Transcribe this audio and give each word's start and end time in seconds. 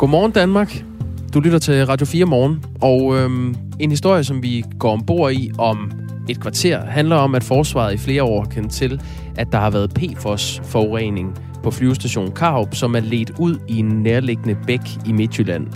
Godmorgen 0.00 0.32
Danmark. 0.32 0.84
Du 1.34 1.40
lytter 1.40 1.58
til 1.58 1.86
Radio 1.86 2.06
4 2.06 2.24
morgen, 2.24 2.64
og 2.80 3.16
øhm, 3.16 3.54
en 3.80 3.90
historie, 3.90 4.24
som 4.24 4.42
vi 4.42 4.64
går 4.78 4.92
ombord 4.92 5.32
i 5.32 5.50
om 5.58 5.92
et 6.28 6.40
kvarter, 6.40 6.84
handler 6.84 7.16
om, 7.16 7.34
at 7.34 7.44
forsvaret 7.44 7.94
i 7.94 7.96
flere 7.96 8.22
år 8.22 8.44
kan 8.44 8.68
til, 8.68 9.00
at 9.36 9.46
der 9.52 9.58
har 9.58 9.70
været 9.70 9.94
PFOS-forurening 9.94 11.34
på 11.62 11.70
flyvestation 11.70 12.32
Karup, 12.32 12.74
som 12.74 12.94
er 12.94 13.00
ledt 13.00 13.32
ud 13.38 13.58
i 13.68 13.78
en 13.78 13.86
nærliggende 13.86 14.56
bæk 14.66 14.80
i 15.06 15.12
Midtjylland. 15.12 15.66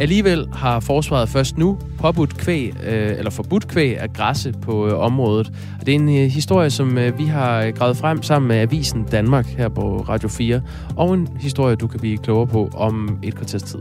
Alligevel 0.00 0.48
har 0.52 0.80
forsvaret 0.80 1.28
først 1.28 1.58
nu 1.58 1.78
påbudt 1.98 2.36
kvæg, 2.36 2.74
øh, 2.86 3.18
eller 3.18 3.30
forbudt 3.30 3.68
kvæg 3.68 3.98
at 3.98 4.12
græsse 4.12 4.52
på 4.62 4.86
øh, 4.86 4.98
området. 4.98 5.52
Og 5.80 5.86
det 5.86 5.94
er 5.94 5.98
en 5.98 6.08
øh, 6.08 6.30
historie, 6.30 6.70
som 6.70 6.98
øh, 6.98 7.18
vi 7.18 7.24
har 7.24 7.62
øh, 7.62 7.72
gravet 7.72 7.96
frem 7.96 8.22
sammen 8.22 8.48
med 8.48 8.56
Avisen 8.56 9.04
Danmark 9.04 9.46
her 9.46 9.68
på 9.68 10.04
Radio 10.08 10.28
4. 10.28 10.60
Og 10.96 11.14
en 11.14 11.28
historie, 11.40 11.76
du 11.76 11.86
kan 11.86 12.00
blive 12.00 12.18
klogere 12.18 12.46
på 12.46 12.70
om 12.74 13.18
et 13.22 13.34
kvarters 13.34 13.62
tid. 13.62 13.78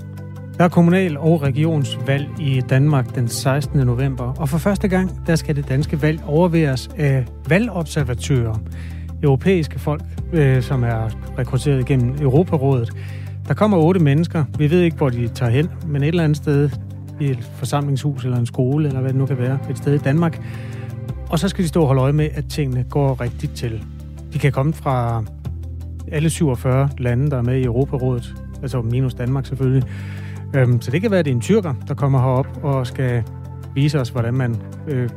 Der 0.57 0.63
er 0.63 0.69
kommunal- 0.69 1.17
og 1.17 1.41
regionsvalg 1.41 2.27
i 2.39 2.61
Danmark 2.69 3.15
den 3.15 3.27
16. 3.27 3.79
november, 3.79 4.23
og 4.23 4.49
for 4.49 4.57
første 4.57 4.87
gang 4.87 5.27
der 5.27 5.35
skal 5.35 5.55
det 5.55 5.69
danske 5.69 6.01
valg 6.01 6.21
overværes 6.25 6.89
af 6.97 7.25
valgobservatører. 7.49 8.55
Europæiske 9.23 9.79
folk, 9.79 10.01
øh, 10.33 10.63
som 10.63 10.83
er 10.83 11.09
rekrutteret 11.37 11.85
gennem 11.85 12.15
Europarådet. 12.21 12.91
Der 13.47 13.53
kommer 13.53 13.77
otte 13.77 13.99
mennesker. 13.99 14.45
Vi 14.57 14.69
ved 14.69 14.81
ikke, 14.81 14.97
hvor 14.97 15.09
de 15.09 15.27
tager 15.27 15.51
hen, 15.51 15.69
men 15.87 16.03
et 16.03 16.07
eller 16.07 16.23
andet 16.23 16.37
sted 16.37 16.69
i 17.19 17.25
et 17.25 17.49
forsamlingshus 17.55 18.25
eller 18.25 18.37
en 18.37 18.45
skole, 18.45 18.87
eller 18.87 19.01
hvad 19.01 19.09
det 19.09 19.17
nu 19.17 19.25
kan 19.25 19.37
være, 19.37 19.59
et 19.69 19.77
sted 19.77 19.93
i 19.93 19.97
Danmark. 19.97 20.41
Og 21.29 21.39
så 21.39 21.47
skal 21.47 21.63
de 21.63 21.67
stå 21.67 21.81
og 21.81 21.87
holde 21.87 22.01
øje 22.01 22.13
med, 22.13 22.29
at 22.33 22.45
tingene 22.49 22.85
går 22.89 23.21
rigtigt 23.21 23.55
til. 23.55 23.83
De 24.33 24.39
kan 24.39 24.51
komme 24.51 24.73
fra 24.73 25.23
alle 26.11 26.29
47 26.29 26.89
lande, 26.97 27.31
der 27.31 27.37
er 27.37 27.41
med 27.41 27.57
i 27.57 27.63
Europarådet, 27.63 28.35
altså 28.61 28.81
minus 28.81 29.13
Danmark 29.13 29.45
selvfølgelig. 29.45 29.83
Øhm, 30.55 30.81
så 30.81 30.91
det 30.91 31.01
kan 31.01 31.11
være, 31.11 31.19
at 31.19 31.25
det 31.25 31.31
er 31.31 31.35
en 31.35 31.41
tyrker, 31.41 31.73
der 31.87 31.93
kommer 31.93 32.19
herop 32.19 32.47
og 32.63 32.87
skal 32.87 33.23
vise 33.75 33.99
os, 33.99 34.09
hvordan 34.09 34.33
man 34.33 34.55
øh, 34.87 35.09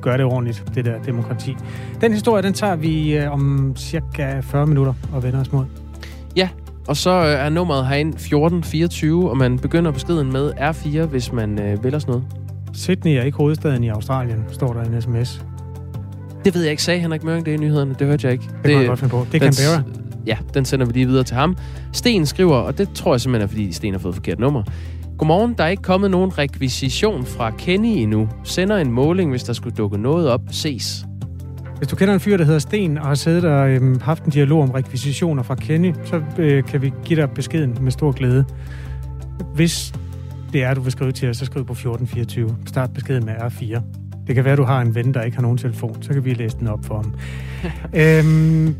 gør 0.00 0.16
det 0.16 0.26
ordentligt, 0.26 0.64
det 0.74 0.84
der 0.84 1.02
demokrati. 1.02 1.56
Den 2.00 2.12
historie, 2.12 2.42
den 2.42 2.52
tager 2.52 2.76
vi 2.76 3.16
øh, 3.16 3.32
om 3.32 3.72
cirka 3.76 4.40
40 4.40 4.66
minutter 4.66 4.94
og 5.12 5.22
vender 5.22 5.40
os 5.40 5.52
mod. 5.52 5.64
Ja, 6.36 6.48
og 6.88 6.96
så 6.96 7.10
øh, 7.10 7.46
er 7.46 7.48
nummeret 7.48 7.86
herinde 7.86 8.10
1424, 8.10 9.30
og 9.30 9.36
man 9.36 9.58
begynder 9.58 9.90
beskeden 9.90 10.32
med 10.32 10.52
R4, 10.52 11.04
hvis 11.04 11.32
man 11.32 11.58
øh, 11.58 11.84
vil 11.84 11.94
os 11.94 12.06
noget. 12.06 12.24
Sydney 12.72 13.16
er 13.16 13.22
ikke 13.22 13.36
hovedstaden 13.36 13.84
i 13.84 13.88
Australien, 13.88 14.44
står 14.50 14.72
der 14.72 14.82
i 14.82 14.86
en 14.86 15.02
sms. 15.02 15.44
Det 16.44 16.54
ved 16.54 16.62
jeg 16.62 16.70
ikke. 16.70 16.82
Sagde 16.82 17.00
Henrik 17.00 17.24
Mørring 17.24 17.46
det 17.46 17.52
i 17.52 17.56
nyhederne? 17.56 17.94
Det 17.98 18.06
hørte 18.06 18.26
jeg 18.26 18.32
ikke. 18.32 18.44
Det, 18.44 18.64
det 18.64 18.70
kan 18.70 18.78
man 18.78 18.86
godt 18.86 18.98
finde 18.98 19.10
på. 19.10 19.26
Det 19.32 19.42
er 19.42 19.52
Canberra. 19.52 19.82
Ja, 20.26 20.36
den 20.54 20.64
sender 20.64 20.86
vi 20.86 20.92
lige 20.92 21.06
videre 21.06 21.24
til 21.24 21.36
ham. 21.36 21.56
Sten 21.92 22.26
skriver, 22.26 22.56
og 22.56 22.78
det 22.78 22.88
tror 22.94 23.14
jeg 23.14 23.20
simpelthen 23.20 23.44
er, 23.44 23.48
fordi 23.48 23.72
Sten 23.72 23.92
har 23.92 23.98
fået 23.98 24.14
forkert 24.14 24.38
nummer. 24.38 24.62
Godmorgen, 25.18 25.54
der 25.58 25.64
er 25.64 25.68
ikke 25.68 25.82
kommet 25.82 26.10
nogen 26.10 26.38
rekvisition 26.38 27.24
fra 27.24 27.50
Kenny 27.50 27.88
endnu. 27.88 28.28
Sender 28.44 28.76
en 28.76 28.90
måling, 28.90 29.30
hvis 29.30 29.42
der 29.42 29.52
skulle 29.52 29.76
dukke 29.76 29.98
noget 29.98 30.28
op. 30.28 30.40
Ses. 30.50 31.04
Hvis 31.82 31.88
du 31.88 31.96
kender 31.96 32.14
en 32.14 32.20
fyr, 32.20 32.36
der 32.36 32.44
hedder 32.44 32.58
Sten, 32.58 32.98
og 32.98 33.06
har 33.06 33.14
siddet 33.14 33.44
og 33.44 33.70
øhm, 33.70 34.00
haft 34.00 34.24
en 34.24 34.30
dialog 34.30 34.62
om 34.62 34.70
rekvisitioner 34.70 35.42
fra 35.42 35.54
Kenny, 35.54 35.94
så 36.04 36.22
øh, 36.38 36.64
kan 36.64 36.82
vi 36.82 36.92
give 37.04 37.20
dig 37.20 37.30
beskeden 37.30 37.78
med 37.80 37.92
stor 37.92 38.12
glæde. 38.12 38.44
Hvis 39.54 39.92
det 40.52 40.62
er, 40.62 40.74
du 40.74 40.80
vil 40.80 40.92
skrive 40.92 41.12
til 41.12 41.28
os, 41.28 41.36
så 41.36 41.44
skriv 41.44 41.64
på 41.66 41.72
1424. 41.72 42.56
Start 42.66 42.94
beskeden 42.94 43.24
med 43.24 43.34
R4. 43.34 43.80
Det 44.26 44.34
kan 44.34 44.44
være, 44.44 44.56
du 44.56 44.62
har 44.64 44.80
en 44.80 44.94
ven, 44.94 45.14
der 45.14 45.22
ikke 45.22 45.36
har 45.36 45.42
nogen 45.42 45.58
telefon. 45.58 46.02
Så 46.02 46.12
kan 46.12 46.24
vi 46.24 46.34
læse 46.34 46.58
den 46.58 46.66
op 46.66 46.84
for 46.84 46.94
ham. 46.94 47.14
øhm, 48.00 48.76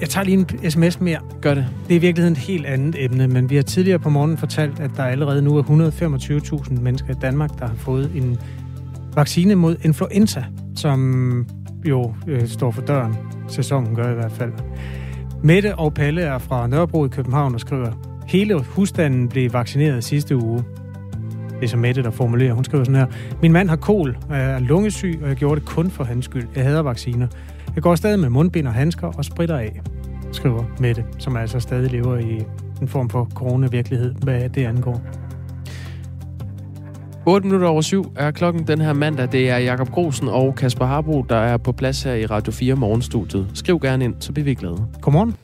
jeg 0.00 0.08
tager 0.08 0.24
lige 0.24 0.38
en 0.64 0.70
sms 0.70 1.00
mere. 1.00 1.18
Gør 1.40 1.54
det. 1.54 1.66
Det 1.88 1.94
er 1.94 1.98
i 1.98 2.00
virkeligheden 2.00 2.32
et 2.32 2.38
helt 2.38 2.66
andet 2.66 3.04
emne, 3.04 3.28
men 3.28 3.50
vi 3.50 3.56
har 3.56 3.62
tidligere 3.62 3.98
på 3.98 4.08
morgenen 4.08 4.38
fortalt, 4.38 4.80
at 4.80 4.90
der 4.96 5.04
allerede 5.04 5.42
nu 5.42 5.56
er 5.56 5.62
125.000 5.62 6.80
mennesker 6.80 7.10
i 7.10 7.18
Danmark, 7.22 7.58
der 7.58 7.66
har 7.66 7.76
fået 7.76 8.10
en 8.14 8.38
vaccine 9.14 9.54
mod 9.54 9.76
influenza, 9.82 10.44
som 10.76 11.46
jo 11.86 12.14
øh, 12.26 12.48
står 12.48 12.70
for 12.70 12.82
døren. 12.82 13.16
Sæsonen 13.48 13.94
gør 13.94 14.10
i 14.10 14.14
hvert 14.14 14.32
fald. 14.32 14.52
Mette 15.42 15.74
og 15.74 15.94
Palle 15.94 16.22
er 16.22 16.38
fra 16.38 16.66
Nørrebro 16.66 17.04
i 17.04 17.08
København 17.08 17.54
og 17.54 17.60
skriver, 17.60 17.92
hele 18.26 18.60
husstanden 18.60 19.28
blev 19.28 19.52
vaccineret 19.52 20.04
sidste 20.04 20.36
uge. 20.36 20.64
Det 21.50 21.64
er 21.64 21.68
så 21.68 21.76
Mette, 21.76 22.02
der 22.02 22.10
formulerer. 22.10 22.52
Hun 22.52 22.64
skriver 22.64 22.84
sådan 22.84 23.00
her. 23.00 23.06
Min 23.42 23.52
mand 23.52 23.68
har 23.68 23.76
kol 23.76 24.16
og 24.28 24.36
er 24.36 24.58
lungesyg, 24.58 25.18
og 25.22 25.28
jeg 25.28 25.36
gjorde 25.36 25.60
det 25.60 25.68
kun 25.68 25.90
for 25.90 26.04
hans 26.04 26.24
skyld. 26.24 26.48
Jeg 26.56 26.64
hader 26.64 26.82
vacciner. 26.82 27.26
Jeg 27.74 27.82
går 27.82 27.94
stadig 27.94 28.18
med 28.18 28.28
mundbind 28.28 28.66
og 28.66 28.74
handsker 28.74 29.06
og 29.06 29.24
spritter 29.24 29.56
af, 29.56 29.80
skriver 30.32 30.64
Mette, 30.80 31.04
som 31.18 31.36
altså 31.36 31.60
stadig 31.60 31.90
lever 31.90 32.18
i 32.18 32.44
en 32.82 32.88
form 32.88 33.10
for 33.10 33.28
coronavirkelighed, 33.34 34.14
hvad 34.14 34.48
det 34.48 34.64
angår. 34.64 35.00
8 37.28 37.46
minutter 37.46 37.68
over 37.68 37.80
syv 37.80 38.12
er 38.16 38.30
klokken 38.30 38.66
den 38.66 38.80
her 38.80 38.92
mandag. 38.92 39.32
Det 39.32 39.50
er 39.50 39.58
Jakob 39.58 39.88
Grosen 39.88 40.28
og 40.28 40.54
Kasper 40.54 40.84
Harbo, 40.84 41.22
der 41.22 41.36
er 41.36 41.56
på 41.56 41.72
plads 41.72 42.02
her 42.02 42.14
i 42.14 42.26
Radio 42.26 42.52
4 42.52 42.74
Morgenstudiet. 42.74 43.50
Skriv 43.54 43.80
gerne 43.80 44.04
ind, 44.04 44.14
så 44.20 44.32
bliver 44.32 44.44
vi 44.44 44.54
glade. 44.54 44.86
Godmorgen. 45.02 45.34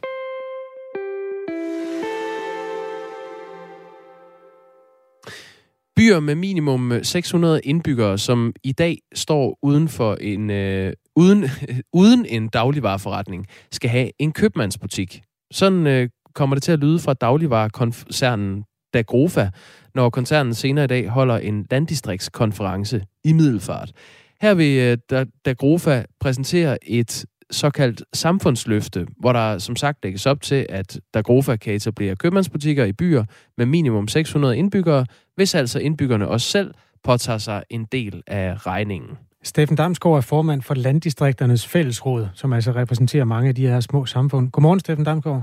Byer 5.96 6.20
med 6.20 6.34
minimum 6.34 6.92
600 7.02 7.60
indbyggere, 7.64 8.18
som 8.18 8.52
i 8.64 8.72
dag 8.72 8.98
står 9.14 9.58
uden 9.62 9.88
for 9.88 10.14
en 10.14 10.50
øh, 10.50 10.92
uden, 11.16 11.44
uden 12.02 12.26
en 12.26 12.48
dagligvarerforretning, 12.48 13.46
skal 13.72 13.90
have 13.90 14.10
en 14.18 14.32
købmandsbutik. 14.32 15.22
Sådan 15.52 15.86
øh, 15.86 16.08
kommer 16.34 16.56
det 16.56 16.62
til 16.62 16.72
at 16.72 16.78
lyde 16.78 16.98
fra 16.98 17.14
dagligvarekoncernen 17.14 18.64
Dagrofa, 18.94 19.50
når 19.94 20.10
koncernen 20.10 20.54
senere 20.54 20.84
i 20.84 20.88
dag 20.88 21.08
holder 21.08 21.38
en 21.38 21.66
landdistriktskonference 21.70 23.04
i 23.24 23.32
Middelfart. 23.32 23.92
Her 24.40 24.54
vil 24.54 24.98
øh, 25.12 25.26
Dagrofa 25.44 26.04
præsentere 26.20 26.88
et 26.88 27.24
såkaldt 27.50 28.02
samfundsløfte, 28.12 29.06
hvor 29.18 29.32
der 29.32 29.58
som 29.58 29.76
sagt 29.76 29.98
lægges 30.02 30.26
op 30.26 30.40
til, 30.40 30.66
at 30.68 31.00
Dagrofa 31.14 31.56
kan 31.56 31.74
etablere 31.74 32.16
købmandsbutikker 32.16 32.84
i 32.84 32.92
byer 32.92 33.24
med 33.56 33.66
minimum 33.66 34.08
600 34.08 34.56
indbyggere, 34.56 35.06
hvis 35.34 35.54
altså 35.54 35.78
indbyggerne 35.78 36.28
også 36.28 36.50
selv 36.50 36.74
påtager 37.04 37.38
sig 37.38 37.62
en 37.70 37.84
del 37.84 38.22
af 38.26 38.66
regningen. 38.66 39.10
Steffen 39.42 39.76
Damsgaard 39.76 40.16
er 40.16 40.20
formand 40.20 40.62
for 40.62 40.74
Landdistrikternes 40.74 41.66
Fællesråd, 41.66 42.28
som 42.34 42.52
altså 42.52 42.72
repræsenterer 42.72 43.24
mange 43.24 43.48
af 43.48 43.54
de 43.54 43.66
her 43.66 43.80
små 43.80 44.06
samfund. 44.06 44.50
Godmorgen, 44.50 44.80
Steffen 44.80 45.04
Damsgaard. 45.04 45.42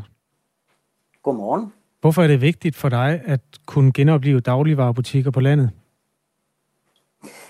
Godmorgen. 1.23 1.71
Hvorfor 2.01 2.23
er 2.23 2.27
det 2.27 2.41
vigtigt 2.41 2.75
for 2.75 2.89
dig 2.89 3.21
at 3.25 3.41
kunne 3.65 3.91
genopleve 3.93 4.39
dagligvarerbutikker 4.39 5.31
på 5.31 5.39
landet? 5.39 5.71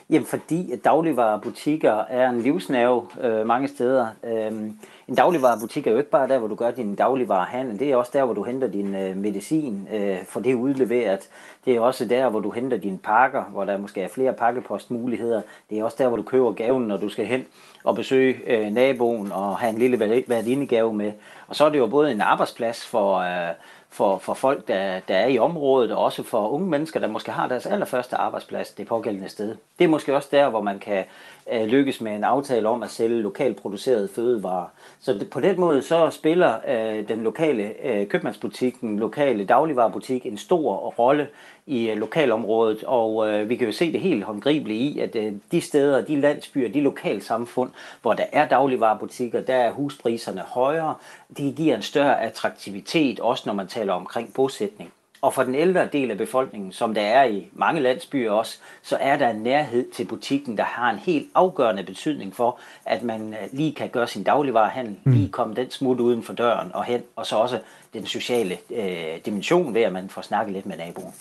Jamen 0.09 0.25
fordi 0.25 0.71
at 0.71 0.83
dagligvarerbutikker 0.83 1.93
er 2.09 2.29
en 2.29 2.41
livsnerve 2.41 3.07
øh, 3.21 3.47
mange 3.47 3.67
steder. 3.67 4.07
Øhm, 4.23 4.77
en 5.07 5.15
dagligvarebutik 5.15 5.87
er 5.87 5.91
jo 5.91 5.97
ikke 5.97 6.09
bare 6.09 6.27
der, 6.27 6.37
hvor 6.39 6.47
du 6.47 6.55
gør 6.55 6.71
din 6.71 6.95
dagligvarehandel. 6.95 7.79
Det 7.79 7.91
er 7.91 7.95
også 7.95 8.11
der, 8.13 8.25
hvor 8.25 8.33
du 8.33 8.43
henter 8.43 8.67
din 8.67 8.95
øh, 8.95 9.17
medicin, 9.17 9.87
øh, 9.93 10.17
for 10.25 10.39
det 10.39 10.51
er 10.51 10.55
udleveret. 10.55 11.29
Det 11.65 11.75
er 11.75 11.79
også 11.79 12.05
der, 12.05 12.29
hvor 12.29 12.39
du 12.39 12.49
henter 12.51 12.77
dine 12.77 12.97
pakker, 12.97 13.43
hvor 13.43 13.65
der 13.65 13.77
måske 13.77 14.01
er 14.01 14.07
flere 14.07 14.33
pakkepostmuligheder. 14.33 15.41
Det 15.69 15.79
er 15.79 15.83
også 15.83 15.97
der, 15.99 16.07
hvor 16.07 16.17
du 16.17 16.23
køber 16.23 16.51
gaven, 16.51 16.83
når 16.83 16.97
du 16.97 17.09
skal 17.09 17.25
hen 17.25 17.45
og 17.83 17.95
besøge 17.95 18.35
øh, 18.47 18.71
naboen 18.71 19.31
og 19.31 19.57
have 19.57 19.73
en 19.73 19.77
lille 19.77 20.23
værdinegave 20.27 20.93
med. 20.93 21.11
Og 21.47 21.55
så 21.55 21.65
er 21.65 21.69
det 21.69 21.77
jo 21.77 21.87
både 21.87 22.11
en 22.11 22.21
arbejdsplads 22.21 22.87
for... 22.87 23.17
Øh, 23.17 23.53
for, 23.89 24.17
for 24.17 24.33
folk, 24.33 24.67
der, 24.67 24.99
der 24.99 25.15
er 25.15 25.27
i 25.27 25.39
området, 25.39 25.91
og 25.91 26.03
også 26.03 26.23
for 26.23 26.49
unge 26.49 26.67
mennesker, 26.67 26.99
der 26.99 27.07
måske 27.07 27.31
har 27.31 27.47
deres 27.47 27.65
allerførste 27.65 28.15
arbejdsplads 28.15 28.71
det 28.71 28.87
pågældende 28.87 29.29
sted. 29.29 29.55
Det 29.79 29.85
er 29.85 29.89
måske 29.89 30.15
også 30.15 30.29
der, 30.31 30.49
hvor 30.49 30.61
man 30.61 30.79
kan 30.79 31.05
er 31.49 31.65
lykkes 31.65 32.01
med 32.01 32.15
en 32.15 32.23
aftale 32.23 32.69
om 32.69 32.83
at 32.83 32.89
sælge 32.89 33.21
lokalt 33.21 33.57
producerede 33.57 34.09
fødevarer. 34.15 34.65
Så 34.99 35.13
det, 35.13 35.29
på 35.29 35.39
den 35.39 35.59
måde 35.59 35.81
så 35.81 36.09
spiller 36.09 36.55
øh, 36.67 37.07
den 37.07 37.23
lokale 37.23 37.87
øh, 37.87 38.07
købmandsbutik, 38.07 38.81
den 38.81 38.99
lokale 38.99 39.45
dagligvarerbutik 39.45 40.25
en 40.25 40.37
stor 40.37 40.75
rolle 40.75 41.27
i 41.65 41.89
øh, 41.89 41.97
lokalområdet, 41.97 42.83
og 42.83 43.29
øh, 43.29 43.49
vi 43.49 43.55
kan 43.55 43.67
jo 43.67 43.73
se 43.73 43.91
det 43.91 44.01
helt 44.01 44.23
håndgribeligt 44.23 44.81
i, 44.81 44.99
at 44.99 45.15
øh, 45.15 45.33
de 45.51 45.61
steder, 45.61 46.01
de 46.01 46.21
landsbyer, 46.21 46.69
de 46.69 46.81
lokalsamfund, 46.81 47.71
hvor 48.01 48.13
der 48.13 48.25
er 48.31 48.47
dagligvarerbutikker, 48.47 49.41
der 49.41 49.55
er 49.55 49.71
huspriserne 49.71 50.41
højere. 50.41 50.95
Det 51.37 51.55
giver 51.55 51.75
en 51.75 51.81
større 51.81 52.21
attraktivitet, 52.21 53.19
også 53.19 53.43
når 53.45 53.53
man 53.53 53.67
taler 53.67 53.93
omkring 53.93 54.33
bosætning. 54.33 54.91
Og 55.21 55.33
for 55.33 55.43
den 55.43 55.55
ældre 55.55 55.87
del 55.93 56.11
af 56.11 56.17
befolkningen, 56.17 56.71
som 56.71 56.93
der 56.93 57.01
er 57.01 57.23
i 57.23 57.47
mange 57.53 57.81
landsbyer 57.81 58.31
også, 58.31 58.57
så 58.81 58.97
er 59.01 59.17
der 59.17 59.29
en 59.29 59.43
nærhed 59.43 59.85
til 59.95 60.05
butikken, 60.05 60.57
der 60.57 60.63
har 60.63 60.89
en 60.89 60.99
helt 60.99 61.27
afgørende 61.35 61.83
betydning 61.83 62.35
for, 62.35 62.59
at 62.85 63.03
man 63.03 63.33
øh, 63.33 63.39
lige 63.51 63.73
kan 63.75 63.89
gøre 63.89 64.07
sin 64.07 64.23
dagligvarehandel, 64.23 64.95
mm. 65.03 65.11
lige 65.11 65.29
komme 65.29 65.55
den 65.55 65.71
smut 65.71 65.99
uden 65.99 66.23
for 66.23 66.33
døren 66.33 66.71
og 66.73 66.83
hen, 66.83 67.01
og 67.15 67.25
så 67.25 67.35
også 67.35 67.59
den 67.93 68.05
sociale 68.05 68.57
øh, 68.75 69.19
dimension 69.25 69.73
ved, 69.73 69.81
at 69.81 69.93
man 69.93 70.09
får 70.09 70.21
snakket 70.21 70.53
lidt 70.53 70.65
med 70.65 70.77
naboen. 70.77 71.13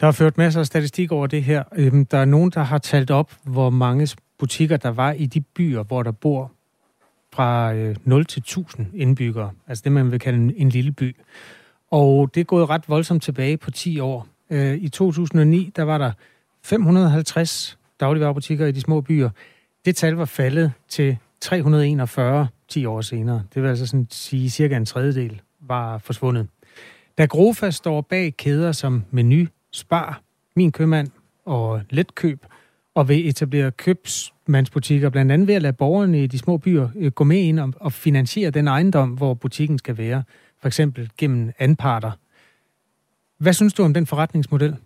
Der 0.00 0.06
har 0.06 0.12
ført 0.12 0.38
masser 0.38 0.60
af 0.60 0.66
statistik 0.66 1.12
over 1.12 1.26
det 1.26 1.42
her. 1.42 1.62
Øhm, 1.76 2.06
der 2.06 2.18
er 2.18 2.24
nogen, 2.24 2.50
der 2.50 2.60
har 2.60 2.78
talt 2.78 3.10
op, 3.10 3.32
hvor 3.42 3.70
mange 3.70 4.08
butikker 4.38 4.76
der 4.76 4.90
var 4.90 5.12
i 5.12 5.26
de 5.26 5.40
byer, 5.40 5.82
hvor 5.82 6.02
der 6.02 6.10
bor 6.10 6.52
fra 7.32 7.72
0 8.04 8.20
øh, 8.20 8.26
til 8.26 8.40
1000 8.40 8.86
indbyggere. 8.94 9.50
Altså 9.68 9.82
det, 9.84 9.92
man 9.92 10.10
vil 10.10 10.20
kalde 10.20 10.56
en 10.56 10.68
lille 10.68 10.92
by. 10.92 11.16
Og 11.92 12.34
det 12.34 12.40
er 12.40 12.44
gået 12.44 12.68
ret 12.70 12.88
voldsomt 12.88 13.22
tilbage 13.22 13.56
på 13.56 13.70
10 13.70 14.00
år. 14.00 14.26
Øh, 14.50 14.74
I 14.74 14.88
2009, 14.88 15.72
der 15.76 15.82
var 15.82 15.98
der 15.98 16.12
550 16.64 17.78
dagligvarerbutikker 18.00 18.66
i 18.66 18.72
de 18.72 18.80
små 18.80 19.00
byer. 19.00 19.30
Det 19.84 19.96
tal 19.96 20.12
var 20.12 20.24
faldet 20.24 20.72
til 20.88 21.16
341 21.40 22.48
10 22.68 22.86
år 22.86 23.00
senere. 23.00 23.42
Det 23.54 23.62
vil 23.62 23.68
altså 23.68 23.86
sådan 23.86 24.06
sige, 24.10 24.50
cirka 24.50 24.76
en 24.76 24.86
tredjedel 24.86 25.40
var 25.60 25.98
forsvundet. 25.98 26.48
Da 27.18 27.26
Grofa 27.26 27.70
står 27.70 28.00
bag 28.00 28.36
kæder 28.36 28.72
som 28.72 29.04
Menu, 29.10 29.46
Spar, 29.72 30.22
Min 30.56 30.72
Købmand 30.72 31.08
og 31.44 31.80
Letkøb, 31.90 32.46
og 32.94 33.08
vil 33.08 33.28
etablere 33.28 33.70
købsmandsbutikker, 33.70 35.10
blandt 35.10 35.32
andet 35.32 35.48
ved 35.48 35.54
at 35.54 35.62
lade 35.62 35.72
borgerne 35.72 36.22
i 36.22 36.26
de 36.26 36.38
små 36.38 36.56
byer 36.56 36.88
øh, 36.96 37.12
gå 37.12 37.24
med 37.24 37.38
ind 37.38 37.74
og 37.80 37.92
finansiere 37.92 38.50
den 38.50 38.68
ejendom, 38.68 39.10
hvor 39.10 39.34
butikken 39.34 39.78
skal 39.78 39.98
være, 39.98 40.22
for 40.62 40.66
eksempel 40.66 41.10
gennem 41.18 41.52
anparter. 41.58 42.10
Hvad 43.38 43.52
synes 43.52 43.74
du 43.74 43.82
om 43.82 43.94
den 43.94 44.06
forretningsmodel? 44.06 44.76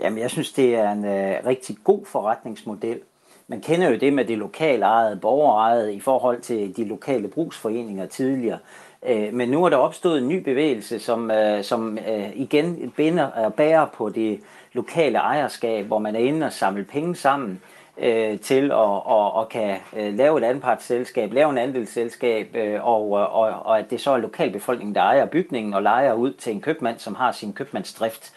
Jamen, 0.00 0.18
jeg 0.18 0.30
synes, 0.30 0.52
det 0.52 0.74
er 0.74 0.92
en 0.92 1.04
øh, 1.04 1.46
rigtig 1.46 1.76
god 1.84 2.06
forretningsmodel. 2.06 3.00
Man 3.48 3.60
kender 3.60 3.88
jo 3.88 3.98
det 3.98 4.12
med 4.12 4.24
det 4.24 4.38
lokale 4.38 4.84
ejede, 4.84 5.16
borgerejede 5.16 5.94
i 5.94 6.00
forhold 6.00 6.40
til 6.40 6.76
de 6.76 6.84
lokale 6.84 7.28
brugsforeninger 7.28 8.06
tidligere. 8.06 8.58
Øh, 9.06 9.34
men 9.34 9.48
nu 9.48 9.64
er 9.64 9.68
der 9.68 9.76
opstået 9.76 10.18
en 10.18 10.28
ny 10.28 10.42
bevægelse, 10.42 10.98
som, 10.98 11.30
øh, 11.30 11.64
som 11.64 11.98
øh, 11.98 12.36
igen 12.36 12.92
binder 12.96 13.24
og 13.24 13.54
bærer 13.54 13.86
på 13.86 14.08
det 14.08 14.40
lokale 14.72 15.18
ejerskab, 15.18 15.86
hvor 15.86 15.98
man 15.98 16.16
er 16.16 16.20
inde 16.20 16.46
og 16.46 16.52
samle 16.52 16.84
penge 16.84 17.16
sammen 17.16 17.60
øh, 17.98 18.40
til 18.40 18.64
at 18.64 18.72
og, 18.72 19.32
og 19.34 19.48
kan 19.48 19.78
øh, 19.96 20.14
lave 20.14 20.38
et 20.38 20.44
anpartsselskab, 20.44 21.32
lave 21.32 21.50
en 21.50 21.58
andelsselskab, 21.58 22.56
øh, 22.56 22.86
og, 22.86 23.10
og, 23.10 23.50
og 23.64 23.78
at 23.78 23.90
det 23.90 24.00
så 24.00 24.10
er 24.10 24.18
lokalbefolkningen, 24.18 24.94
der 24.94 25.00
ejer 25.00 25.26
bygningen 25.26 25.74
og 25.74 25.82
lejer 25.82 26.12
ud 26.12 26.32
til 26.32 26.52
en 26.52 26.60
købmand, 26.60 26.98
som 26.98 27.14
har 27.14 27.32
sin 27.32 27.52
købmandsdrift. 27.52 28.32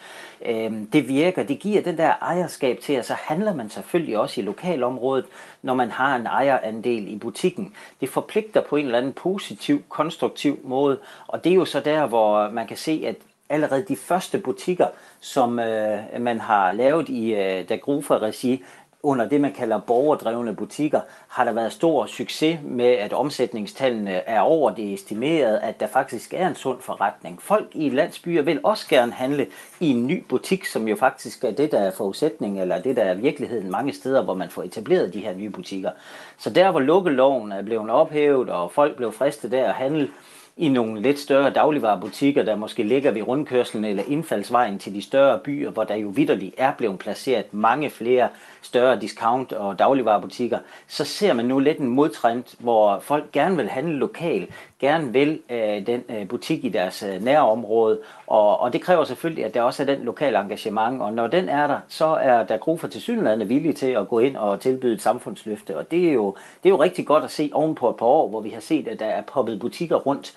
Øh, 0.46 0.72
det 0.92 1.08
virker, 1.08 1.42
det 1.42 1.58
giver 1.58 1.82
den 1.82 1.98
der 1.98 2.12
ejerskab 2.22 2.78
til, 2.80 2.98
og 2.98 3.04
så 3.04 3.14
handler 3.18 3.54
man 3.54 3.70
selvfølgelig 3.70 4.18
også 4.18 4.40
i 4.40 4.44
lokalområdet, 4.44 5.24
når 5.62 5.74
man 5.74 5.90
har 5.90 6.16
en 6.16 6.26
ejerandel 6.26 7.08
i 7.08 7.18
butikken. 7.18 7.74
Det 8.00 8.08
forpligter 8.08 8.60
på 8.60 8.76
en 8.76 8.84
eller 8.84 8.98
anden 8.98 9.12
positiv, 9.12 9.82
konstruktiv 9.88 10.58
måde, 10.64 10.98
og 11.26 11.44
det 11.44 11.52
er 11.52 11.56
jo 11.56 11.64
så 11.64 11.80
der, 11.80 12.06
hvor 12.06 12.50
man 12.50 12.66
kan 12.66 12.76
se, 12.76 13.02
at 13.06 13.16
allerede 13.48 13.84
de 13.88 13.96
første 13.96 14.38
butikker, 14.38 14.86
som 15.20 15.58
øh, 15.58 15.98
man 16.20 16.40
har 16.40 16.72
lavet 16.72 17.08
i 17.08 17.34
øh, 17.34 17.68
Dagrufa-regi, 17.68 18.62
under 19.06 19.28
det, 19.28 19.40
man 19.40 19.52
kalder 19.52 19.78
borgerdrevne 19.78 20.54
butikker, 20.54 21.00
har 21.28 21.44
der 21.44 21.52
været 21.52 21.72
stor 21.72 22.06
succes 22.06 22.58
med, 22.62 22.86
at 22.86 23.12
omsætningstallene 23.12 24.10
er 24.10 24.40
over 24.40 24.70
det 24.70 24.94
estimerede, 24.94 25.60
at 25.60 25.80
der 25.80 25.86
faktisk 25.86 26.34
er 26.34 26.48
en 26.48 26.54
sund 26.54 26.80
forretning. 26.80 27.42
Folk 27.42 27.68
i 27.72 27.88
landsbyer 27.88 28.42
vil 28.42 28.60
også 28.62 28.88
gerne 28.88 29.12
handle 29.12 29.46
i 29.80 29.90
en 29.90 30.06
ny 30.06 30.24
butik, 30.28 30.66
som 30.66 30.88
jo 30.88 30.96
faktisk 30.96 31.44
er 31.44 31.50
det, 31.50 31.72
der 31.72 31.78
er 31.78 31.90
forudsætning, 31.90 32.60
eller 32.60 32.82
det, 32.82 32.96
der 32.96 33.02
er 33.02 33.14
virkeligheden 33.14 33.70
mange 33.70 33.92
steder, 33.92 34.22
hvor 34.22 34.34
man 34.34 34.50
får 34.50 34.62
etableret 34.62 35.14
de 35.14 35.20
her 35.20 35.34
nye 35.34 35.50
butikker. 35.50 35.90
Så 36.38 36.50
der, 36.50 36.70
hvor 36.70 36.80
lukkeloven 36.80 37.52
er 37.52 37.62
blevet 37.62 37.90
ophævet, 37.90 38.50
og 38.50 38.72
folk 38.72 38.96
blev 38.96 39.12
fristet 39.12 39.50
der 39.50 39.68
at 39.68 39.74
handle, 39.74 40.08
i 40.56 40.68
nogle 40.68 41.02
lidt 41.02 41.18
større 41.18 41.50
dagligvarerbutikker, 41.50 42.42
der 42.42 42.56
måske 42.56 42.82
ligger 42.82 43.10
ved 43.10 43.22
rundkørslen 43.22 43.84
eller 43.84 44.02
indfaldsvejen 44.08 44.78
til 44.78 44.94
de 44.94 45.02
større 45.02 45.38
byer, 45.38 45.70
hvor 45.70 45.84
der 45.84 45.94
jo 45.94 46.08
vidderligt 46.08 46.54
er 46.58 46.72
blevet 46.72 46.98
placeret 46.98 47.54
mange 47.54 47.90
flere 47.90 48.28
større 48.62 48.98
discount- 49.00 49.52
og 49.52 49.78
dagligvarerbutikker, 49.78 50.58
så 50.88 51.04
ser 51.04 51.32
man 51.32 51.44
nu 51.44 51.58
lidt 51.58 51.78
en 51.78 51.88
modtrend, 51.88 52.44
hvor 52.58 52.98
folk 52.98 53.32
gerne 53.32 53.56
vil 53.56 53.68
handle 53.68 53.94
lokalt, 53.94 54.50
gerne 54.80 55.12
vil 55.12 55.40
øh, 55.50 55.86
den 55.86 56.04
øh, 56.08 56.28
butik 56.28 56.64
i 56.64 56.68
deres 56.68 57.02
øh, 57.02 57.24
nærområde, 57.24 57.98
og, 58.26 58.60
og 58.60 58.72
det 58.72 58.80
kræver 58.80 59.04
selvfølgelig, 59.04 59.44
at 59.44 59.54
der 59.54 59.62
også 59.62 59.82
er 59.82 59.86
den 59.86 59.98
lokale 60.00 60.38
engagement, 60.38 61.02
og 61.02 61.12
når 61.12 61.26
den 61.26 61.48
er 61.48 61.66
der, 61.66 61.78
så 61.88 62.06
er 62.06 62.44
der 62.44 62.56
Grufa 62.56 62.88
til 62.88 63.00
synligheden 63.00 63.48
villige 63.48 63.72
til 63.72 63.86
at 63.86 64.08
gå 64.08 64.18
ind 64.18 64.36
og 64.36 64.60
tilbyde 64.60 64.94
et 64.94 65.02
samfundsløfte, 65.02 65.76
og 65.76 65.90
det 65.90 66.08
er, 66.08 66.12
jo, 66.12 66.36
det 66.62 66.68
er 66.68 66.70
jo 66.70 66.82
rigtig 66.82 67.06
godt 67.06 67.24
at 67.24 67.30
se 67.30 67.50
oven 67.52 67.74
på 67.74 67.90
et 67.90 67.96
par 67.96 68.06
år, 68.06 68.28
hvor 68.28 68.40
vi 68.40 68.50
har 68.50 68.60
set, 68.60 68.88
at 68.88 69.00
der 69.00 69.06
er 69.06 69.22
poppet 69.22 69.60
butikker 69.60 69.96
rundt, 69.96 70.34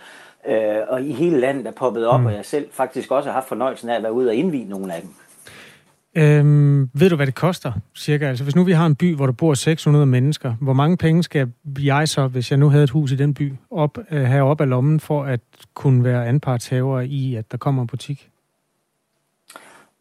øh, 0.47 0.77
og 0.88 1.01
i 1.01 1.12
hele 1.12 1.39
landet 1.39 1.68
er 1.68 1.71
poppet 1.71 2.07
op, 2.07 2.19
mm. 2.19 2.25
og 2.25 2.33
jeg 2.33 2.45
selv 2.45 2.68
faktisk 2.71 3.12
også 3.12 3.30
har 3.30 3.33
haft 3.33 3.47
fornøjelsen 3.47 3.89
af 3.89 3.95
at 3.95 4.03
være 4.03 4.13
ude 4.13 4.30
og 4.30 4.36
indvige 4.36 4.69
nogle 4.69 4.94
af 4.94 5.01
dem. 5.01 5.09
Øhm, 6.16 6.90
ved 6.94 7.10
du, 7.10 7.16
hvad 7.16 7.26
det 7.26 7.36
koster, 7.36 7.72
cirka? 7.98 8.26
Altså, 8.26 8.44
hvis 8.44 8.56
nu 8.56 8.64
vi 8.64 8.72
har 8.72 8.86
en 8.86 8.96
by, 8.96 9.16
hvor 9.16 9.26
der 9.26 9.34
bor 9.34 9.54
600 9.54 10.06
mennesker, 10.06 10.54
hvor 10.62 10.74
mange 10.74 10.98
penge 10.98 11.24
skal 11.24 11.52
jeg 11.80 12.08
så, 12.08 12.28
hvis 12.28 12.52
jeg 12.52 12.60
nu 12.60 12.70
havde 12.70 12.84
et 12.84 12.90
hus 12.90 13.12
i 13.12 13.16
den 13.16 13.34
by, 13.34 13.54
op, 13.72 13.98
øh, 14.12 14.22
have 14.22 14.44
op 14.44 14.62
af 14.62 14.70
lommen 14.70 15.00
for 15.00 15.24
at 15.24 15.40
kunne 15.74 16.04
være 16.04 16.28
anpartshaver 16.28 17.02
i, 17.02 17.36
at 17.36 17.52
der 17.52 17.58
kommer 17.58 17.82
en 17.82 17.88
butik? 17.88 18.30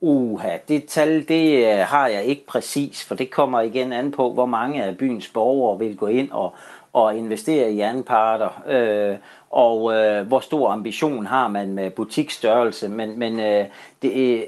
Uha, 0.00 0.56
det 0.68 0.84
tal, 0.84 1.28
det 1.28 1.66
øh, 1.66 1.78
har 1.78 2.06
jeg 2.08 2.24
ikke 2.24 2.46
præcis, 2.46 3.04
for 3.04 3.14
det 3.14 3.30
kommer 3.30 3.60
igen 3.60 3.92
an 3.92 4.10
på, 4.10 4.32
hvor 4.32 4.46
mange 4.46 4.84
af 4.84 4.96
byens 4.96 5.28
borgere 5.28 5.78
vil 5.78 5.96
gå 5.96 6.06
ind 6.06 6.30
og, 6.30 6.54
og 6.92 7.16
investere 7.16 7.72
i 7.72 7.80
anparter. 7.80 8.62
Øh, 8.68 9.16
og 9.50 9.94
øh, 9.94 10.26
hvor 10.26 10.40
stor 10.40 10.70
ambition 10.70 11.26
har 11.26 11.48
man 11.48 11.72
med 11.72 11.90
butiksstørrelse. 11.90 12.88
Men, 12.88 13.18
men 13.18 13.40
øh, 13.40 13.64
det, 14.02 14.44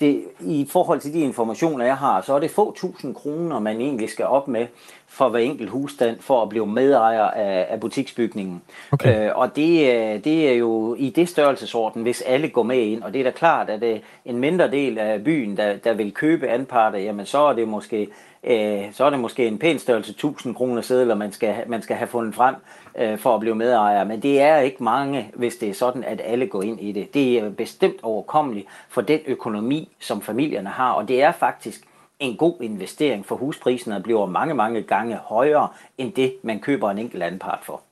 det, 0.00 0.24
i 0.40 0.66
forhold 0.70 1.00
til 1.00 1.14
de 1.14 1.20
informationer, 1.20 1.84
jeg 1.84 1.96
har, 1.96 2.20
så 2.20 2.34
er 2.34 2.38
det 2.38 2.50
få 2.50 2.74
tusind 2.76 3.14
kroner, 3.14 3.58
man 3.58 3.80
egentlig 3.80 4.10
skal 4.10 4.24
op 4.24 4.48
med 4.48 4.66
for 5.08 5.28
hver 5.28 5.40
enkelt 5.40 5.70
husstand 5.70 6.20
for 6.20 6.42
at 6.42 6.48
blive 6.48 6.66
medejer 6.66 7.22
af, 7.22 7.66
af 7.70 7.80
butiksbygningen. 7.80 8.62
Okay. 8.92 9.26
Øh, 9.26 9.36
og 9.36 9.56
det, 9.56 9.94
øh, 9.94 10.24
det 10.24 10.48
er 10.48 10.52
jo 10.52 10.94
i 10.94 11.10
det 11.10 11.28
størrelsesorden, 11.28 12.02
hvis 12.02 12.20
alle 12.20 12.48
går 12.48 12.62
med 12.62 12.78
ind. 12.78 13.02
Og 13.02 13.12
det 13.12 13.20
er 13.20 13.24
da 13.24 13.30
klart, 13.30 13.70
at 13.70 13.80
det 13.80 14.00
en 14.24 14.38
mindre 14.38 14.70
del 14.70 14.98
af 14.98 15.24
byen, 15.24 15.56
der, 15.56 15.76
der 15.76 15.92
vil 15.92 16.12
købe 16.12 16.48
anparter, 16.48 16.98
jamen 16.98 17.26
så 17.26 17.38
er 17.38 17.52
det 17.52 17.68
måske 17.68 18.08
øh, 18.44 18.92
så 18.92 19.04
er 19.04 19.10
det 19.10 19.18
måske 19.18 19.46
en 19.46 19.58
pæn 19.58 19.78
størrelse 19.78 20.10
1000 20.10 20.54
kroner 20.54 20.82
sædler, 20.82 21.14
man 21.14 21.32
skal, 21.32 21.54
man 21.66 21.82
skal 21.82 21.96
have 21.96 22.08
fundet 22.08 22.34
frem 22.34 22.54
øh, 22.98 23.18
for 23.18 23.34
at 23.34 23.40
blive 23.40 23.54
medejer. 23.54 24.04
Men 24.04 24.22
det 24.22 24.40
er 24.40 24.58
ikke 24.58 24.84
mange, 24.84 25.30
hvis 25.34 25.56
det 25.56 25.68
er 25.68 25.74
sådan, 25.74 26.04
at 26.04 26.20
alle 26.24 26.46
går 26.46 26.62
ind 26.62 26.80
i 26.80 26.92
det. 26.92 27.14
Det 27.14 27.38
er 27.38 27.50
bestemt 27.50 28.02
overkommeligt 28.02 28.66
for 28.88 29.00
den 29.00 29.20
økonomi, 29.26 29.88
som 30.00 30.22
familierne 30.22 30.68
har, 30.68 30.92
og 30.92 31.08
det 31.08 31.22
er 31.22 31.32
faktisk 31.32 31.80
en 32.20 32.36
god 32.36 32.54
investering, 32.60 33.26
for 33.26 33.36
huspriserne 33.36 34.02
bliver 34.02 34.26
mange, 34.26 34.54
mange 34.54 34.82
gange 34.82 35.16
højere, 35.16 35.68
end 35.98 36.12
det, 36.12 36.32
man 36.42 36.60
køber 36.60 36.90
en 36.90 36.98
enkelt 36.98 37.22
anden 37.22 37.38
part 37.38 37.58
for. 37.62 37.82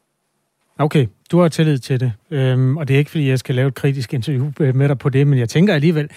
Okay, 0.78 1.06
du 1.30 1.40
har 1.40 1.48
tillid 1.48 1.78
til 1.78 2.00
det, 2.00 2.12
øhm, 2.30 2.76
og 2.76 2.88
det 2.88 2.94
er 2.94 2.98
ikke, 2.98 3.10
fordi 3.10 3.28
jeg 3.28 3.38
skal 3.38 3.54
lave 3.54 3.68
et 3.68 3.74
kritisk 3.74 4.14
interview 4.14 4.52
øh, 4.60 4.76
med 4.76 4.88
dig 4.88 4.98
på 4.98 5.08
det, 5.08 5.26
men 5.26 5.38
jeg 5.38 5.48
tænker 5.48 5.74
alligevel, 5.74 6.10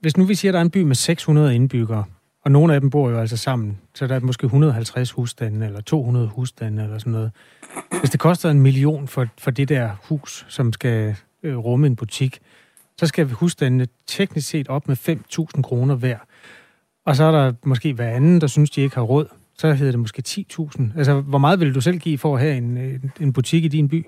hvis 0.00 0.16
nu 0.16 0.24
vi 0.24 0.34
siger, 0.34 0.50
at 0.50 0.54
der 0.54 0.60
er 0.60 0.64
en 0.64 0.70
by 0.70 0.82
med 0.82 0.94
600 0.94 1.54
indbyggere, 1.54 2.04
og 2.44 2.50
nogle 2.50 2.74
af 2.74 2.80
dem 2.80 2.90
bor 2.90 3.10
jo 3.10 3.18
altså 3.18 3.36
sammen, 3.36 3.78
så 3.94 4.06
der 4.06 4.14
er 4.14 4.20
måske 4.20 4.44
150 4.44 5.10
husstande, 5.10 5.66
eller 5.66 5.80
200 5.80 6.26
husstande, 6.26 6.82
eller 6.82 6.98
sådan 6.98 7.12
noget. 7.12 7.30
Hvis 8.00 8.10
det 8.10 8.20
koster 8.20 8.50
en 8.50 8.60
million 8.60 9.08
for, 9.08 9.26
for 9.38 9.50
det 9.50 9.68
der 9.68 9.90
hus, 10.08 10.46
som 10.48 10.72
skal 10.72 11.16
øh, 11.42 11.56
rumme 11.56 11.86
en 11.86 11.96
butik, 11.96 12.38
så 12.98 13.06
skal 13.06 13.26
husstandene 13.26 13.86
teknisk 14.06 14.48
set 14.48 14.68
op 14.68 14.88
med 14.88 14.96
5.000 15.56 15.62
kroner 15.62 15.94
hver. 15.94 16.18
Og 17.06 17.16
så 17.16 17.24
er 17.24 17.32
der 17.32 17.52
måske 17.64 17.92
hver 17.92 18.08
anden, 18.08 18.40
der 18.40 18.46
synes, 18.46 18.70
de 18.70 18.80
ikke 18.80 18.94
har 18.96 19.02
råd. 19.02 19.26
Så 19.58 19.72
hedder 19.72 19.92
det 19.92 20.00
måske 20.00 20.22
10.000. 20.28 20.82
Altså, 20.96 21.20
hvor 21.20 21.38
meget 21.38 21.60
vil 21.60 21.74
du 21.74 21.80
selv 21.80 21.98
give 21.98 22.18
for 22.18 22.34
at 22.34 22.40
have 22.40 22.56
en, 22.56 22.78
en 23.20 23.32
butik 23.32 23.64
i 23.64 23.68
din 23.68 23.88
by? 23.88 24.06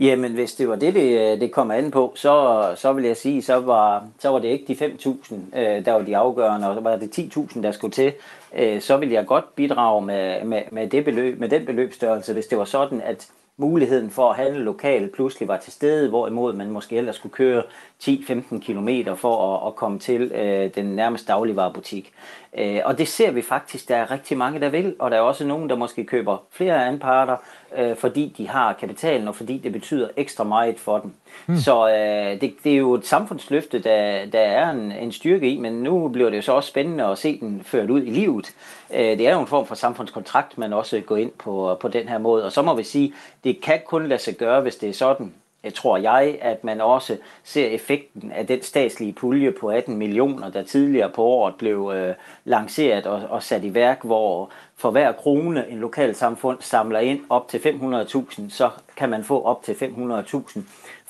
Jamen, 0.00 0.32
hvis 0.32 0.54
det 0.54 0.68
var 0.68 0.76
det, 0.76 0.94
det, 0.94 1.32
øh, 1.32 1.40
det 1.40 1.52
kom 1.52 1.70
an 1.70 1.90
på, 1.90 2.12
så, 2.16 2.64
så 2.76 2.92
vil 2.92 3.04
jeg 3.04 3.16
sige, 3.16 3.42
så 3.42 3.56
var, 3.60 4.08
så 4.18 4.28
var 4.28 4.38
det 4.38 4.48
ikke 4.48 4.74
de 4.74 4.86
5.000, 4.86 5.34
øh, 5.58 5.84
der 5.84 5.92
var 5.92 6.02
de 6.02 6.16
afgørende, 6.16 6.68
og 6.68 6.74
så 6.74 6.80
var 6.80 6.96
det 6.96 7.18
10.000, 7.18 7.62
der 7.62 7.72
skulle 7.72 7.92
til. 7.92 8.12
Øh, 8.56 8.80
så 8.80 8.96
vil 8.96 9.10
jeg 9.10 9.26
godt 9.26 9.54
bidrage 9.56 10.02
med, 10.02 10.44
med, 10.44 10.62
med, 10.72 10.88
det 10.88 11.04
beløb, 11.04 11.40
med 11.40 11.48
den 11.48 11.66
beløbsstørrelse, 11.66 12.32
hvis 12.32 12.46
det 12.46 12.58
var 12.58 12.64
sådan, 12.64 13.00
at 13.00 13.28
muligheden 13.56 14.10
for 14.10 14.30
at 14.30 14.36
handle 14.36 14.64
lokalt 14.64 15.12
pludselig 15.12 15.48
var 15.48 15.56
til 15.56 15.72
stede, 15.72 16.08
hvorimod 16.08 16.52
man 16.52 16.70
måske 16.70 16.96
ellers 16.96 17.16
skulle 17.16 17.32
køre 17.32 17.62
10-15 18.02 18.58
km 18.60 18.88
for 19.16 19.56
at, 19.56 19.66
at 19.66 19.76
komme 19.76 19.98
til 19.98 20.22
øh, 20.22 20.70
den 20.74 20.84
nærmeste 20.84 21.32
dagligvarerbutik. 21.32 22.12
Øh, 22.58 22.80
og 22.84 22.98
det 22.98 23.08
ser 23.08 23.30
vi 23.30 23.42
faktisk, 23.42 23.88
der 23.88 23.96
er 23.96 24.10
rigtig 24.10 24.38
mange, 24.38 24.60
der 24.60 24.68
vil, 24.68 24.96
og 24.98 25.10
der 25.10 25.16
er 25.16 25.20
også 25.20 25.44
nogen, 25.46 25.70
der 25.70 25.76
måske 25.76 26.04
køber 26.04 26.36
flere 26.50 26.86
anparter, 26.86 27.36
øh, 27.78 27.96
fordi 27.96 28.34
de 28.38 28.48
har 28.48 28.72
kapitalen, 28.72 29.28
og 29.28 29.36
fordi 29.36 29.58
det 29.58 29.72
betyder 29.72 30.08
ekstra 30.16 30.44
meget 30.44 30.78
for 30.78 30.98
dem. 30.98 31.12
Hmm. 31.46 31.56
Så 31.56 31.88
øh, 31.88 32.40
det, 32.40 32.54
det 32.64 32.72
er 32.72 32.76
jo 32.76 32.94
et 32.94 33.06
samfundsløfte, 33.06 33.78
der, 33.78 34.26
der 34.26 34.40
er 34.40 34.70
en, 34.70 34.92
en 34.92 35.12
styrke 35.12 35.50
i, 35.50 35.58
men 35.58 35.72
nu 35.72 36.08
bliver 36.08 36.30
det 36.30 36.36
jo 36.36 36.42
så 36.42 36.52
også 36.52 36.68
spændende 36.68 37.04
at 37.04 37.18
se 37.18 37.40
den 37.40 37.62
ført 37.64 37.90
ud 37.90 38.02
i 38.02 38.10
livet. 38.10 38.54
Øh, 38.94 39.18
det 39.18 39.28
er 39.28 39.32
jo 39.32 39.40
en 39.40 39.46
form 39.46 39.66
for 39.66 39.74
samfundskontrakt, 39.74 40.58
man 40.58 40.72
også 40.72 41.00
går 41.00 41.16
ind 41.16 41.32
på, 41.38 41.76
på 41.80 41.88
den 41.88 42.08
her 42.08 42.18
måde, 42.18 42.44
og 42.44 42.52
så 42.52 42.62
må 42.62 42.74
vi 42.74 42.82
sige, 42.82 43.12
det 43.44 43.60
kan 43.60 43.80
kun 43.86 44.06
lade 44.06 44.20
sig 44.20 44.36
gøre, 44.36 44.60
hvis 44.60 44.76
det 44.76 44.88
er 44.88 44.92
sådan, 44.94 45.34
tror 45.74 45.96
jeg, 45.96 46.38
at 46.40 46.64
man 46.64 46.80
også 46.80 47.16
ser 47.44 47.66
effekten 47.66 48.32
af 48.32 48.46
den 48.46 48.62
statslige 48.62 49.12
pulje 49.12 49.52
på 49.52 49.68
18 49.68 49.96
millioner, 49.96 50.50
der 50.50 50.62
tidligere 50.62 51.10
på 51.10 51.22
året 51.24 51.54
blev 51.54 51.92
øh, 51.94 52.14
lanceret 52.44 53.06
og, 53.06 53.22
og 53.28 53.42
sat 53.42 53.64
i 53.64 53.74
værk, 53.74 54.04
hvor 54.04 54.50
for 54.76 54.90
hver 54.90 55.12
krone 55.12 55.68
en 55.68 55.78
lokalsamfund 55.78 56.58
samler 56.60 56.98
ind 56.98 57.20
op 57.28 57.48
til 57.48 57.58
500.000, 57.58 58.50
så 58.50 58.70
kan 58.96 59.10
man 59.10 59.24
få 59.24 59.42
op 59.42 59.62
til 59.62 59.72
500.000 59.72 60.60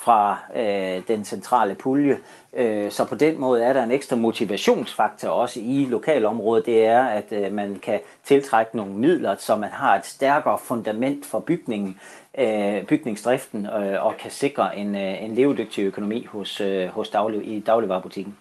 fra 0.04 0.38
øh, 0.56 1.02
den 1.08 1.24
centrale 1.24 1.74
pulje. 1.74 2.18
Øh, 2.56 2.90
så 2.90 3.04
på 3.04 3.14
den 3.14 3.40
måde 3.40 3.64
er 3.64 3.72
der 3.72 3.82
en 3.82 3.90
ekstra 3.90 4.16
motivationsfaktor 4.16 5.28
også 5.28 5.60
i 5.60 5.86
lokalområdet. 5.90 6.66
Det 6.66 6.86
er, 6.86 7.04
at 7.04 7.24
øh, 7.32 7.52
man 7.52 7.78
kan 7.82 8.00
tiltrække 8.24 8.76
nogle 8.76 8.92
midler, 8.92 9.36
så 9.38 9.56
man 9.56 9.70
har 9.70 9.96
et 9.96 10.06
stærkere 10.06 10.58
fundament 10.64 11.26
for 11.26 11.40
bygningen, 11.40 11.96
øh, 12.38 12.84
bygningsdriften 12.84 13.66
øh, 13.66 14.04
og 14.04 14.14
kan 14.22 14.30
sikre 14.30 14.78
en, 14.78 14.94
øh, 14.94 15.24
en 15.24 15.34
levedygtig 15.34 15.82
økonomi 15.82 16.24
hos, 16.24 16.60
øh, 16.60 16.88
hos 16.88 17.08
daglig, 17.08 17.56
i 17.56 17.60
dagligvarebutikken. 17.60 18.36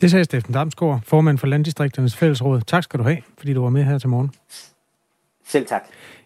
Det 0.00 0.10
sagde 0.10 0.24
Steffen 0.24 0.54
Damsgaard, 0.54 1.00
formand 1.04 1.38
for 1.38 1.46
Landdistrikternes 1.46 2.16
Fællesråd. 2.16 2.60
Tak 2.60 2.82
skal 2.82 2.98
du 2.98 3.04
have, 3.04 3.18
fordi 3.38 3.54
du 3.54 3.62
var 3.62 3.70
med 3.70 3.84
her 3.84 3.98
til 3.98 4.08
morgen. 4.08 4.30
Selv 5.46 5.66
tak. 5.66 5.82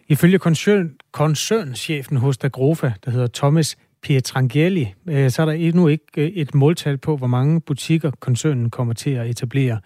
Ifølge 0.07 0.39
koncern, 0.39 0.95
koncernchefen 1.11 2.17
hos 2.17 2.37
Dagrofa, 2.37 2.91
der 3.05 3.11
hedder 3.11 3.27
Thomas 3.33 3.77
Pietrangeli, 4.01 4.93
øh, 5.09 5.31
så 5.31 5.41
er 5.41 5.45
der 5.45 5.53
endnu 5.53 5.87
ikke 5.87 6.05
øh, 6.17 6.27
et 6.27 6.55
måltal 6.55 6.97
på, 6.97 7.17
hvor 7.17 7.27
mange 7.27 7.61
butikker 7.61 8.11
koncernen 8.19 8.69
kommer 8.69 8.93
til 8.93 9.09
at 9.09 9.29
etablere. 9.29 9.79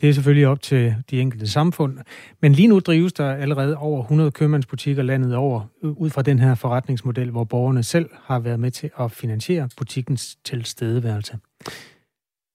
Det 0.00 0.08
er 0.08 0.12
selvfølgelig 0.12 0.46
op 0.46 0.62
til 0.62 0.94
de 1.10 1.20
enkelte 1.20 1.46
samfund. 1.46 1.98
Men 2.42 2.52
lige 2.52 2.68
nu 2.68 2.80
drives 2.80 3.12
der 3.12 3.32
allerede 3.32 3.76
over 3.76 4.02
100 4.02 4.30
købmandsbutikker 4.30 5.02
landet 5.02 5.34
over, 5.34 5.60
øh, 5.84 5.90
ud 5.90 6.10
fra 6.10 6.22
den 6.22 6.38
her 6.38 6.54
forretningsmodel, 6.54 7.30
hvor 7.30 7.44
borgerne 7.44 7.82
selv 7.82 8.10
har 8.22 8.38
været 8.38 8.60
med 8.60 8.70
til 8.70 8.90
at 9.00 9.12
finansiere 9.12 9.68
butikkens 9.76 10.36
tilstedeværelse. 10.44 11.38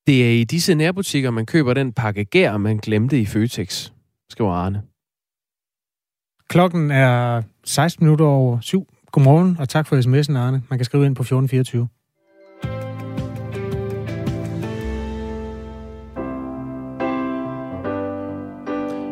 Det 0.07 0.27
er 0.27 0.31
i 0.31 0.43
disse 0.43 0.75
nærbutikker, 0.75 1.31
man 1.31 1.45
køber 1.45 1.73
den 1.73 1.93
pakke 1.93 2.25
gær, 2.25 2.57
man 2.57 2.77
glemte 2.77 3.19
i 3.19 3.25
Føtex, 3.25 3.91
skriver 4.29 4.53
Arne. 4.53 4.81
Klokken 6.49 6.91
er 6.91 7.41
16 7.65 8.05
minutter 8.05 8.25
over 8.25 8.59
syv. 8.59 8.87
Godmorgen, 9.11 9.57
og 9.59 9.69
tak 9.69 9.87
for 9.87 9.95
sms'en, 9.95 10.37
Arne. 10.37 10.61
Man 10.69 10.79
kan 10.79 10.85
skrive 10.85 11.05
ind 11.05 11.15
på 11.15 11.21
1424. 11.21 11.87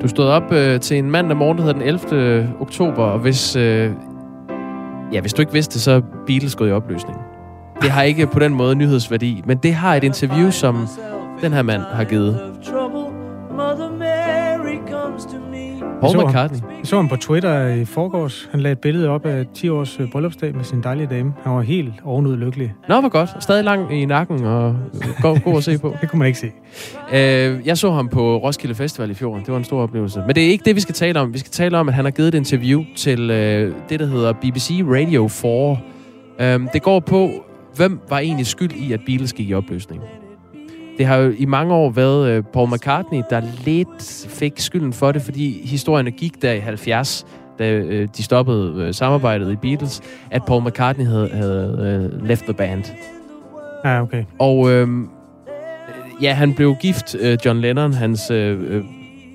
Du 0.02 0.08
stod 0.08 0.26
op 0.26 0.52
øh, 0.52 0.80
til 0.80 0.98
en 0.98 1.12
mandag 1.12 1.38
morgen, 1.38 1.58
der 1.58 1.64
hedder 1.64 1.80
den 1.80 1.88
11. 1.88 2.16
Øh, 2.16 2.62
oktober, 2.62 3.04
og 3.04 3.20
hvis, 3.20 3.56
øh, 3.56 3.92
ja, 5.14 5.22
hvis 5.22 5.34
du 5.34 5.42
ikke 5.42 5.54
vidste 5.54 5.74
det, 5.74 5.82
så 5.82 5.92
er 5.92 6.02
Beatles 6.28 6.56
gået 6.56 6.70
i 6.70 6.72
opløsning. 6.72 7.18
Det 7.82 7.92
har 7.92 8.04
ikke 8.04 8.28
på 8.28 8.40
den 8.40 8.54
måde 8.54 8.76
nyhedsværdi, 8.76 9.42
men 9.46 9.58
det 9.58 9.74
har 9.74 9.96
et 9.96 10.04
interview, 10.04 10.50
som 10.52 10.88
den 11.42 11.54
her 11.54 11.62
mand 11.62 11.82
har 11.82 12.04
givet. 12.04 12.40
Paul 16.02 16.12
så 16.12 16.28
McCartney. 16.28 16.60
Ham, 16.60 16.70
jeg 16.70 16.88
så 16.88 16.96
ham 16.96 17.08
på 17.08 17.16
Twitter 17.16 17.68
i 17.68 17.86
forgårs. 17.86 18.50
Han 18.52 18.60
lagde 18.60 18.72
et 18.72 18.80
billede 18.80 19.10
op 19.10 19.26
af 19.26 19.46
10 19.54 19.70
års 19.70 20.00
øh, 20.00 20.12
bryllupsdag 20.12 20.56
med 20.56 20.64
sin 20.64 20.84
dejlige 20.84 21.08
dame. 21.08 21.34
Han 21.44 21.54
var 21.54 21.62
helt 21.62 21.94
ovenud 22.06 22.38
lykkelig. 22.38 22.74
Nå, 22.90 23.00
hvor 23.00 23.10
godt. 23.10 23.44
Stadig 23.44 23.64
lang 23.64 23.94
i 24.02 24.06
nakken 24.06 24.46
og 24.46 24.76
god, 25.22 25.40
god 25.44 25.58
at 25.58 25.64
se 25.64 25.78
på. 25.78 25.96
det 26.02 26.10
kunne 26.10 26.20
man 26.20 26.28
ikke 26.28 26.40
se. 26.40 26.52
Øh, 27.14 27.68
jeg 27.68 27.78
så 27.78 27.92
ham 27.92 28.10
på 28.10 28.38
Roskilde 28.38 28.76
Festival 28.76 29.12
i 29.12 29.14
fjor. 29.14 29.36
Det 29.36 29.48
var 29.48 29.58
en 29.58 29.64
stor 29.64 29.82
oplevelse. 29.82 30.24
Men 30.28 30.36
det 30.36 30.46
er 30.46 30.50
ikke 30.50 30.66
det, 30.66 30.76
vi 30.76 30.82
skal 30.82 30.96
tale 30.96 31.20
om. 31.20 31.34
Vi 31.34 31.40
skal 31.40 31.52
tale 31.52 31.78
om, 31.78 31.88
at 31.88 31.94
han 31.94 32.06
har 32.06 32.12
givet 32.12 32.28
et 32.28 32.36
interview 32.36 32.84
til 32.96 33.30
øh, 33.30 33.74
det, 33.90 34.00
der 34.00 34.06
hedder 34.06 34.34
BBC 34.34 34.72
Radio 34.86 35.28
4. 35.28 35.78
Øh, 36.40 36.68
det 36.74 36.82
går 36.82 37.00
på, 37.00 37.30
hvem 37.76 38.00
var 38.10 38.20
egentlig 38.20 38.46
skyld 38.46 38.72
i, 38.72 38.94
at 38.94 39.00
Beatles 39.06 39.34
gik 39.34 39.50
i 39.50 39.54
opløsning. 39.54 40.02
Det 40.98 41.06
har 41.06 41.16
jo 41.16 41.34
i 41.38 41.46
mange 41.46 41.74
år 41.74 41.90
været 41.90 42.30
øh, 42.30 42.44
Paul 42.54 42.70
McCartney, 42.70 43.24
der 43.30 43.42
lidt 43.66 44.28
fik 44.30 44.54
skylden 44.60 44.94
for 44.94 45.12
det, 45.12 45.22
fordi 45.22 45.68
historierne 45.68 46.12
gik 46.12 46.42
der 46.42 46.54
i 46.54 46.60
70, 46.60 47.26
da 47.60 47.72
øh, 47.72 48.08
de 48.18 48.24
stoppede 48.24 48.74
øh, 48.78 48.94
samarbejdet 48.94 49.52
i 49.52 49.56
Beatles, 49.56 50.02
at 50.32 50.46
Paul 50.46 50.64
McCartney 50.64 51.06
havde, 51.06 51.30
havde 51.30 52.12
øh, 52.14 52.28
left 52.28 52.44
the 52.44 52.54
band. 52.54 52.84
Ja, 53.86 54.02
okay. 54.02 54.24
Og 54.40 54.72
øh, 54.72 54.88
ja, 56.22 56.34
han 56.34 56.54
blev 56.54 56.76
gift, 56.76 57.16
øh, 57.20 57.38
John 57.46 57.60
Lennon, 57.60 57.94
hans 57.94 58.32
øh 58.32 58.84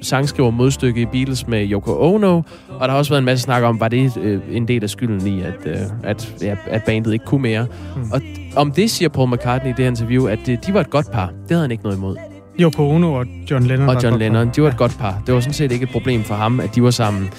sangskriver 0.03 0.51
modstykke 0.51 1.01
i 1.01 1.07
Beatles 1.07 1.47
med 1.47 1.71
Yoko 1.71 2.01
Ono, 2.01 2.37
og 2.69 2.81
der 2.81 2.89
har 2.89 2.99
også 2.99 3.11
været 3.11 3.19
en 3.19 3.25
masse 3.25 3.43
snak 3.43 3.63
om, 3.63 3.81
var 3.81 3.89
det 3.89 4.17
øh, 4.17 4.41
en 4.51 4.69
del 4.69 4.83
af 4.83 4.91
skylden 4.91 5.27
i, 5.27 5.43
at, 5.43 5.55
øh, 5.67 5.77
at, 6.03 6.35
ja, 6.43 6.57
at 6.67 6.83
bandet 6.85 7.13
ikke 7.13 7.25
kunne 7.25 7.43
mere. 7.43 7.67
Mm. 7.97 8.13
Og 8.13 8.21
om 8.57 8.73
det 8.73 8.91
siger 8.91 9.09
Paul 9.09 9.31
McCartney 9.35 9.71
i 9.71 9.75
det 9.77 9.85
her 9.85 9.91
interview, 9.91 10.27
at 10.27 10.49
øh, 10.49 10.59
de 10.67 10.75
var 10.75 10.81
et 10.81 10.91
godt 10.91 11.11
par. 11.13 11.27
Det 11.27 11.51
havde 11.51 11.63
han 11.63 11.71
ikke 11.71 11.83
noget 11.83 11.97
imod. 11.97 12.17
Yoko 12.61 12.91
Ono 12.91 13.15
og 13.15 13.27
John 13.51 13.67
Lennon 13.67 13.89
Og 13.89 14.03
John 14.03 14.19
Lennon, 14.19 14.51
de 14.57 14.63
var 14.63 14.69
et 14.69 14.73
ja. 14.73 14.77
godt 14.77 14.99
par. 14.99 15.23
Det 15.27 15.35
var 15.35 15.41
sådan 15.41 15.55
set 15.55 15.73
ikke 15.73 15.83
et 15.83 15.91
problem 15.91 16.23
for 16.23 16.35
ham, 16.35 16.61
at 16.61 16.75
de 16.75 16.83
var 16.83 16.91
sammen. 16.91 17.31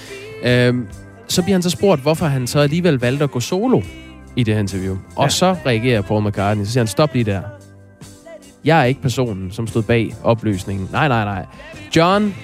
Øh, 0.44 0.74
så 1.28 1.42
bliver 1.42 1.54
han 1.54 1.62
så 1.62 1.70
spurgt, 1.70 2.02
hvorfor 2.02 2.26
han 2.26 2.46
så 2.46 2.58
alligevel 2.58 2.98
valgte 2.98 3.24
at 3.24 3.30
gå 3.30 3.40
solo 3.40 3.82
i 4.36 4.42
det 4.42 4.54
her 4.54 4.60
interview. 4.60 4.96
Og 5.16 5.24
ja. 5.24 5.28
så 5.28 5.56
reagerer 5.66 6.02
Paul 6.02 6.28
McCartney, 6.28 6.64
så 6.64 6.72
siger 6.72 6.80
han, 6.80 6.88
stop 6.88 7.14
lige 7.14 7.24
der. 7.24 7.40
Jeg 8.64 8.80
er 8.80 8.84
ikke 8.84 9.02
personen, 9.02 9.50
som 9.50 9.66
stod 9.66 9.82
bag 9.82 10.14
opløsningen. 10.22 10.88
Nej, 10.92 11.08
nej, 11.08 11.24
nej. 11.24 11.46
John 11.96 12.34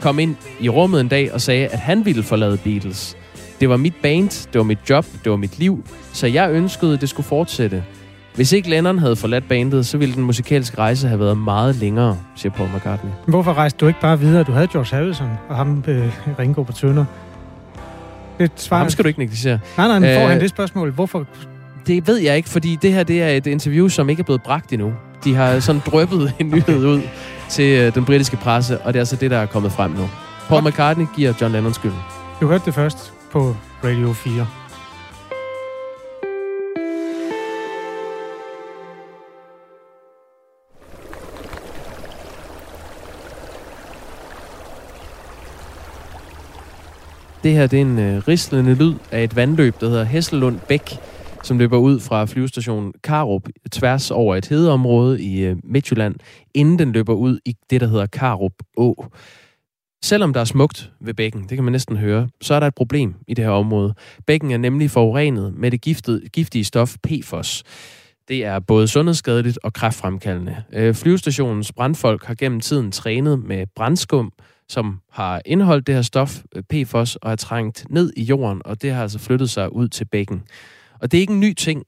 kom 0.00 0.18
ind 0.18 0.36
i 0.60 0.68
rummet 0.68 1.00
en 1.00 1.08
dag 1.08 1.32
og 1.32 1.40
sagde, 1.40 1.66
at 1.66 1.78
han 1.78 2.04
ville 2.04 2.22
forlade 2.22 2.56
Beatles. 2.56 3.16
Det 3.60 3.68
var 3.68 3.76
mit 3.76 3.94
band, 4.02 4.48
det 4.52 4.58
var 4.58 4.64
mit 4.64 4.78
job, 4.90 5.06
det 5.24 5.30
var 5.30 5.36
mit 5.36 5.58
liv, 5.58 5.84
så 6.12 6.26
jeg 6.26 6.50
ønskede, 6.50 6.94
at 6.94 7.00
det 7.00 7.08
skulle 7.08 7.26
fortsætte. 7.26 7.84
Hvis 8.34 8.52
ikke 8.52 8.70
Lennon 8.70 8.98
havde 8.98 9.16
forladt 9.16 9.48
bandet, 9.48 9.86
så 9.86 9.98
ville 9.98 10.14
den 10.14 10.22
musikalske 10.22 10.78
rejse 10.78 11.08
have 11.08 11.20
været 11.20 11.38
meget 11.38 11.76
længere, 11.76 12.18
siger 12.36 12.52
Paul 12.52 12.68
McCartney. 12.76 13.10
Hvorfor 13.26 13.52
rejste 13.52 13.78
du 13.78 13.86
ikke 13.86 14.00
bare 14.00 14.20
videre? 14.20 14.42
Du 14.42 14.52
havde 14.52 14.68
George 14.68 14.96
Harrison 14.96 15.28
og 15.48 15.56
ham 15.56 15.84
øh, 15.88 16.08
Ringo 16.38 16.62
på 16.62 16.72
tønder. 16.72 17.04
Det 18.38 18.50
svarer... 18.56 18.80
Ham 18.80 18.90
skal 18.90 19.02
du 19.02 19.08
ikke 19.08 19.20
negligere. 19.20 19.58
Nej, 19.76 19.88
nej, 19.88 19.98
men 19.98 20.14
får 20.14 20.22
øh, 20.22 20.28
han 20.28 20.40
det 20.40 20.50
spørgsmål? 20.50 20.90
Hvorfor? 20.90 21.26
Det 21.86 22.06
ved 22.06 22.16
jeg 22.16 22.36
ikke, 22.36 22.48
fordi 22.48 22.78
det 22.82 22.92
her 22.92 23.02
det 23.02 23.22
er 23.22 23.28
et 23.28 23.46
interview, 23.46 23.88
som 23.88 24.08
ikke 24.08 24.20
er 24.20 24.24
blevet 24.24 24.42
bragt 24.42 24.72
endnu. 24.72 24.92
De 25.24 25.34
har 25.34 25.60
sådan 25.60 25.82
drøbet 25.86 26.32
en 26.38 26.48
nyhed 26.48 26.86
ud 26.86 27.02
til 27.50 27.80
øh, 27.80 27.94
den 27.94 28.04
britiske 28.04 28.36
presse, 28.36 28.78
og 28.78 28.92
det 28.92 28.98
er 28.98 29.02
altså 29.02 29.16
det, 29.16 29.30
der 29.30 29.38
er 29.38 29.46
kommet 29.46 29.72
frem 29.72 29.90
nu. 29.90 30.08
Paul 30.48 30.64
McCartney 30.68 31.06
giver 31.16 31.32
John 31.40 31.52
Lennon 31.52 31.74
skylden. 31.74 31.98
Du 32.40 32.46
hørte 32.46 32.64
det 32.64 32.74
først 32.74 33.12
på 33.32 33.56
Radio 33.84 34.12
4. 34.12 34.46
Det 47.44 47.52
her 47.52 47.66
det 47.66 47.76
er 47.76 47.80
en 47.80 47.98
øh, 47.98 48.22
rislende 48.28 48.74
lyd 48.74 48.94
af 49.12 49.24
et 49.24 49.36
vandløb, 49.36 49.80
der 49.80 49.88
hedder 49.88 50.04
Hesselund 50.04 50.58
Bæk, 50.68 50.98
som 51.44 51.58
løber 51.58 51.78
ud 51.78 52.00
fra 52.00 52.24
flyvestationen 52.24 52.92
Karup 53.02 53.48
tværs 53.72 54.10
over 54.10 54.36
et 54.36 54.46
hedeområde 54.46 55.22
i 55.22 55.44
øh, 55.44 55.56
Midtjylland, 55.64 56.14
inden 56.54 56.78
den 56.78 56.92
løber 56.92 57.14
ud 57.14 57.38
i 57.44 57.54
det, 57.70 57.80
der 57.80 57.86
hedder 57.86 58.06
Karup 58.06 58.52
Å. 58.76 59.06
Selvom 60.04 60.32
der 60.32 60.40
er 60.40 60.44
smukt 60.44 60.92
ved 61.00 61.14
bækken, 61.14 61.42
det 61.42 61.56
kan 61.56 61.64
man 61.64 61.72
næsten 61.72 61.96
høre, 61.96 62.28
så 62.40 62.54
er 62.54 62.60
der 62.60 62.66
et 62.66 62.74
problem 62.74 63.14
i 63.28 63.34
det 63.34 63.44
her 63.44 63.52
område. 63.52 63.94
Bækken 64.26 64.50
er 64.50 64.56
nemlig 64.56 64.90
forurenet 64.90 65.54
med 65.54 65.70
det 65.70 65.80
giftet, 65.80 66.32
giftige 66.32 66.64
stof 66.64 66.96
PFOS. 67.02 67.62
Det 68.28 68.44
er 68.44 68.58
både 68.58 68.88
sundhedsskadeligt 68.88 69.58
og 69.62 69.72
kræftfremkaldende. 69.72 70.56
Øh, 70.72 70.94
flyvestationens 70.94 71.72
brandfolk 71.72 72.24
har 72.24 72.34
gennem 72.34 72.60
tiden 72.60 72.92
trænet 72.92 73.38
med 73.38 73.66
brandskum, 73.76 74.32
som 74.68 75.00
har 75.12 75.42
indholdt 75.46 75.86
det 75.86 75.94
her 75.94 76.02
stof, 76.02 76.42
øh, 76.56 76.62
PFOS, 76.62 77.16
og 77.16 77.32
er 77.32 77.36
trængt 77.36 77.86
ned 77.90 78.12
i 78.16 78.22
jorden, 78.22 78.62
og 78.64 78.82
det 78.82 78.92
har 78.92 79.02
altså 79.02 79.18
flyttet 79.18 79.50
sig 79.50 79.72
ud 79.72 79.88
til 79.88 80.04
bækken. 80.04 80.42
Og 81.04 81.12
det 81.12 81.18
er 81.18 81.20
ikke 81.20 81.32
en 81.32 81.40
ny 81.40 81.52
ting, 81.52 81.84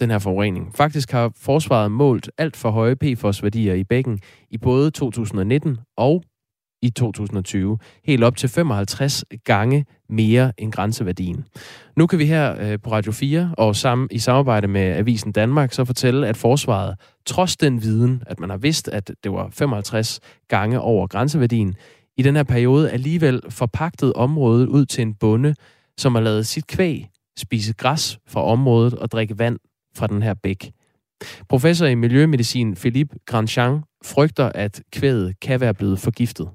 den 0.00 0.10
her 0.10 0.18
forurening. 0.18 0.74
Faktisk 0.74 1.12
har 1.12 1.32
forsvaret 1.36 1.92
målt 1.92 2.30
alt 2.38 2.56
for 2.56 2.70
høje 2.70 2.96
PFOS-værdier 2.96 3.74
i 3.74 3.84
bækken 3.84 4.20
i 4.50 4.58
både 4.58 4.90
2019 4.90 5.78
og 5.96 6.22
i 6.82 6.90
2020. 6.90 7.78
Helt 8.04 8.24
op 8.24 8.36
til 8.36 8.48
55 8.48 9.24
gange 9.44 9.86
mere 10.08 10.52
end 10.58 10.72
grænseværdien. 10.72 11.44
Nu 11.96 12.06
kan 12.06 12.18
vi 12.18 12.26
her 12.26 12.56
øh, 12.60 12.78
på 12.84 12.92
Radio 12.92 13.12
4 13.12 13.54
og 13.58 13.76
sammen, 13.76 14.08
i 14.10 14.18
samarbejde 14.18 14.68
med 14.68 14.96
Avisen 14.96 15.32
Danmark 15.32 15.72
så 15.72 15.84
fortælle, 15.84 16.26
at 16.26 16.36
forsvaret, 16.36 17.00
trods 17.26 17.56
den 17.56 17.82
viden, 17.82 18.22
at 18.26 18.40
man 18.40 18.50
har 18.50 18.56
vidst, 18.56 18.88
at 18.88 19.10
det 19.24 19.32
var 19.32 19.48
55 19.52 20.20
gange 20.48 20.80
over 20.80 21.06
grænseværdien, 21.06 21.74
i 22.16 22.22
den 22.22 22.36
her 22.36 22.42
periode 22.42 22.90
alligevel 22.90 23.42
forpagtet 23.50 24.12
området 24.12 24.66
ud 24.66 24.86
til 24.86 25.02
en 25.02 25.14
bonde, 25.14 25.54
som 25.98 26.14
har 26.14 26.22
lavet 26.22 26.46
sit 26.46 26.66
kvæg 26.66 27.09
spise 27.40 27.74
græs 27.74 28.18
fra 28.28 28.44
området 28.44 28.94
og 28.94 29.10
drikke 29.10 29.38
vand 29.38 29.58
fra 29.96 30.06
den 30.06 30.22
her 30.22 30.34
bæk. 30.34 30.72
Professor 31.48 31.86
i 31.86 31.94
miljømedicin 31.94 32.74
Philippe 32.74 33.16
Grandjean 33.26 33.82
frygter, 34.04 34.48
at 34.54 34.82
kvædet 34.92 35.40
kan 35.40 35.60
være 35.60 35.74
blevet 35.74 35.98
forgiftet. 35.98 36.48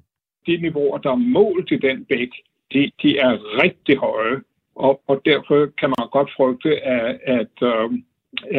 De 0.48 0.58
niveauer, 0.58 0.98
der 0.98 1.12
er 1.12 1.15
målt 1.39 1.72
i 1.72 1.77
den 1.77 2.06
bæk, 2.10 2.30
de, 2.74 2.92
de 3.01 3.18
er 3.18 3.34
rigtig 3.63 3.98
høje, 3.98 4.38
og, 4.75 5.01
og 5.08 5.22
derfor 5.25 5.58
kan 5.80 5.89
man 5.98 6.08
godt 6.12 6.30
frygte, 6.38 6.72
at, 6.84 7.20
at, 7.38 7.56
øh, 7.62 7.89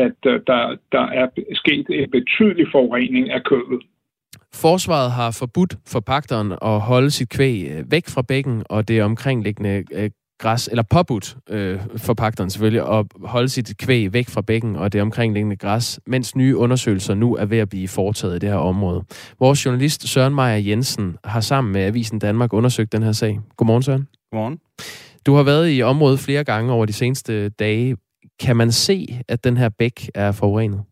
at, 0.04 0.18
øh, 0.26 0.40
der, 0.46 0.76
der 0.92 1.04
er 1.20 1.26
sket 1.52 1.86
en 1.90 2.10
betydelig 2.10 2.66
forurening 2.72 3.30
af 3.30 3.42
kødet. 3.44 3.82
Forsvaret 4.54 5.10
har 5.12 5.36
forbudt 5.38 5.76
forpagteren 5.86 6.52
at 6.62 6.80
holde 6.80 7.10
sit 7.10 7.28
kvæg 7.28 7.56
øh, 7.70 7.90
væk 7.90 8.06
fra 8.14 8.22
bækken, 8.22 8.62
og 8.70 8.88
det 8.88 9.02
omkringliggende 9.02 9.84
græs, 10.38 10.68
eller 10.68 10.82
påbudt 10.82 11.36
øh, 11.50 11.80
forpagteren 11.96 12.50
selvfølgelig, 12.50 12.98
at 12.98 13.06
holde 13.24 13.48
sit 13.48 13.78
kvæg 13.78 14.12
væk 14.12 14.28
fra 14.28 14.40
bækken 14.40 14.76
og 14.76 14.92
det 14.92 15.02
omkringliggende 15.02 15.56
græs, 15.56 16.00
mens 16.06 16.36
nye 16.36 16.56
undersøgelser 16.56 17.14
nu 17.14 17.36
er 17.36 17.44
ved 17.44 17.58
at 17.58 17.68
blive 17.68 17.88
foretaget 17.88 18.36
i 18.36 18.38
det 18.38 18.48
her 18.48 18.56
område. 18.56 19.04
Vores 19.40 19.66
journalist 19.66 20.08
Søren 20.08 20.34
Meier 20.34 20.56
Jensen 20.56 21.16
har 21.24 21.40
sammen 21.40 21.72
med 21.72 21.82
Avisen 21.82 22.18
Danmark 22.18 22.52
undersøgt 22.52 22.92
den 22.92 23.02
her 23.02 23.12
sag. 23.12 23.40
Godmorgen, 23.56 23.82
Søren. 23.82 24.08
Godmorgen. 24.30 24.58
Du 25.26 25.34
har 25.34 25.42
været 25.42 25.76
i 25.76 25.82
området 25.82 26.20
flere 26.20 26.44
gange 26.44 26.72
over 26.72 26.86
de 26.86 26.92
seneste 26.92 27.48
dage. 27.48 27.96
Kan 28.40 28.56
man 28.56 28.72
se, 28.72 29.20
at 29.28 29.44
den 29.44 29.56
her 29.56 29.68
bæk 29.68 30.10
er 30.14 30.32
forurenet? 30.32 30.82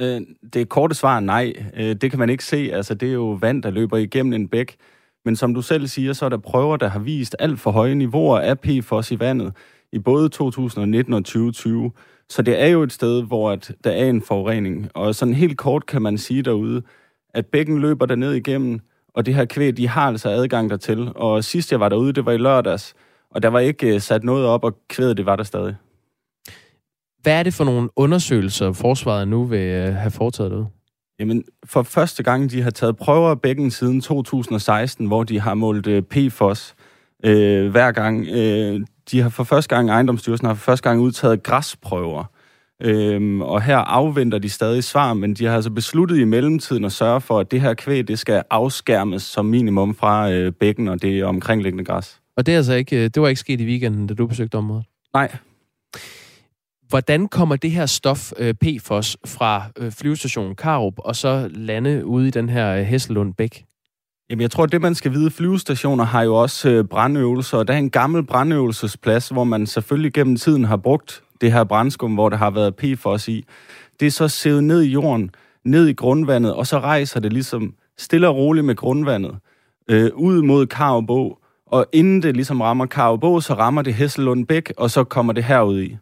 Øh, 0.00 0.20
det 0.52 0.68
korte 0.68 0.94
svar 0.94 1.16
er 1.16 1.20
nej. 1.20 1.52
Øh, 1.76 1.96
det 1.96 2.10
kan 2.10 2.18
man 2.18 2.30
ikke 2.30 2.44
se. 2.44 2.70
Altså, 2.72 2.94
det 2.94 3.08
er 3.08 3.12
jo 3.12 3.38
vand, 3.40 3.62
der 3.62 3.70
løber 3.70 3.96
igennem 3.96 4.32
en 4.32 4.48
bæk. 4.48 4.76
Men 5.28 5.36
som 5.36 5.54
du 5.54 5.62
selv 5.62 5.86
siger, 5.86 6.12
så 6.12 6.24
er 6.24 6.28
der 6.28 6.36
prøver, 6.36 6.76
der 6.76 6.88
har 6.88 6.98
vist 6.98 7.36
alt 7.38 7.60
for 7.60 7.70
høje 7.70 7.94
niveauer 7.94 8.38
af 8.38 8.60
PFOS 8.60 9.10
i 9.10 9.20
vandet 9.20 9.52
i 9.92 9.98
både 9.98 10.28
2019 10.28 11.14
og 11.14 11.24
2020. 11.24 11.92
Så 12.28 12.42
det 12.42 12.62
er 12.62 12.66
jo 12.66 12.82
et 12.82 12.92
sted, 12.92 13.22
hvor 13.22 13.50
at 13.50 13.72
der 13.84 13.90
er 13.90 14.04
en 14.04 14.22
forurening. 14.22 14.90
Og 14.94 15.14
sådan 15.14 15.34
helt 15.34 15.58
kort 15.58 15.86
kan 15.86 16.02
man 16.02 16.18
sige 16.18 16.42
derude, 16.42 16.82
at 17.34 17.46
bækken 17.46 17.80
løber 17.80 18.06
der 18.06 18.14
ned 18.14 18.32
igennem, 18.32 18.80
og 19.14 19.26
det 19.26 19.34
her 19.34 19.44
kvæg, 19.44 19.76
de 19.76 19.88
har 19.88 20.06
altså 20.08 20.28
adgang 20.28 20.70
dertil. 20.70 21.12
Og 21.14 21.44
sidst 21.44 21.72
jeg 21.72 21.80
var 21.80 21.88
derude, 21.88 22.12
det 22.12 22.26
var 22.26 22.32
i 22.32 22.38
lørdags, 22.38 22.94
og 23.30 23.42
der 23.42 23.48
var 23.48 23.58
ikke 23.58 23.94
øh, 23.94 24.00
sat 24.00 24.24
noget 24.24 24.46
op, 24.46 24.64
og 24.64 24.78
kvædet 24.88 25.16
det 25.16 25.26
var 25.26 25.36
der 25.36 25.44
stadig. 25.44 25.76
Hvad 27.22 27.38
er 27.38 27.42
det 27.42 27.54
for 27.54 27.64
nogle 27.64 27.88
undersøgelser, 27.96 28.72
forsvaret 28.72 29.28
nu 29.28 29.44
vil 29.44 29.60
øh, 29.60 29.94
have 29.94 30.10
foretaget 30.10 30.50
derude? 30.50 30.77
Jamen, 31.20 31.44
for 31.64 31.82
første 31.82 32.22
gang, 32.22 32.50
de 32.50 32.62
har 32.62 32.70
taget 32.70 32.96
prøver 32.96 33.30
af 33.30 33.40
bækken 33.40 33.70
siden 33.70 34.00
2016, 34.00 35.06
hvor 35.06 35.24
de 35.24 35.40
har 35.40 35.54
målt 35.54 35.86
øh, 35.86 36.02
PFOS 36.02 36.74
øh, 37.24 37.70
hver 37.70 37.92
gang. 37.92 38.26
Øh, 38.28 38.80
de 39.10 39.20
har 39.20 39.28
for 39.28 39.44
første 39.44 39.76
gang, 39.76 39.90
ejendomsstyrelsen 39.90 40.46
har 40.46 40.54
for 40.54 40.62
første 40.62 40.88
gang 40.88 41.00
udtaget 41.00 41.42
græsprøver. 41.42 42.24
Øhm, 42.82 43.42
og 43.42 43.62
her 43.62 43.76
afventer 43.76 44.38
de 44.38 44.48
stadig 44.48 44.84
svar, 44.84 45.14
men 45.14 45.34
de 45.34 45.44
har 45.44 45.54
altså 45.54 45.70
besluttet 45.70 46.18
i 46.18 46.24
mellemtiden 46.24 46.84
at 46.84 46.92
sørge 46.92 47.20
for, 47.20 47.40
at 47.40 47.50
det 47.50 47.60
her 47.60 47.74
kvæg, 47.74 48.08
det 48.08 48.18
skal 48.18 48.42
afskærmes 48.50 49.22
som 49.22 49.46
minimum 49.46 49.94
fra 49.94 50.30
øh, 50.30 50.52
bækken 50.52 50.88
og 50.88 51.02
det 51.02 51.24
omkringliggende 51.24 51.84
græs. 51.84 52.20
Og 52.36 52.46
det, 52.46 52.52
er 52.52 52.56
altså 52.56 52.74
ikke, 52.74 53.08
det 53.08 53.22
var 53.22 53.28
ikke 53.28 53.40
sket 53.40 53.60
i 53.60 53.64
weekenden, 53.64 54.06
da 54.06 54.14
du 54.14 54.26
besøgte 54.26 54.54
området? 54.54 54.84
Nej. 55.14 55.36
Hvordan 56.88 57.28
kommer 57.28 57.56
det 57.56 57.70
her 57.70 57.86
stof, 57.86 58.32
øh, 58.36 58.54
PFOS, 58.54 59.16
fra 59.26 59.62
øh, 59.76 59.92
flyvestationen 59.92 60.54
Karup 60.54 60.94
og 60.98 61.16
så 61.16 61.50
lande 61.54 62.06
ude 62.06 62.28
i 62.28 62.30
den 62.30 62.48
her 62.48 62.74
øh, 62.74 62.82
Hesselund 62.82 63.34
Bæk? 63.34 63.64
Jamen, 64.30 64.42
jeg 64.42 64.50
tror, 64.50 64.66
det, 64.66 64.80
man 64.80 64.94
skal 64.94 65.12
vide, 65.12 65.30
flyvestationer 65.30 66.04
har 66.04 66.22
jo 66.22 66.34
også 66.34 66.68
øh, 66.70 66.84
brandøvelser, 66.84 67.58
og 67.58 67.68
der 67.68 67.74
er 67.74 67.78
en 67.78 67.90
gammel 67.90 68.26
brandøvelsesplads, 68.26 69.28
hvor 69.28 69.44
man 69.44 69.66
selvfølgelig 69.66 70.12
gennem 70.12 70.36
tiden 70.36 70.64
har 70.64 70.76
brugt 70.76 71.22
det 71.40 71.52
her 71.52 71.64
brandskum, 71.64 72.14
hvor 72.14 72.28
der 72.28 72.36
har 72.36 72.50
været 72.50 72.76
PFOS 72.76 73.28
i. 73.28 73.44
Det 74.00 74.06
er 74.06 74.10
så 74.10 74.28
sævet 74.28 74.64
ned 74.64 74.82
i 74.82 74.90
jorden, 74.90 75.30
ned 75.64 75.86
i 75.86 75.92
grundvandet, 75.92 76.54
og 76.54 76.66
så 76.66 76.78
rejser 76.78 77.20
det 77.20 77.32
ligesom 77.32 77.74
stille 77.98 78.28
og 78.28 78.36
roligt 78.36 78.66
med 78.66 78.76
grundvandet 78.76 79.36
øh, 79.90 80.10
ud 80.14 80.42
mod 80.42 80.66
Karubå, 80.66 81.38
og 81.66 81.86
inden 81.92 82.22
det 82.22 82.34
ligesom 82.34 82.60
rammer 82.60 82.86
Karubå, 82.86 83.40
så 83.40 83.54
rammer 83.54 83.82
det 83.82 83.94
Hesselund 83.94 84.46
Bæk, 84.46 84.72
og 84.76 84.90
så 84.90 85.04
kommer 85.04 85.32
det 85.32 85.44
herud 85.44 85.80
i. 85.80 85.96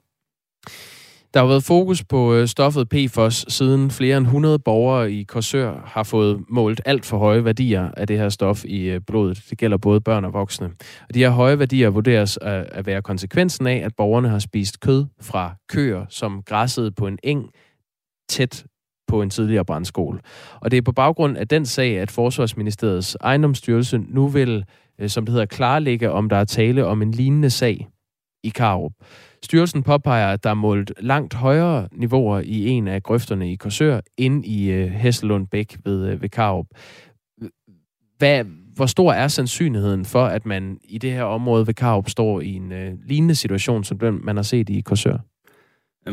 Der 1.36 1.42
har 1.42 1.48
været 1.48 1.64
fokus 1.64 2.04
på 2.04 2.34
øh, 2.34 2.46
stoffet 2.46 2.88
PFOS, 2.88 3.44
siden 3.48 3.90
flere 3.90 4.16
end 4.16 4.26
100 4.26 4.58
borgere 4.58 5.12
i 5.12 5.22
Korsør 5.22 5.82
har 5.86 6.02
fået 6.02 6.44
målt 6.48 6.80
alt 6.84 7.06
for 7.06 7.18
høje 7.18 7.44
værdier 7.44 7.90
af 7.96 8.06
det 8.06 8.18
her 8.18 8.28
stof 8.28 8.64
i 8.64 8.82
øh, 8.82 9.00
blodet. 9.06 9.44
Det 9.50 9.58
gælder 9.58 9.76
både 9.76 10.00
børn 10.00 10.25
og 10.25 10.32
voksne. 10.32 10.66
Og 11.08 11.14
de 11.14 11.18
her 11.18 11.30
høje 11.30 11.58
værdier 11.58 11.90
vurderes 11.90 12.38
at 12.42 12.86
være 12.86 13.02
konsekvensen 13.02 13.66
af, 13.66 13.82
at 13.84 13.92
borgerne 13.96 14.28
har 14.28 14.38
spist 14.38 14.80
kød 14.80 15.04
fra 15.20 15.54
køer, 15.68 16.06
som 16.08 16.42
græssede 16.42 16.90
på 16.90 17.06
en 17.06 17.18
eng 17.22 17.50
tæt 18.28 18.64
på 19.08 19.22
en 19.22 19.30
tidligere 19.30 19.64
brandskole. 19.64 20.20
Og 20.60 20.70
det 20.70 20.76
er 20.76 20.82
på 20.82 20.92
baggrund 20.92 21.36
af 21.36 21.49
den 21.49 21.66
sag, 21.66 21.99
at 21.99 22.10
Forsvarsministeriets 22.10 23.16
ejendomsstyrelse 23.20 23.99
nu 23.99 24.28
vil, 24.28 24.64
øh, 24.99 25.08
som 25.08 25.26
det 25.26 25.32
hedder, 25.32 25.46
klarlægge, 25.46 26.10
om 26.10 26.28
der 26.28 26.36
er 26.36 26.44
tale 26.44 26.86
om 26.86 27.02
en 27.02 27.10
lignende 27.10 27.50
sag 27.50 27.88
i 28.47 28.49
Karup. 28.49 28.93
Styrelsen 29.43 29.82
påpeger, 29.82 30.32
at 30.32 30.45
der 30.45 30.50
er 30.50 30.54
målt 30.54 30.93
langt 31.00 31.35
højere 31.35 31.89
niveauer 31.93 32.41
i 32.41 32.67
en 32.67 32.89
af 32.89 33.02
grøfterne 33.02 33.52
i 33.52 33.56
Korsør, 33.56 34.00
end 34.17 34.47
i 34.47 34.71
øh, 34.71 34.91
Hesselund 34.91 35.47
Bæk 35.47 35.76
ved, 35.85 36.09
øh, 36.09 36.23
ved 36.23 36.28
Karup. 36.28 36.67
Hvad, 38.19 38.45
hvor 38.75 38.87
stor 38.87 39.13
er 39.13 39.28
sandsynligheden 39.28 40.04
for, 40.04 40.25
at 40.25 40.47
man 40.47 40.78
i 40.85 40.99
det 40.99 41.13
her 41.13 41.23
område 41.23 41.67
ved 41.67 41.75
Karup 41.75 42.09
står 42.09 42.41
i 42.41 42.52
en 42.52 42.73
øh, 42.73 42.93
lignende 43.04 43.35
situation, 43.35 43.85
som 43.85 43.99
den, 43.99 44.21
man 44.23 44.37
har 44.37 44.43
set 44.43 44.69
i 44.69 44.80
Korsør? 44.80 45.19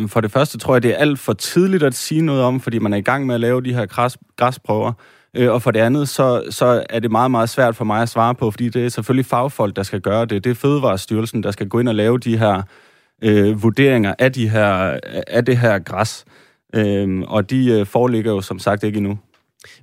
For 0.07 0.21
det 0.21 0.31
første 0.31 0.57
tror 0.57 0.75
jeg, 0.75 0.83
det 0.83 0.91
er 0.91 0.97
alt 0.97 1.19
for 1.19 1.33
tidligt 1.33 1.83
at 1.83 1.93
sige 1.93 2.21
noget 2.21 2.43
om, 2.43 2.59
fordi 2.59 2.79
man 2.79 2.93
er 2.93 2.97
i 2.97 3.01
gang 3.01 3.25
med 3.25 3.35
at 3.35 3.41
lave 3.41 3.61
de 3.61 3.73
her 3.73 3.85
græs, 3.85 4.17
græsprøver. 4.35 4.93
Øh, 5.35 5.51
og 5.51 5.61
for 5.61 5.71
det 5.71 5.79
andet, 5.79 6.09
så, 6.09 6.43
så 6.49 6.85
er 6.89 6.99
det 6.99 7.11
meget, 7.11 7.31
meget 7.31 7.49
svært 7.49 7.75
for 7.75 7.85
mig 7.85 8.01
at 8.01 8.09
svare 8.09 8.35
på, 8.35 8.51
fordi 8.51 8.69
det 8.69 8.85
er 8.85 8.89
selvfølgelig 8.89 9.25
fagfolk, 9.25 9.75
der 9.75 9.83
skal 9.83 10.01
gøre 10.01 10.25
det. 10.25 10.43
Det 10.43 10.49
er 10.49 10.55
Fødevarestyrelsen, 10.55 11.43
der 11.43 11.51
skal 11.51 11.67
gå 11.67 11.79
ind 11.79 11.87
og 11.89 11.95
lave 11.95 12.17
de 12.17 12.37
her 12.37 12.61
øh, 13.23 13.63
vurderinger 13.63 14.13
af, 14.19 14.31
de 14.31 14.49
her, 14.49 14.99
af 15.27 15.45
det 15.45 15.57
her 15.57 15.79
græs. 15.79 16.25
Øh, 16.75 17.21
og 17.27 17.49
de 17.49 17.71
øh, 17.71 17.85
foreligger 17.85 18.31
jo 18.31 18.41
som 18.41 18.59
sagt 18.59 18.83
ikke 18.83 18.97
endnu. 18.97 19.19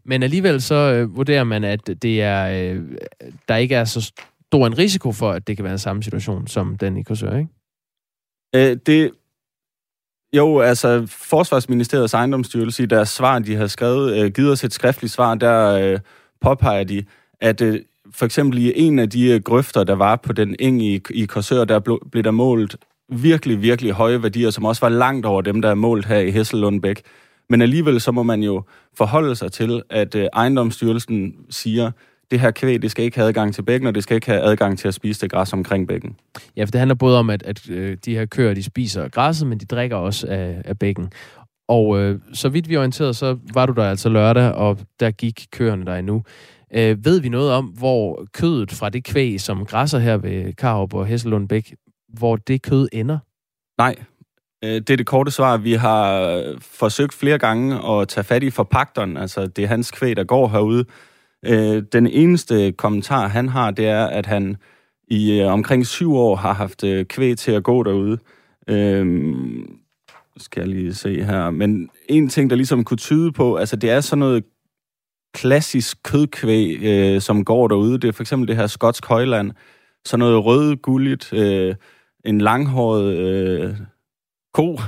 Men 0.04 0.22
alligevel 0.22 0.62
så 0.62 0.74
øh, 0.74 1.16
vurderer 1.16 1.44
man, 1.44 1.64
at 1.64 1.86
det 1.86 2.22
er, 2.22 2.72
øh, 2.74 2.82
der 3.48 3.56
ikke 3.56 3.74
er 3.74 3.84
så 3.84 4.12
stor 4.46 4.66
en 4.66 4.78
risiko 4.78 5.12
for, 5.12 5.30
at 5.30 5.46
det 5.46 5.56
kan 5.56 5.64
være 5.64 5.72
en 5.72 5.78
samme 5.78 6.02
situation 6.02 6.46
som 6.46 6.76
den 6.76 6.96
i 6.96 7.02
Korsør, 7.02 7.36
ikke? 7.36 7.50
Øh, 8.56 8.76
det, 8.86 9.10
jo, 10.32 10.60
altså 10.60 11.06
Forsvarsministeriets 11.06 12.14
ejendomsstyrelse 12.14 12.82
i 12.82 12.86
deres 12.86 13.08
svar, 13.08 13.38
de 13.38 13.56
har 13.56 13.66
skrevet, 13.66 14.18
øh, 14.18 14.32
givet 14.32 14.52
os 14.52 14.64
et 14.64 14.72
skriftligt 14.72 15.12
svar, 15.12 15.34
der 15.34 15.74
øh, 15.74 15.98
påpeger 16.40 16.84
de, 16.84 17.04
at 17.40 17.60
øh, 17.60 17.80
for 18.12 18.24
eksempel 18.24 18.58
i 18.58 18.72
en 18.76 18.98
af 18.98 19.10
de 19.10 19.30
øh, 19.30 19.40
grøfter, 19.40 19.84
der 19.84 19.94
var 19.94 20.16
på 20.16 20.32
den 20.32 20.56
eng 20.58 20.82
i, 20.82 21.00
i 21.10 21.24
Korsør, 21.24 21.64
der 21.64 21.78
blev, 21.78 22.00
blev 22.12 22.24
der 22.24 22.30
målt 22.30 22.76
virkelig, 23.08 23.62
virkelig 23.62 23.92
høje 23.92 24.22
værdier, 24.22 24.50
som 24.50 24.64
også 24.64 24.80
var 24.80 24.88
langt 24.88 25.26
over 25.26 25.42
dem, 25.42 25.62
der 25.62 25.68
er 25.68 25.74
målt 25.74 26.06
her 26.06 26.18
i 26.18 26.30
Hesselundbæk. 26.30 27.02
Men 27.48 27.62
alligevel 27.62 28.00
så 28.00 28.12
må 28.12 28.22
man 28.22 28.42
jo 28.42 28.62
forholde 28.96 29.36
sig 29.36 29.52
til, 29.52 29.82
at 29.90 30.14
øh, 30.14 30.26
ejendomsstyrelsen 30.32 31.34
siger, 31.50 31.90
det 32.30 32.40
her 32.40 32.50
kvæg, 32.50 32.82
det 32.82 32.90
skal 32.90 33.04
ikke 33.04 33.16
have 33.16 33.28
adgang 33.28 33.54
til 33.54 33.62
bækken, 33.62 33.86
og 33.86 33.94
det 33.94 34.02
skal 34.02 34.14
ikke 34.14 34.26
have 34.26 34.40
adgang 34.40 34.78
til 34.78 34.88
at 34.88 34.94
spise 34.94 35.20
det 35.20 35.30
græs 35.30 35.52
omkring 35.52 35.88
bækken. 35.88 36.16
Ja, 36.56 36.64
for 36.64 36.70
det 36.70 36.78
handler 36.78 36.94
både 36.94 37.18
om, 37.18 37.30
at, 37.30 37.42
at 37.42 37.70
øh, 37.70 37.96
de 38.04 38.14
her 38.14 38.26
køer, 38.26 38.54
de 38.54 38.62
spiser 38.62 39.08
græsset, 39.08 39.48
men 39.48 39.58
de 39.58 39.64
drikker 39.64 39.96
også 39.96 40.26
af, 40.26 40.62
af 40.64 40.78
bækken. 40.78 41.12
Og 41.68 41.98
øh, 41.98 42.18
så 42.32 42.48
vidt 42.48 42.68
vi 42.68 42.76
orienteret, 42.76 43.16
så 43.16 43.38
var 43.54 43.66
du 43.66 43.72
der 43.72 43.84
altså 43.84 44.08
lørdag, 44.08 44.52
og 44.52 44.78
der 45.00 45.10
gik 45.10 45.46
køerne 45.52 45.86
der 45.86 45.96
endnu. 45.96 46.22
Øh, 46.74 47.04
ved 47.04 47.20
vi 47.20 47.28
noget 47.28 47.52
om, 47.52 47.64
hvor 47.64 48.26
kødet 48.32 48.72
fra 48.72 48.88
det 48.88 49.04
kvæg, 49.04 49.40
som 49.40 49.66
græsser 49.66 49.98
her 49.98 50.16
ved 50.16 50.52
Karup 50.52 50.94
og 50.94 51.06
Hesselund 51.06 51.48
Bæk, 51.48 51.74
hvor 52.08 52.36
det 52.36 52.62
kød 52.62 52.88
ender? 52.92 53.18
Nej, 53.78 53.94
øh, 54.64 54.70
det 54.70 54.90
er 54.90 54.96
det 54.96 55.06
korte 55.06 55.30
svar. 55.30 55.56
Vi 55.56 55.72
har 55.72 56.42
forsøgt 56.60 57.14
flere 57.14 57.38
gange 57.38 57.90
at 57.90 58.08
tage 58.08 58.24
fat 58.24 58.42
i 58.42 58.50
forpagteren, 58.50 59.16
altså 59.16 59.46
det 59.46 59.64
er 59.64 59.68
hans 59.68 59.90
kvæg, 59.90 60.16
der 60.16 60.24
går 60.24 60.48
herude. 60.48 60.84
Øh, 61.46 61.82
den 61.92 62.06
eneste 62.06 62.72
kommentar, 62.72 63.28
han 63.28 63.48
har, 63.48 63.70
det 63.70 63.86
er, 63.86 64.06
at 64.06 64.26
han 64.26 64.56
i 65.08 65.40
øh, 65.40 65.52
omkring 65.52 65.86
syv 65.86 66.14
år 66.14 66.36
har 66.36 66.52
haft 66.52 66.84
kvæg 67.08 67.38
til 67.38 67.52
at 67.52 67.62
gå 67.62 67.82
derude. 67.82 68.18
skal 70.36 70.60
jeg 70.60 70.68
lige 70.68 70.94
se 70.94 71.24
her. 71.24 71.50
Men 71.50 71.90
en 72.08 72.28
ting, 72.28 72.50
der 72.50 72.56
ligesom 72.56 72.84
kunne 72.84 72.96
tyde 72.96 73.32
på, 73.32 73.56
altså 73.56 73.76
det 73.76 73.90
er 73.90 74.00
sådan 74.00 74.18
noget 74.18 74.44
klassisk 75.34 76.02
kødkvæg, 76.02 76.78
øh, 76.82 77.20
som 77.20 77.44
går 77.44 77.68
derude. 77.68 77.98
Det 77.98 78.08
er 78.08 78.12
for 78.12 78.22
eksempel 78.22 78.48
det 78.48 78.56
her 78.56 78.66
skotsk 78.66 79.06
højland. 79.06 79.52
Sådan 80.04 80.18
noget 80.18 80.44
rødgulligt, 80.44 81.32
øh, 81.32 81.74
en 82.24 82.40
langhåret 82.40 83.16
øh, 83.16 83.74
ko 84.54 84.78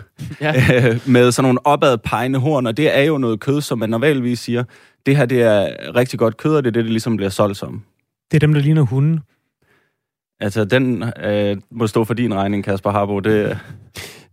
ja. 0.41 0.55
øh, 0.75 1.01
med 1.15 1.33
sådan 1.33 1.45
nogle 1.45 1.67
opadpegende 1.67 2.39
horn, 2.39 2.67
og 2.67 2.77
det 2.77 2.99
er 2.99 3.03
jo 3.03 3.19
noget 3.19 3.41
kød, 3.41 3.61
som 3.61 3.79
man 3.79 3.91
normalvis 3.91 4.41
siger, 4.41 4.65
det 5.07 5.17
her 5.17 5.27
det 5.27 5.43
er 5.43 5.97
rigtig 5.97 6.19
godt 6.19 6.37
kød, 6.37 6.57
og 6.57 6.65
det 6.65 6.69
er 6.69 6.73
det, 6.73 6.85
det 6.85 6.93
ligesom 6.93 7.17
bliver 7.17 7.31
solgt 7.31 7.57
som. 7.57 7.83
Det 8.31 8.37
er 8.37 8.47
dem, 8.47 8.55
der 8.55 8.61
ligner 8.61 8.83
hunden. 8.83 9.21
Altså, 10.41 10.65
den 10.65 11.05
øh, 11.25 11.57
må 11.71 11.87
stå 11.87 12.05
for 12.05 12.15
din 12.15 12.35
regning, 12.35 12.65
Kasper 12.65 12.91
Harbo. 12.91 13.21
Det, 13.21 13.59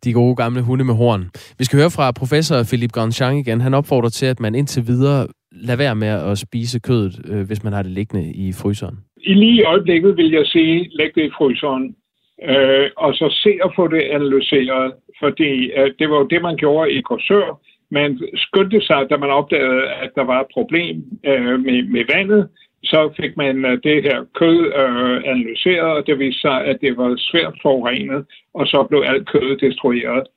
de 0.04 0.14
gode 0.14 0.36
gamle 0.36 0.62
hunde 0.62 0.86
med 0.86 0.94
horn. 0.94 1.30
Vi 1.58 1.64
skal 1.64 1.80
høre 1.80 1.92
fra 1.92 2.12
professor 2.12 2.64
Philip 2.64 2.92
Grandjean 2.92 3.38
igen. 3.38 3.62
Han 3.62 3.74
opfordrer 3.74 4.10
til, 4.10 4.26
at 4.26 4.40
man 4.40 4.56
indtil 4.56 4.88
videre 4.88 5.28
lader 5.52 5.78
være 5.78 5.96
med 5.96 6.08
at 6.08 6.38
spise 6.38 6.80
kødet, 6.80 7.22
øh, 7.30 7.48
hvis 7.48 7.64
man 7.64 7.74
har 7.74 7.82
det 7.82 7.92
liggende 7.92 8.34
i 8.34 8.54
fryseren. 8.54 8.98
I 9.18 9.34
lige 9.34 9.62
i 9.62 9.64
øjeblikket 9.64 10.18
vil 10.18 10.32
jeg 10.32 10.46
sige, 10.46 10.90
læg 10.98 11.12
det 11.16 11.24
i 11.24 11.32
fryseren 11.38 11.96
øh, 12.44 12.90
og 12.98 13.14
så 13.14 13.28
se 13.44 13.52
at 13.66 13.72
få 13.76 13.88
det 13.88 14.02
analyseret, 14.02 14.94
fordi 15.20 15.72
øh, 15.78 15.92
det 16.00 16.10
var 16.10 16.18
jo 16.18 16.28
det, 16.28 16.42
man 16.42 16.56
gjorde 16.56 16.92
i 16.92 17.02
Korsør 17.02 17.60
man 17.92 18.20
skyndte 18.36 18.82
sig, 18.82 19.10
da 19.10 19.18
man 19.18 19.30
opdagede, 19.30 19.84
at 20.04 20.12
der 20.16 20.24
var 20.24 20.40
et 20.42 20.54
problem 20.54 20.96
øh, 21.26 21.60
med, 21.60 21.84
med 21.84 22.04
vandet, 22.16 22.50
så 22.84 23.14
fik 23.22 23.38
man 23.38 23.66
øh, 23.66 23.78
det 23.84 24.04
her 24.04 24.26
kød 24.40 24.60
øh, 24.82 25.18
analyseret, 25.32 25.92
og 25.98 26.08
det 26.08 26.20
viste 26.20 26.42
sig, 26.42 26.66
at 26.66 26.78
det 26.82 26.98
var 26.98 27.16
svært 27.18 27.54
forurenet, 27.62 28.26
og 28.54 28.68
så 28.68 28.84
blev 28.90 29.04
alt 29.06 29.30
kødet 29.30 29.62
destrueret. 29.62 30.28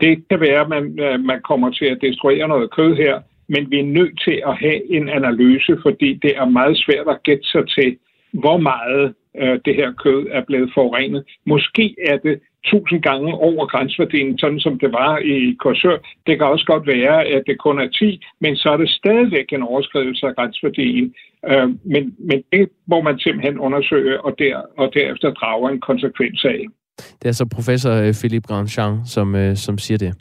Det 0.00 0.24
kan 0.30 0.40
være, 0.40 0.60
at 0.60 0.68
man, 0.68 1.00
øh, 1.00 1.20
man 1.20 1.40
kommer 1.42 1.70
til 1.70 1.84
at 1.84 1.98
destruere 2.02 2.48
noget 2.48 2.70
kød 2.70 2.96
her, 2.96 3.20
men 3.48 3.70
vi 3.70 3.78
er 3.80 3.84
nødt 3.98 4.20
til 4.24 4.42
at 4.46 4.56
have 4.56 4.92
en 4.96 5.08
analyse, 5.08 5.78
fordi 5.82 6.14
det 6.14 6.32
er 6.36 6.44
meget 6.44 6.76
svært 6.76 7.08
at 7.08 7.22
gætte 7.22 7.44
sig 7.44 7.68
til, 7.68 7.96
hvor 8.32 8.56
meget 8.56 9.14
øh, 9.38 9.58
det 9.64 9.74
her 9.74 9.92
kød 9.92 10.26
er 10.30 10.42
blevet 10.44 10.70
forurenet. 10.74 11.24
Måske 11.46 11.96
er 12.06 12.16
det 12.16 12.40
tusind 12.64 13.02
gange 13.02 13.34
over 13.34 13.66
grænsværdien, 13.66 14.38
sådan 14.38 14.60
som 14.60 14.78
det 14.78 14.92
var 14.92 15.18
i 15.18 15.56
Korsør. 15.60 15.98
Det 16.26 16.38
kan 16.38 16.46
også 16.46 16.66
godt 16.66 16.86
være, 16.86 17.24
at 17.24 17.42
det 17.46 17.58
kun 17.58 17.80
er 17.80 17.88
10, 17.88 18.20
men 18.40 18.56
så 18.56 18.68
er 18.68 18.76
det 18.76 18.90
stadigvæk 18.90 19.52
en 19.52 19.62
overskridelse 19.62 20.26
af 20.26 20.34
grænsværdien. 20.36 21.14
Øh, 21.50 21.68
men, 21.84 22.14
men 22.18 22.42
det 22.52 22.68
må 22.86 23.02
man 23.02 23.18
simpelthen 23.18 23.58
undersøge 23.58 24.20
og, 24.20 24.34
der, 24.38 24.56
og 24.78 24.90
derefter 24.94 25.30
drage 25.30 25.72
en 25.72 25.80
konsekvens 25.80 26.44
af. 26.44 26.60
Det 27.22 27.28
er 27.28 27.32
så 27.32 27.46
professor 27.56 27.92
øh, 27.92 28.14
Philippe 28.20 28.48
Grandjean, 28.48 29.06
som, 29.06 29.34
øh, 29.34 29.56
som 29.56 29.78
siger 29.78 29.98
det. 29.98 30.12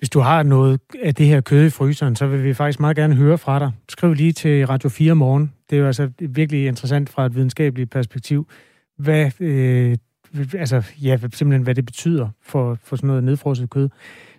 Hvis 0.00 0.10
du 0.10 0.20
har 0.20 0.42
noget 0.42 0.80
af 1.02 1.14
det 1.14 1.26
her 1.26 1.40
kød 1.40 1.66
i 1.66 1.70
fryseren, 1.70 2.16
så 2.16 2.26
vil 2.26 2.44
vi 2.44 2.54
faktisk 2.54 2.80
meget 2.80 2.96
gerne 2.96 3.14
høre 3.14 3.38
fra 3.38 3.58
dig. 3.58 3.72
Skriv 3.88 4.14
lige 4.14 4.32
til 4.32 4.66
Radio 4.66 4.88
4 4.88 5.14
morgen. 5.14 5.52
Det 5.70 5.76
er 5.76 5.80
jo 5.80 5.86
altså 5.86 6.10
virkelig 6.20 6.66
interessant 6.66 7.08
fra 7.10 7.26
et 7.26 7.34
videnskabeligt 7.34 7.90
perspektiv. 7.90 8.48
Hvad, 8.98 9.30
øh, 9.40 9.96
altså, 10.54 10.82
ja, 11.02 11.16
simpelthen 11.16 11.62
hvad 11.62 11.74
det 11.74 11.86
betyder 11.86 12.28
for, 12.42 12.78
for 12.84 12.96
sådan 12.96 13.06
noget 13.06 13.24
nedfrosset 13.24 13.70
kød. 13.70 13.88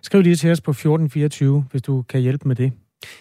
Skriv 0.02 0.22
lige 0.22 0.36
til 0.36 0.50
os 0.50 0.60
på 0.60 0.70
1424, 0.70 1.64
hvis 1.70 1.82
du 1.82 2.02
kan 2.02 2.20
hjælpe 2.20 2.48
med 2.48 2.56
det. 2.56 2.72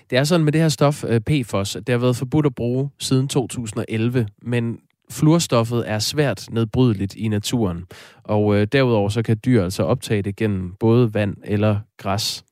Det 0.10 0.18
er 0.18 0.24
sådan 0.24 0.44
med 0.44 0.52
det 0.52 0.62
her 0.62 0.70
stof, 0.70 1.04
øh, 1.04 1.20
PFOS, 1.20 1.74
det 1.74 1.90
har 1.90 1.98
været 1.98 2.16
forbudt 2.16 2.46
at 2.46 2.56
bruge 2.56 2.90
siden 3.00 3.28
2011, 3.28 4.28
men 4.42 4.80
fluorstoffet 5.12 5.90
er 5.90 6.00
svært 6.00 6.46
nedbrydeligt 6.52 7.16
i 7.16 7.28
naturen, 7.28 7.86
og 8.24 8.56
øh, 8.56 8.68
derudover 8.72 9.10
så 9.10 9.22
kan 9.22 9.40
dyr 9.46 9.64
altså 9.64 9.84
optage 9.84 10.22
det 10.22 10.36
gennem 10.36 10.74
både 10.80 11.14
vand 11.14 11.36
eller 11.44 11.80
græs. 11.98 12.44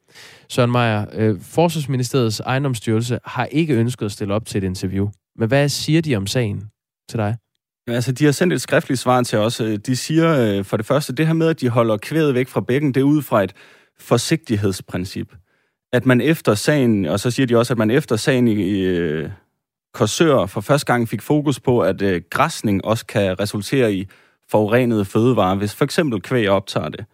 Søren 0.49 0.71
Meier, 0.71 1.05
øh, 1.13 1.41
Forsvarsministeriets 1.41 2.39
ejendomsstyrelse 2.39 3.19
har 3.25 3.45
ikke 3.45 3.73
ønsket 3.73 4.05
at 4.05 4.11
stille 4.11 4.33
op 4.33 4.45
til 4.45 4.57
et 4.57 4.63
interview. 4.63 5.09
Men 5.35 5.47
hvad 5.47 5.69
siger 5.69 6.01
de 6.01 6.15
om 6.15 6.27
sagen 6.27 6.63
til 7.09 7.17
dig? 7.17 7.37
Altså, 7.87 8.11
de 8.11 8.25
har 8.25 8.31
sendt 8.31 8.53
et 8.53 8.61
skriftligt 8.61 8.99
svar 8.99 9.23
til 9.23 9.39
os. 9.39 9.61
Øh, 9.61 9.77
de 9.77 9.95
siger 9.95 10.57
øh, 10.57 10.65
for 10.65 10.77
det 10.77 10.85
første, 10.85 11.15
det 11.15 11.27
her 11.27 11.33
med, 11.33 11.47
at 11.47 11.61
de 11.61 11.69
holder 11.69 11.97
kvædet 11.97 12.33
væk 12.33 12.47
fra 12.47 12.61
bækken, 12.61 12.93
det 12.93 13.01
er 13.01 13.05
ud 13.05 13.21
fra 13.21 13.43
et 13.43 13.53
forsigtighedsprincip. 13.99 15.35
At 15.93 16.05
man 16.05 16.21
efter 16.21 16.53
sagen, 16.53 17.05
og 17.05 17.19
så 17.19 17.31
siger 17.31 17.47
de 17.47 17.57
også, 17.57 17.73
at 17.73 17.77
man 17.77 17.91
efter 17.91 18.15
sagen 18.15 18.47
i, 18.47 18.53
i 18.53 18.81
øh, 18.85 19.29
øh, 19.89 19.99
Korsør 19.99 20.45
for 20.45 20.61
første 20.61 20.93
gang 20.93 21.09
fik 21.09 21.21
fokus 21.21 21.59
på, 21.59 21.79
at 21.79 22.01
øh, 22.01 22.21
græsning 22.29 22.85
også 22.85 23.05
kan 23.05 23.39
resultere 23.39 23.93
i 23.93 24.07
forurenede 24.49 25.05
fødevarer, 25.05 25.55
hvis 25.55 25.75
for 25.75 25.85
eksempel 25.85 26.21
kvæg 26.21 26.49
optager 26.49 26.89
det. 26.89 27.05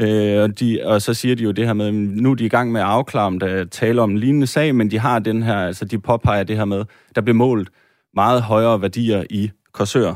Øh, 0.00 0.42
og, 0.42 0.60
de, 0.60 0.80
og 0.84 1.02
så 1.02 1.14
siger 1.14 1.34
de 1.34 1.42
jo 1.42 1.50
det 1.50 1.66
her 1.66 1.72
med, 1.72 1.92
nu 1.92 2.30
er 2.30 2.34
de 2.34 2.44
i 2.44 2.48
gang 2.48 2.72
med 2.72 2.80
at 2.80 2.86
afklare, 2.86 3.26
om 3.26 3.38
der 3.38 3.64
taler 3.64 4.02
om 4.02 4.10
en 4.10 4.18
lignende 4.18 4.46
sag, 4.46 4.74
men 4.74 4.90
de 4.90 4.98
har 4.98 5.18
den 5.18 5.42
her, 5.42 5.56
altså 5.56 5.84
de 5.84 5.98
påpeger 5.98 6.42
det 6.42 6.56
her 6.56 6.64
med, 6.64 6.84
der 7.14 7.20
bliver 7.20 7.34
målt 7.34 7.68
meget 8.14 8.42
højere 8.42 8.82
værdier 8.82 9.24
i 9.30 9.50
Korsør. 9.72 10.14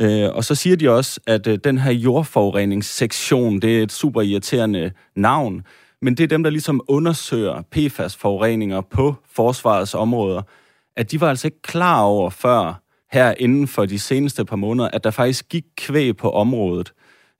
Øh, 0.00 0.28
og 0.34 0.44
så 0.44 0.54
siger 0.54 0.76
de 0.76 0.90
også, 0.90 1.20
at 1.26 1.46
øh, 1.46 1.58
den 1.64 1.78
her 1.78 1.92
jordforureningssektion, 1.92 3.60
det 3.60 3.78
er 3.78 3.82
et 3.82 3.92
super 3.92 4.22
irriterende 4.22 4.90
navn, 5.16 5.62
men 6.02 6.14
det 6.14 6.24
er 6.24 6.28
dem, 6.28 6.42
der 6.42 6.50
ligesom 6.50 6.80
undersøger 6.88 7.62
PFAS-forureninger 7.70 8.80
på 8.80 9.14
forsvarets 9.32 9.94
områder, 9.94 10.42
at 10.96 11.10
de 11.10 11.20
var 11.20 11.28
altså 11.28 11.46
ikke 11.46 11.62
klar 11.62 12.02
over 12.02 12.30
før 12.30 12.82
her 13.12 13.34
inden 13.38 13.68
for 13.68 13.86
de 13.86 13.98
seneste 13.98 14.44
par 14.44 14.56
måneder, 14.56 14.88
at 14.88 15.04
der 15.04 15.10
faktisk 15.10 15.48
gik 15.48 15.64
kvæg 15.76 16.16
på 16.16 16.30
området. 16.30 16.92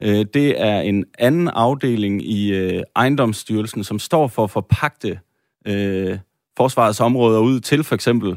Øh, 0.03 0.27
det 0.35 0.61
er 0.61 0.81
en 0.81 1.05
anden 1.19 1.49
afdeling 1.49 2.23
i 2.23 2.53
øh, 2.53 2.83
ejendomsstyrelsen, 2.97 3.85
som 3.85 3.99
står 3.99 4.27
for 4.27 4.45
at 4.45 4.51
forpagte 4.51 5.19
øh, 5.67 6.19
forsvarets 6.57 7.01
områder 7.01 7.41
ud 7.41 7.61
til 7.61 7.85
for 7.85 7.95
eksempel 7.95 8.37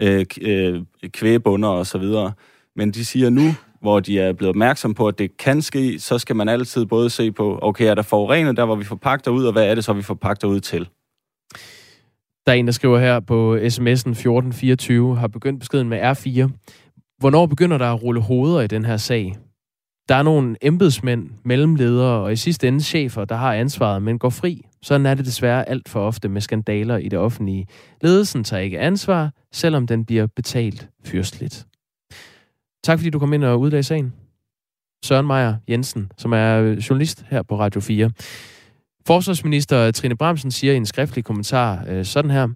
øh, 0.00 0.26
øh 0.40 0.82
kvægebunder 1.08 1.68
og 1.68 1.86
så 1.86 1.98
videre. 1.98 2.32
Men 2.76 2.90
de 2.90 3.04
siger 3.04 3.30
nu, 3.30 3.54
hvor 3.80 4.00
de 4.00 4.20
er 4.20 4.32
blevet 4.32 4.48
opmærksom 4.48 4.94
på, 4.94 5.08
at 5.08 5.18
det 5.18 5.36
kan 5.36 5.62
ske, 5.62 6.00
så 6.00 6.18
skal 6.18 6.36
man 6.36 6.48
altid 6.48 6.86
både 6.86 7.10
se 7.10 7.32
på, 7.32 7.58
okay, 7.62 7.84
er 7.84 7.94
der 7.94 8.02
forurenet 8.02 8.56
der, 8.56 8.64
hvor 8.64 8.76
vi 8.76 8.84
forpagter 8.84 9.30
ud, 9.30 9.44
og 9.44 9.52
hvad 9.52 9.70
er 9.70 9.74
det 9.74 9.84
så, 9.84 9.92
vi 9.92 10.02
forpagter 10.02 10.48
ud 10.48 10.60
til? 10.60 10.88
Der 12.48 12.54
er 12.54 12.58
en, 12.58 12.66
der 12.66 12.72
skriver 12.72 12.98
her 12.98 13.20
på 13.20 13.56
sms'en 13.56 14.10
1424, 14.10 15.16
har 15.16 15.28
begyndt 15.28 15.60
beskeden 15.60 15.88
med 15.88 16.00
R4. 16.00 16.48
Hvornår 17.18 17.46
begynder 17.46 17.78
der 17.78 17.92
at 17.92 18.02
rulle 18.02 18.20
hoveder 18.20 18.60
i 18.60 18.66
den 18.66 18.84
her 18.84 18.96
sag? 18.96 19.36
Der 20.08 20.14
er 20.14 20.22
nogle 20.22 20.56
embedsmænd, 20.62 21.30
mellemledere 21.44 22.24
og 22.24 22.32
i 22.32 22.36
sidste 22.36 22.68
ende 22.68 22.80
chefer, 22.80 23.24
der 23.24 23.34
har 23.34 23.54
ansvaret, 23.54 24.02
men 24.02 24.18
går 24.18 24.30
fri. 24.30 24.66
Sådan 24.82 25.06
er 25.06 25.14
det 25.14 25.24
desværre 25.24 25.68
alt 25.68 25.88
for 25.88 26.00
ofte 26.00 26.28
med 26.28 26.40
skandaler 26.40 26.96
i 26.96 27.08
det 27.08 27.18
offentlige. 27.18 27.66
Ledelsen 28.02 28.44
tager 28.44 28.62
ikke 28.62 28.78
ansvar, 28.78 29.30
selvom 29.52 29.86
den 29.86 30.04
bliver 30.04 30.26
betalt 30.36 30.88
fyrstligt. 31.04 31.66
Tak 32.84 32.98
fordi 32.98 33.10
du 33.10 33.18
kom 33.18 33.32
ind 33.32 33.44
og 33.44 33.60
udlagde 33.60 33.82
sagen. 33.82 34.12
Søren 35.04 35.26
Meier 35.26 35.56
Jensen, 35.68 36.12
som 36.18 36.32
er 36.32 36.58
journalist 36.88 37.24
her 37.30 37.42
på 37.42 37.58
Radio 37.58 37.80
4. 37.80 38.10
Forsvarsminister 39.08 39.90
Trine 39.90 40.16
Bramsen 40.16 40.50
siger 40.50 40.72
i 40.72 40.76
en 40.76 40.86
skriftlig 40.86 41.24
kommentar 41.24 41.84
øh, 41.88 42.04
sådan 42.04 42.30
her. 42.30 42.48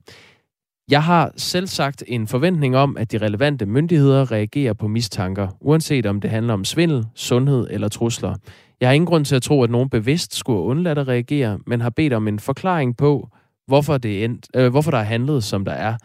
Jeg 0.90 1.02
har 1.02 1.32
selv 1.36 1.66
sagt 1.66 2.04
en 2.06 2.26
forventning 2.26 2.76
om, 2.76 2.96
at 2.96 3.12
de 3.12 3.18
relevante 3.18 3.66
myndigheder 3.66 4.32
reagerer 4.32 4.72
på 4.72 4.88
mistanker, 4.88 5.48
uanset 5.60 6.06
om 6.06 6.20
det 6.20 6.30
handler 6.30 6.54
om 6.54 6.64
svindel, 6.64 7.04
sundhed 7.14 7.66
eller 7.70 7.88
trusler. 7.88 8.34
Jeg 8.80 8.88
har 8.88 8.94
ingen 8.94 9.06
grund 9.06 9.24
til 9.24 9.36
at 9.36 9.42
tro, 9.42 9.62
at 9.62 9.70
nogen 9.70 9.90
bevidst 9.90 10.34
skulle 10.34 10.58
undlade 10.58 11.00
at 11.00 11.08
reagere, 11.08 11.58
men 11.66 11.80
har 11.80 11.90
bedt 11.90 12.12
om 12.12 12.28
en 12.28 12.38
forklaring 12.38 12.96
på, 12.96 13.28
hvorfor, 13.66 13.98
det 13.98 14.24
end, 14.24 14.38
øh, 14.56 14.70
hvorfor 14.70 14.90
der 14.90 14.98
er 14.98 15.02
handlet, 15.02 15.44
som 15.44 15.64
der 15.64 15.72
er. 15.72 15.96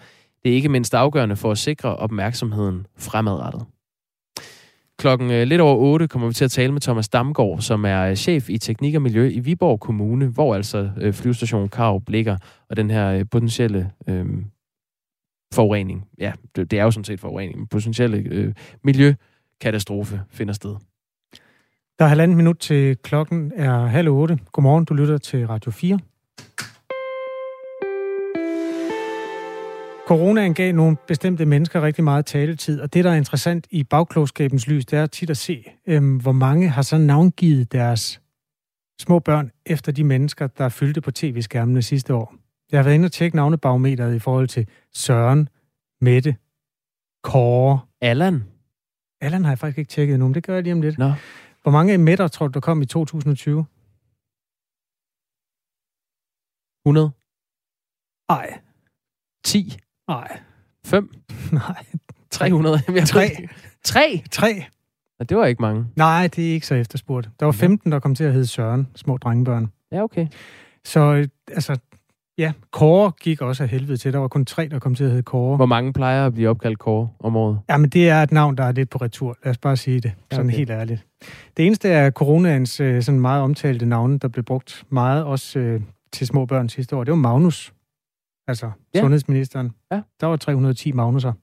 Det 0.43 0.51
er 0.51 0.55
ikke 0.55 0.69
mindst 0.69 0.93
afgørende 0.93 1.36
for 1.36 1.51
at 1.51 1.57
sikre 1.57 1.95
opmærksomheden 1.95 2.86
fremadrettet. 2.97 3.65
Klokken 4.97 5.31
øh, 5.31 5.47
lidt 5.47 5.62
over 5.62 5.75
8 5.75 6.07
kommer 6.07 6.27
vi 6.27 6.33
til 6.33 6.45
at 6.45 6.51
tale 6.51 6.71
med 6.71 6.81
Thomas 6.81 7.10
Damgaard, 7.10 7.62
som 7.62 7.86
er 7.86 8.01
øh, 8.01 8.15
chef 8.15 8.49
i 8.49 8.57
teknik 8.57 8.95
og 8.95 9.01
miljø 9.01 9.29
i 9.29 9.39
Viborg 9.39 9.79
Kommune, 9.79 10.27
hvor 10.27 10.55
altså 10.55 10.89
øh, 10.97 11.13
flyvestationen 11.13 11.69
Karup 11.69 12.10
ligger, 12.10 12.38
og 12.69 12.77
den 12.77 12.89
her 12.89 13.12
øh, 13.12 13.25
potentielle 13.31 13.91
øh, 14.07 14.25
forurening, 15.53 16.07
ja, 16.19 16.31
det, 16.55 16.71
det 16.71 16.79
er 16.79 16.83
jo 16.83 16.91
sådan 16.91 17.03
set 17.03 17.19
forurening, 17.19 17.57
men 17.57 17.67
potentielle 17.67 18.17
øh, 18.17 18.53
miljøkatastrofe 18.83 20.21
finder 20.29 20.53
sted. 20.53 20.75
Der 21.99 22.05
er 22.05 22.10
halvanden 22.10 22.38
minut 22.38 22.57
til 22.57 22.97
klokken 22.97 23.51
er 23.55 23.86
halv 23.86 24.10
otte. 24.10 24.39
Godmorgen, 24.51 24.86
du 24.86 24.93
lytter 24.93 25.17
til 25.17 25.47
Radio 25.47 25.71
4. 25.71 25.99
Coronaen 30.07 30.53
gav 30.53 30.73
nogle 30.73 30.97
bestemte 31.07 31.45
mennesker 31.45 31.81
rigtig 31.81 32.03
meget 32.03 32.25
taletid, 32.25 32.81
og 32.81 32.93
det, 32.93 33.03
der 33.03 33.11
er 33.11 33.15
interessant 33.15 33.67
i 33.71 33.83
bagklogskabens 33.83 34.67
lys, 34.67 34.85
det 34.85 34.99
er 34.99 35.05
tit 35.05 35.29
at 35.29 35.37
se, 35.37 35.65
øhm, 35.87 36.17
hvor 36.17 36.31
mange 36.31 36.69
har 36.69 36.81
så 36.81 36.97
navngivet 36.97 37.71
deres 37.71 38.21
små 38.99 39.19
børn 39.19 39.51
efter 39.65 39.91
de 39.91 40.03
mennesker, 40.03 40.47
der 40.47 40.69
fyldte 40.69 41.01
på 41.01 41.11
tv-skærmene 41.11 41.81
sidste 41.81 42.13
år. 42.13 42.35
Jeg 42.71 42.79
har 42.79 42.83
været 42.83 42.95
inde 42.95 43.05
og 43.05 43.11
tjekke 43.11 43.35
navnebarometeret 43.35 44.15
i 44.15 44.19
forhold 44.19 44.47
til 44.47 44.67
Søren, 44.93 45.49
Mette, 46.01 46.35
Kåre. 47.23 47.79
Allan? 48.01 48.43
Allan 49.21 49.43
har 49.43 49.51
jeg 49.51 49.59
faktisk 49.59 49.77
ikke 49.77 49.89
tjekket 49.89 50.13
endnu, 50.13 50.27
men 50.27 50.35
det 50.35 50.43
gør 50.43 50.53
jeg 50.53 50.63
lige 50.63 50.73
om 50.73 50.81
lidt. 50.81 50.97
Nå. 50.97 51.11
Hvor 51.63 51.71
mange 51.71 51.97
Mætter 51.97 52.27
tror 52.27 52.47
du, 52.47 52.53
der 52.53 52.59
kom 52.59 52.81
i 52.81 52.85
2020? 52.85 53.65
100? 56.85 57.11
Nej. 58.29 58.59
10? 59.43 59.77
Nej. 60.07 60.39
5? 60.85 61.09
Nej. 61.51 61.85
300? 62.31 62.81
Jamen, 62.87 62.99
jeg 62.99 63.07
3. 63.07 63.19
ved 63.19 63.29
ikke. 63.29 63.49
3? 63.83 64.23
3. 64.31 64.47
Ja, 65.19 65.23
det 65.23 65.37
var 65.37 65.45
ikke 65.45 65.61
mange. 65.61 65.85
Nej, 65.95 66.27
det 66.35 66.49
er 66.49 66.53
ikke 66.53 66.67
så 66.67 66.75
efterspurgt. 66.75 67.29
Der 67.39 67.45
var 67.45 67.51
15, 67.51 67.91
der 67.91 67.99
kom 67.99 68.15
til 68.15 68.23
at 68.23 68.31
hedde 68.33 68.47
Søren, 68.47 68.87
små 68.95 69.17
drengebørn. 69.17 69.71
Ja, 69.91 70.03
okay. 70.03 70.27
Så 70.85 71.27
altså, 71.51 71.77
ja, 72.37 72.51
Kåre 72.71 73.11
gik 73.21 73.41
også 73.41 73.63
af 73.63 73.69
helvede 73.69 73.97
til. 73.97 74.13
Der 74.13 74.19
var 74.19 74.27
kun 74.27 74.45
tre, 74.45 74.67
der 74.67 74.79
kom 74.79 74.95
til 74.95 75.03
at 75.03 75.09
hedde 75.09 75.23
Kåre. 75.23 75.55
Hvor 75.55 75.65
mange 75.65 75.93
plejer 75.93 76.25
at 76.25 76.33
blive 76.33 76.49
opkaldt 76.49 76.79
Kåre 76.79 77.09
om 77.19 77.35
året? 77.35 77.59
Ja, 77.69 77.77
men 77.77 77.89
det 77.89 78.09
er 78.09 78.23
et 78.23 78.31
navn, 78.31 78.57
der 78.57 78.63
er 78.63 78.71
lidt 78.71 78.89
på 78.89 78.97
retur. 78.97 79.37
Lad 79.43 79.51
os 79.51 79.57
bare 79.57 79.77
sige 79.77 79.99
det, 79.99 80.11
sådan 80.31 80.45
Okay. 80.45 80.49
okay. 80.49 80.57
helt 80.57 80.69
ærligt. 80.69 81.05
Det 81.57 81.65
eneste 81.65 81.89
er 81.89 82.11
coronaens 82.11 82.79
øh, 82.79 83.03
sådan 83.03 83.19
meget 83.19 83.41
omtalte 83.41 83.85
navne, 83.85 84.19
der 84.19 84.27
blev 84.27 84.43
brugt 84.43 84.83
meget 84.89 85.23
også 85.23 85.59
øh, 85.59 85.81
til 86.13 86.27
små 86.27 86.45
børn 86.45 86.69
sidste 86.69 86.95
år. 86.95 87.03
Det 87.03 87.11
var 87.11 87.17
Magnus, 87.17 87.73
altså 88.47 88.65
Ja. 88.65 88.71
ja. 88.95 88.99
sundhedsministeren. 89.01 89.71
Ja. 89.91 90.01
Der 90.21 90.27
var 90.27 90.36
310 90.36 90.91
Magnusser. 90.91 91.33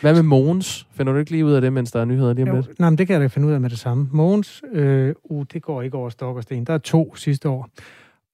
Hvad 0.00 0.14
med 0.14 0.22
Mogens? 0.22 0.86
Finder 0.90 1.12
du 1.12 1.18
ikke 1.18 1.30
lige 1.30 1.44
ud 1.44 1.52
af 1.52 1.60
det, 1.60 1.72
mens 1.72 1.92
der 1.92 2.00
er 2.00 2.04
nyheder 2.04 2.32
lige 2.32 2.50
om 2.50 2.56
Jo, 2.56 2.62
lidt? 2.62 2.78
nej, 2.80 2.90
men 2.90 2.98
det 2.98 3.06
kan 3.06 3.14
jeg 3.14 3.20
da 3.22 3.26
finde 3.26 3.48
ud 3.48 3.52
af 3.52 3.60
med 3.60 3.70
det 3.70 3.78
samme. 3.78 4.08
Mogens, 4.12 4.62
øh, 4.72 5.14
uh, 5.24 5.44
det 5.52 5.62
går 5.62 5.82
ikke 5.82 5.96
over 5.96 6.08
stok 6.10 6.36
og 6.36 6.42
sten. 6.42 6.64
Der 6.64 6.74
er 6.74 6.78
to 6.78 7.14
sidste 7.14 7.48
år. 7.48 7.68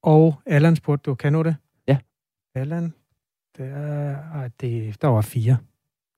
Og 0.03 0.35
Allan 0.47 0.77
spurgte 0.77 1.11
du, 1.11 1.15
kan 1.15 1.33
du 1.33 1.43
det? 1.43 1.57
Allan, 2.55 2.93
der, 3.59 4.49
det, 4.61 5.03
der 5.03 5.09
var 5.09 5.21
fire. 5.21 5.57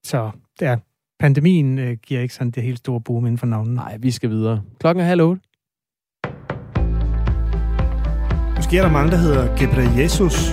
Så 0.05 0.31
der, 0.59 0.77
pandemien 1.19 1.79
øh, 1.79 1.97
giver 1.97 2.21
ikke 2.21 2.33
sådan 2.33 2.51
det 2.51 2.63
helt 2.63 2.77
store 2.77 3.01
boom 3.01 3.25
inden 3.25 3.37
for 3.37 3.45
navnet. 3.45 3.73
Nej, 3.75 3.97
vi 3.97 4.11
skal 4.11 4.29
videre. 4.29 4.61
Klokken 4.79 5.01
er 5.03 5.07
halv 5.07 5.21
otte. 5.21 5.41
Måske 8.55 8.77
er 8.77 8.81
der 8.81 8.91
mange, 8.91 9.11
der 9.11 9.17
hedder 9.17 9.57
Gebre 9.57 9.97
Jesus. 10.01 10.51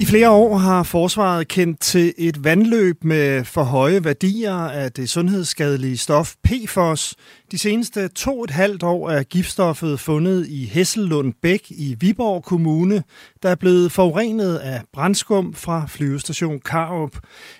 I 0.00 0.04
flere 0.04 0.30
år 0.30 0.58
har 0.58 0.82
forsvaret 0.82 1.48
kendt 1.48 1.80
til 1.80 2.14
et 2.18 2.44
vandløb 2.44 3.04
med 3.04 3.44
for 3.44 3.62
høje 3.62 4.04
værdier 4.04 4.54
af 4.54 4.92
det 4.92 5.10
sundhedsskadelige 5.10 5.96
stof 5.96 6.34
PFOS. 6.44 7.14
De 7.52 7.58
seneste 7.58 8.08
to 8.08 8.44
et 8.44 8.50
halvt 8.50 8.82
år 8.82 9.10
er 9.10 9.22
giftstoffet 9.22 10.00
fundet 10.00 10.46
i 10.48 10.64
Hessellund 10.64 11.32
Bæk 11.42 11.66
i 11.70 11.96
Viborg 12.00 12.44
Kommune, 12.44 13.02
der 13.44 13.50
er 13.50 13.60
blevet 13.64 13.92
forurenet 13.92 14.56
af 14.72 14.78
brændskum 14.92 15.46
fra 15.64 15.78
flyvestation 15.96 16.60
Karup. 16.70 17.14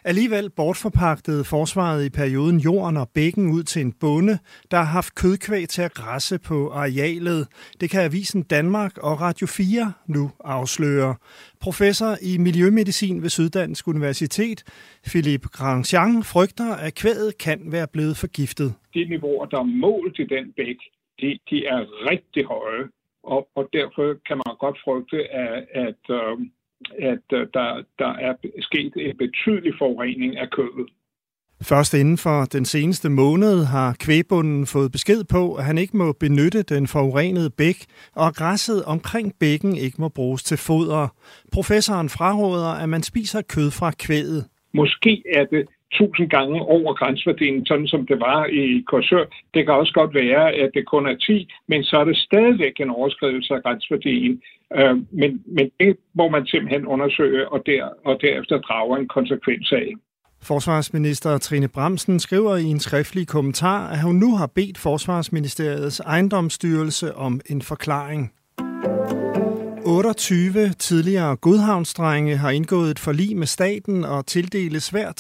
Alligevel 0.04 0.50
bortforpagtede 0.50 1.44
forsvaret 1.44 2.06
i 2.06 2.10
perioden 2.10 2.58
jorden 2.60 2.96
og 2.96 3.08
bækken 3.14 3.46
ud 3.56 3.62
til 3.62 3.82
en 3.82 3.92
bonde, 4.00 4.38
der 4.70 4.76
har 4.76 4.90
haft 4.98 5.14
kødkvæg 5.14 5.68
til 5.68 5.82
at 5.82 5.94
græsse 5.94 6.38
på 6.48 6.68
arealet. 6.70 7.48
Det 7.80 7.90
kan 7.90 8.00
Avisen 8.00 8.42
Danmark 8.42 8.98
og 8.98 9.20
Radio 9.20 9.46
4 9.46 9.92
nu 10.06 10.30
afsløre. 10.44 11.14
Professor 11.60 12.12
i 12.22 12.38
miljømedicin 12.38 13.22
ved 13.22 13.28
Syddansk 13.28 13.88
Universitet, 13.88 14.58
Philippe 15.06 15.48
Grandjean, 15.48 16.22
frygter, 16.22 16.70
at 16.86 16.94
kvædet 16.94 17.38
kan 17.38 17.58
være 17.72 17.88
blevet 17.92 18.16
forgiftet. 18.16 18.74
De 18.94 19.04
niveauer, 19.08 19.46
der 19.46 19.58
er 19.58 19.70
målt 19.86 20.18
i 20.18 20.26
den 20.34 20.52
bæk, 20.56 20.78
de, 21.20 21.38
de 21.50 21.66
er 21.66 21.80
rigtig 22.10 22.44
høje, 22.44 22.84
og, 23.24 23.48
og 23.54 23.68
derfor 23.72 24.04
kan 24.28 24.36
man 24.36 24.56
godt 24.64 24.78
frygte, 24.84 25.18
at, 25.32 25.64
at, 25.86 26.02
øh, 26.10 26.36
at 27.10 27.26
øh, 27.38 27.46
der, 27.54 27.82
der 27.98 28.12
er 28.26 28.34
sket 28.60 28.92
en 28.96 29.16
betydelig 29.16 29.72
forurening 29.78 30.38
af 30.38 30.50
kødet. 30.50 30.88
Først 31.62 31.94
inden 31.94 32.18
for 32.18 32.44
den 32.44 32.64
seneste 32.64 33.08
måned 33.10 33.64
har 33.64 33.96
kvægbunden 34.00 34.66
fået 34.66 34.92
besked 34.92 35.24
på, 35.24 35.54
at 35.54 35.64
han 35.64 35.78
ikke 35.78 35.96
må 35.96 36.12
benytte 36.12 36.62
den 36.62 36.86
forurenede 36.86 37.50
bæk, 37.50 37.76
og 38.14 38.34
græsset 38.34 38.84
omkring 38.84 39.32
bækken 39.40 39.76
ikke 39.76 39.96
må 40.00 40.08
bruges 40.08 40.42
til 40.42 40.56
foder. 40.56 41.08
Professoren 41.52 42.08
fraråder, 42.08 42.82
at 42.82 42.88
man 42.88 43.02
spiser 43.02 43.42
kød 43.42 43.70
fra 43.70 43.90
kvæget. 43.90 44.44
Måske 44.74 45.22
er 45.34 45.44
det 45.44 45.68
tusind 45.92 46.30
gange 46.30 46.60
over 46.60 46.94
grænseværdien, 46.94 47.66
sådan 47.66 47.86
som 47.86 48.06
det 48.06 48.20
var 48.20 48.46
i 48.46 48.84
Korsør. 48.88 49.24
Det 49.54 49.64
kan 49.64 49.74
også 49.74 49.92
godt 49.92 50.14
være, 50.14 50.52
at 50.52 50.70
det 50.74 50.86
kun 50.86 51.06
er 51.06 51.16
10, 51.16 51.48
men 51.68 51.84
så 51.84 51.96
er 51.96 52.04
det 52.04 52.16
stadigvæk 52.16 52.80
en 52.80 52.90
overskridelse 52.90 53.54
af 53.54 53.62
grænseværdien. 53.62 54.42
Øh, 54.78 54.96
men, 55.20 55.42
men 55.46 55.70
det 55.80 55.96
må 56.14 56.28
man 56.28 56.46
simpelthen 56.46 56.86
undersøge 56.86 57.48
og, 57.48 57.62
der, 57.66 57.88
og 58.04 58.18
derefter 58.20 58.60
drage 58.60 59.00
en 59.00 59.08
konsekvens 59.08 59.72
af. 59.72 59.88
Forsvarsminister 60.42 61.38
Trine 61.38 61.68
Bramsen 61.68 62.20
skriver 62.20 62.56
i 62.56 62.64
en 62.64 62.80
skriftlig 62.80 63.28
kommentar, 63.28 63.88
at 63.88 64.02
hun 64.02 64.14
nu 64.14 64.36
har 64.36 64.46
bedt 64.46 64.78
Forsvarsministeriets 64.78 66.00
ejendomsstyrelse 66.00 67.14
om 67.14 67.40
en 67.50 67.62
forklaring. 67.62 68.32
28 69.86 70.72
tidligere 70.78 71.36
godhavnsdrenge 71.36 72.36
har 72.36 72.50
indgået 72.50 72.90
et 72.90 72.98
forlig 72.98 73.36
med 73.36 73.46
staten 73.46 74.04
og 74.04 74.26
tildeles 74.26 74.88
hver 74.88 75.12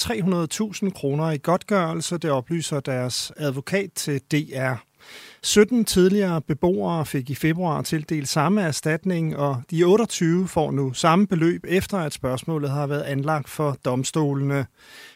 300.000 0.84 0.90
kroner 0.90 1.30
i 1.30 1.38
godtgørelse, 1.42 2.18
det 2.18 2.30
oplyser 2.30 2.80
deres 2.80 3.32
advokat 3.36 3.90
til 3.94 4.20
DR. 4.32 4.74
17 5.44 5.84
tidligere 5.84 6.40
beboere 6.40 7.06
fik 7.06 7.30
i 7.30 7.34
februar 7.34 7.82
tildelt 7.82 8.28
samme 8.28 8.62
erstatning, 8.62 9.36
og 9.36 9.62
de 9.70 9.84
28 9.84 10.48
får 10.48 10.70
nu 10.70 10.92
samme 10.92 11.26
beløb, 11.26 11.64
efter 11.68 11.98
at 11.98 12.12
spørgsmålet 12.12 12.70
har 12.70 12.86
været 12.86 13.02
anlagt 13.02 13.48
for 13.48 13.76
domstolene. 13.84 14.66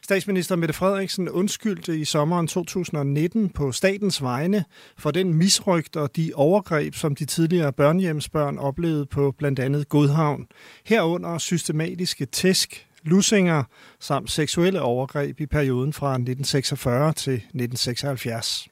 Statsminister 0.03 0.57
Mette 0.57 0.75
Frederiksen 0.75 1.29
undskyldte 1.29 1.99
i 1.99 2.05
sommeren 2.05 2.47
2019 2.47 3.49
på 3.49 3.73
statens 3.73 4.23
vegne 4.23 4.65
for 4.99 5.11
den 5.11 5.35
misrygt 5.35 5.97
og 5.97 6.17
de 6.17 6.33
overgreb, 6.35 6.95
som 6.95 7.15
de 7.15 7.25
tidligere 7.25 7.73
børnehjemsbørn 7.73 8.59
oplevede 8.59 9.07
på 9.07 9.35
blandt 9.39 9.59
andet 9.59 9.89
Godhavn. 9.89 10.47
Herunder 10.85 11.39
systematiske 11.39 12.27
tæsk, 12.27 12.87
lussinger 13.03 13.63
samt 14.01 14.31
seksuelle 14.31 14.83
overgreb 14.83 15.41
i 15.41 15.47
perioden 15.47 15.93
fra 15.93 16.13
1946 16.13 17.13
til 17.13 17.35
1976. 17.35 18.69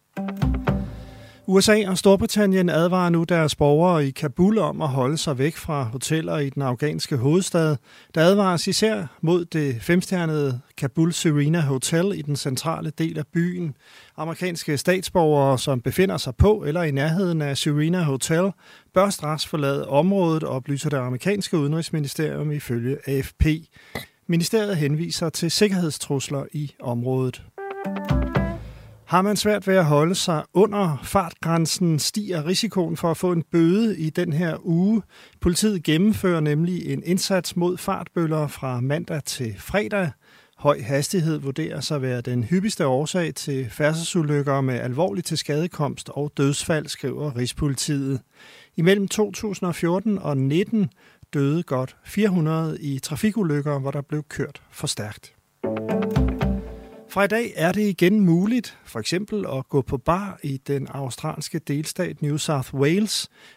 USA 1.49 1.89
og 1.89 1.99
Storbritannien 1.99 2.69
advarer 2.69 3.09
nu 3.11 3.25
deres 3.25 3.55
borgere 3.55 4.07
i 4.07 4.11
Kabul 4.11 4.59
om 4.59 4.83
at 4.83 4.89
holde 4.89 5.19
sig 5.19 5.39
væk 5.39 5.57
fra 5.57 5.83
hoteller 5.83 6.39
i 6.39 6.51
den 6.51 6.63
afghanske 6.63 7.17
hovedstad. 7.17 7.77
Der 8.15 8.21
advares 8.21 8.67
især 8.67 9.07
mod 9.21 9.45
det 9.45 9.83
femstjernede 9.83 10.61
Kabul 10.77 11.13
Serena 11.13 11.61
Hotel 11.61 12.13
i 12.19 12.23
den 12.23 12.37
centrale 12.37 12.93
del 12.99 13.19
af 13.19 13.27
byen. 13.27 13.77
Amerikanske 14.17 14.79
statsborgere, 14.79 15.59
som 15.59 15.81
befinder 15.81 16.17
sig 16.17 16.37
på 16.37 16.65
eller 16.67 16.83
i 16.83 16.91
nærheden 16.91 17.43
af 17.43 17.57
Serena 17.57 18.03
Hotel, 18.03 18.51
bør 18.95 19.11
straks 19.11 19.47
forlade 19.47 19.89
området, 19.89 20.45
oplyser 20.45 20.91
det 20.91 20.97
amerikanske 20.97 21.59
udenrigsministerium 21.59 22.51
ifølge 22.51 22.97
AFP. 23.07 23.45
Ministeriet 24.27 24.77
henviser 24.77 25.29
til 25.29 25.51
sikkerhedstrusler 25.51 26.45
i 26.53 26.75
området. 26.81 27.43
Har 29.07 29.23
man 29.23 29.37
svært 29.37 29.67
ved 29.67 29.77
at 29.77 29.85
holde 29.85 30.15
sig 30.15 30.45
under 30.55 31.01
fartgrænsen, 31.03 31.99
stiger 31.99 32.47
risikoen 32.47 32.97
for 32.97 33.11
at 33.11 33.17
få 33.17 33.33
en 33.33 33.43
bøde 33.53 33.99
i 33.99 34.11
den 34.11 34.33
her 34.33 34.67
uge. 34.67 35.03
Politiet 35.41 35.83
gennemfører 35.83 36.41
nemlig 36.41 36.93
en 36.93 37.03
indsats 37.07 37.57
mod 37.57 37.79
fartbøller 37.79 38.47
fra 38.47 38.81
mandag 38.81 39.25
til 39.25 39.55
fredag. 39.59 40.11
Høj 40.59 40.81
hastighed 40.81 41.39
vurderes 41.39 41.91
at 41.91 42.03
være 42.03 42.21
den 42.21 42.45
hyppigste 42.45 42.87
årsag 42.87 43.35
til 43.35 43.71
færdselsulykker 43.71 44.61
med 44.61 44.75
alvorlig 44.75 45.25
tilskadekomst 45.25 46.09
og 46.09 46.33
dødsfald, 46.37 46.87
skriver 46.87 47.37
Rigspolitiet. 47.37 48.21
Imellem 48.77 49.09
2014 49.09 50.19
og 50.19 50.37
19 50.37 50.91
døde 51.35 51.63
godt 51.63 51.97
400 52.05 52.81
i 52.81 52.99
trafikulykker, 52.99 53.79
hvor 53.79 53.91
der 53.91 54.03
blev 54.03 54.23
kørt 54.23 54.63
for 54.71 54.87
stærkt. 54.87 55.35
Fra 57.17 57.25
i 57.25 57.35
dag 57.39 57.47
er 57.67 57.73
det 57.73 57.87
igen 57.95 58.17
muligt, 58.33 58.69
for 58.93 58.99
eksempel 58.99 59.39
at 59.57 59.69
gå 59.69 59.81
på 59.91 59.97
bar 60.11 60.31
i 60.53 60.55
den 60.73 60.83
australske 61.01 61.59
delstat 61.59 62.23
New 62.23 62.37
South 62.37 62.75
Wales. 62.81 63.17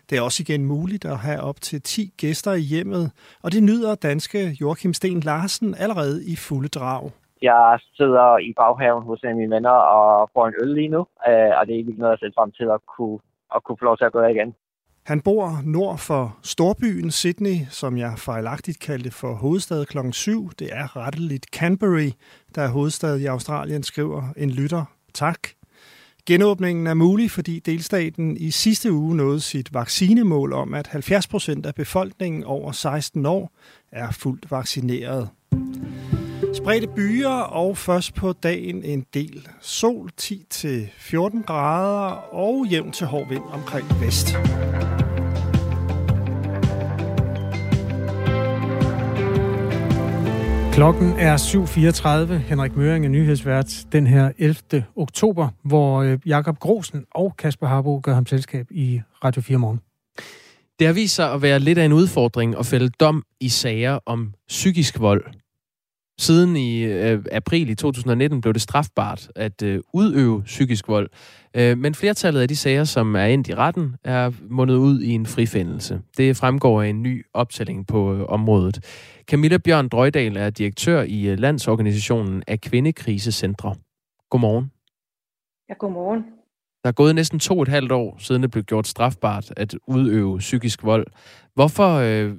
Det 0.09 0.17
er 0.17 0.21
også 0.21 0.39
igen 0.43 0.65
muligt 0.65 1.05
at 1.05 1.17
have 1.17 1.41
op 1.49 1.55
til 1.61 1.81
10 1.81 2.13
gæster 2.17 2.53
i 2.53 2.65
hjemmet, 2.73 3.05
og 3.43 3.51
det 3.51 3.63
nyder 3.63 3.95
danske 3.95 4.41
Joachim 4.61 4.93
Sten 4.93 5.19
Larsen 5.19 5.75
allerede 5.83 6.17
i 6.33 6.35
fulde 6.35 6.67
drag. 6.67 7.11
Jeg 7.41 7.79
sidder 7.97 8.37
i 8.37 8.53
baghaven 8.53 9.03
hos 9.03 9.19
en 9.23 9.29
af 9.29 9.35
mine 9.35 9.55
venner 9.55 9.77
og 9.97 10.29
får 10.33 10.47
en 10.47 10.53
øl 10.61 10.73
lige 10.75 10.93
nu, 10.95 11.01
øh, 11.29 11.51
og 11.57 11.61
det 11.65 11.73
er 11.73 11.79
ikke 11.79 12.01
noget, 12.01 12.11
jeg 12.11 12.19
ser 12.19 12.37
frem 12.39 12.51
til 12.51 12.67
at 12.75 12.81
kunne, 12.95 13.19
at 13.55 13.63
kunne 13.63 13.79
få 13.79 13.85
lov 13.85 13.97
til 13.97 14.09
at 14.09 14.13
gøre 14.17 14.31
igen. 14.31 14.55
Han 15.03 15.21
bor 15.21 15.61
nord 15.65 15.97
for 15.97 16.37
storbyen 16.43 17.11
Sydney, 17.11 17.57
som 17.69 17.97
jeg 17.97 18.13
fejlagtigt 18.19 18.79
kaldte 18.79 19.11
for 19.11 19.33
hovedstad 19.33 19.85
kl. 19.85 19.97
7. 20.11 20.51
Det 20.59 20.69
er 20.71 20.97
retteligt 20.97 21.45
Canberra, 21.45 22.11
der 22.55 22.61
er 22.61 22.67
hovedstad 22.67 23.19
i 23.19 23.25
Australien, 23.25 23.83
skriver 23.83 24.23
en 24.37 24.51
lytter. 24.51 24.85
Tak. 25.13 25.39
Genåbningen 26.25 26.87
er 26.87 26.93
mulig, 26.93 27.31
fordi 27.31 27.59
delstaten 27.59 28.37
i 28.37 28.51
sidste 28.51 28.91
uge 28.93 29.15
nåede 29.15 29.39
sit 29.39 29.73
vaccinemål 29.73 30.53
om, 30.53 30.73
at 30.73 30.87
70 30.87 31.27
procent 31.27 31.65
af 31.65 31.75
befolkningen 31.75 32.43
over 32.43 32.71
16 32.71 33.25
år 33.25 33.51
er 33.91 34.11
fuldt 34.11 34.51
vaccineret. 34.51 35.29
Spredte 36.53 36.87
byer, 36.95 37.29
og 37.29 37.77
først 37.77 38.13
på 38.13 38.33
dagen 38.33 38.83
en 38.83 39.05
del 39.13 39.47
sol, 39.61 40.09
10-14 40.21 41.43
grader 41.45 42.11
og 42.33 42.65
jævn 42.65 42.91
til 42.91 43.07
hård 43.07 43.29
vind 43.29 43.43
omkring 43.51 43.87
vest. 44.01 44.27
Klokken 50.73 51.13
er 51.17 51.37
7.34. 51.37 52.33
Henrik 52.33 52.75
Møring 52.75 53.05
er 53.05 53.09
nyhedsvært 53.09 53.85
den 53.91 54.07
her 54.07 54.31
11. 54.37 54.85
oktober, 54.95 55.49
hvor 55.63 56.01
øh, 56.01 56.19
Jakob 56.25 56.59
Grosen 56.59 57.05
og 57.11 57.33
Kasper 57.37 57.67
Harbo 57.67 57.99
gør 58.03 58.13
ham 58.13 58.25
selskab 58.25 58.67
i 58.71 59.01
Radio 59.23 59.41
4 59.41 59.57
morgen. 59.57 59.79
Det 60.79 60.87
har 60.87 60.93
vist 60.93 61.15
sig 61.15 61.33
at 61.33 61.41
være 61.41 61.59
lidt 61.59 61.77
af 61.77 61.85
en 61.85 61.93
udfordring 61.93 62.59
at 62.59 62.65
fælde 62.65 62.89
dom 62.89 63.23
i 63.39 63.49
sager 63.49 63.99
om 64.05 64.33
psykisk 64.47 64.99
vold. 64.99 65.23
Siden 66.19 66.55
i 66.55 66.83
øh, 66.83 67.25
april 67.31 67.69
i 67.69 67.75
2019 67.75 68.41
blev 68.41 68.53
det 68.53 68.61
strafbart 68.61 69.31
at 69.35 69.61
øh, 69.61 69.81
udøve 69.93 70.41
psykisk 70.43 70.87
vold. 70.87 71.09
Øh, 71.53 71.77
men 71.77 71.95
flertallet 71.95 72.41
af 72.41 72.47
de 72.47 72.55
sager, 72.55 72.83
som 72.83 73.15
er 73.15 73.25
endt 73.25 73.47
i 73.47 73.55
retten, 73.55 73.95
er 74.03 74.31
mundet 74.49 74.75
ud 74.75 75.01
i 75.01 75.11
en 75.11 75.25
frifindelse. 75.25 76.01
Det 76.17 76.37
fremgår 76.37 76.81
af 76.81 76.87
en 76.87 77.03
ny 77.03 77.25
optælling 77.33 77.87
på 77.87 78.13
øh, 78.13 78.25
området. 78.29 78.85
Camilla 79.27 79.57
Bjørn 79.57 79.89
Drøjdal 79.89 80.37
er 80.37 80.49
direktør 80.49 81.01
i 81.01 81.27
øh, 81.27 81.39
Landsorganisationen 81.39 82.43
af 82.47 82.61
Kvindekrisecentre. 82.61 83.75
Godmorgen. 84.29 84.71
Ja, 85.69 85.73
godmorgen. 85.73 86.23
Der 86.83 86.89
er 86.89 86.93
gået 86.93 87.15
næsten 87.15 87.39
to 87.39 87.57
og 87.57 87.61
et 87.61 87.67
halvt 87.67 87.91
år, 87.91 88.17
siden 88.19 88.41
det 88.41 88.51
blev 88.51 88.63
gjort 88.63 88.87
strafbart 88.87 89.53
at 89.57 89.75
udøve 89.87 90.37
psykisk 90.37 90.83
vold. 90.83 91.07
Hvorfor, 91.53 91.93
øh, 91.93 92.33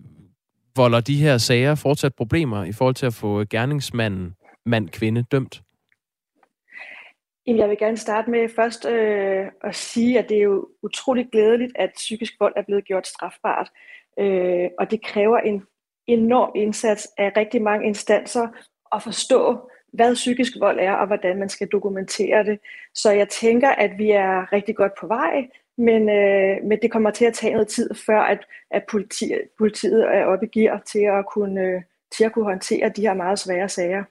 volder 0.80 1.00
de 1.00 1.16
her 1.16 1.38
sager 1.38 1.74
fortsat 1.74 2.14
problemer 2.14 2.64
i 2.64 2.72
forhold 2.72 2.94
til 2.94 3.06
at 3.06 3.14
få 3.14 3.44
gerningsmanden, 3.44 4.34
mand-kvinde, 4.66 5.22
dømt? 5.22 5.62
Jeg 7.46 7.68
vil 7.68 7.78
gerne 7.78 7.96
starte 7.96 8.30
med 8.30 8.48
først 8.56 8.86
øh, 8.86 9.46
at 9.64 9.74
sige, 9.74 10.18
at 10.18 10.28
det 10.28 10.36
er 10.36 10.42
jo 10.42 10.68
utroligt 10.82 11.30
glædeligt, 11.30 11.72
at 11.74 11.90
psykisk 11.94 12.32
vold 12.40 12.52
er 12.56 12.62
blevet 12.62 12.84
gjort 12.84 13.06
strafbart. 13.06 13.68
Øh, 14.18 14.68
og 14.78 14.90
det 14.90 15.02
kræver 15.04 15.38
en 15.38 15.62
enorm 16.06 16.52
indsats 16.54 17.08
af 17.18 17.32
rigtig 17.36 17.62
mange 17.62 17.86
instanser 17.86 18.48
at 18.94 19.02
forstå, 19.02 19.70
hvad 19.92 20.14
psykisk 20.14 20.52
vold 20.60 20.78
er, 20.80 20.92
og 20.92 21.06
hvordan 21.06 21.38
man 21.38 21.48
skal 21.48 21.68
dokumentere 21.68 22.44
det. 22.44 22.58
Så 22.94 23.10
jeg 23.10 23.28
tænker, 23.28 23.68
at 23.68 23.90
vi 23.98 24.10
er 24.10 24.52
rigtig 24.52 24.76
godt 24.76 24.92
på 25.00 25.06
vej, 25.06 25.48
men, 25.78 26.08
øh, 26.08 26.56
men 26.68 26.78
det 26.82 26.92
kommer 26.92 27.10
til 27.10 27.24
at 27.24 27.34
tage 27.34 27.52
noget 27.52 27.68
tid, 27.68 27.90
før 28.06 28.20
at, 28.20 28.38
at 28.70 28.82
politi, 28.90 29.32
politiet 29.58 30.02
er 30.02 30.24
oppe 30.24 30.46
i 30.46 30.58
gear 30.58 30.82
til 30.92 30.98
at, 31.18 31.24
kunne, 31.34 31.60
øh, 31.60 31.82
til 32.16 32.24
at 32.24 32.32
kunne 32.32 32.44
håndtere 32.44 32.92
de 32.96 33.00
her 33.00 33.14
meget 33.14 33.38
svære 33.38 33.68
sager. 33.68 34.04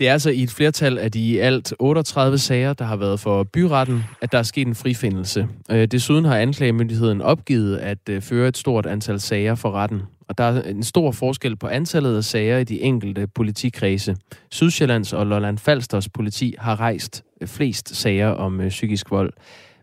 Det 0.00 0.08
er 0.08 0.12
altså 0.12 0.30
i 0.30 0.42
et 0.42 0.50
flertal 0.50 0.98
af 0.98 1.12
de 1.12 1.42
alt 1.42 1.74
38 1.78 2.38
sager, 2.38 2.72
der 2.72 2.84
har 2.84 2.96
været 2.96 3.20
for 3.20 3.42
byretten, 3.42 4.04
at 4.22 4.32
der 4.32 4.38
er 4.38 4.42
sket 4.42 4.66
en 4.66 4.74
frifindelse. 4.74 5.48
Øh, 5.70 5.86
desuden 5.86 6.24
har 6.24 6.36
anklagemyndigheden 6.36 7.20
opgivet 7.20 7.76
at 7.76 8.08
øh, 8.10 8.22
føre 8.22 8.48
et 8.48 8.56
stort 8.56 8.86
antal 8.86 9.20
sager 9.20 9.54
for 9.54 9.70
retten. 9.70 10.02
Og 10.28 10.38
der 10.38 10.44
er 10.44 10.62
en 10.62 10.82
stor 10.82 11.10
forskel 11.12 11.56
på 11.56 11.66
antallet 11.66 12.16
af 12.16 12.24
sager 12.24 12.58
i 12.58 12.64
de 12.64 12.80
enkelte 12.80 13.26
politikredse. 13.26 14.16
Sydsjællands 14.50 15.12
og 15.12 15.26
Lolland 15.26 15.58
Falsters 15.58 16.08
politi 16.08 16.54
har 16.58 16.80
rejst 16.80 17.24
øh, 17.40 17.48
flest 17.48 17.96
sager 17.96 18.28
om 18.28 18.60
øh, 18.60 18.68
psykisk 18.68 19.10
vold. 19.10 19.32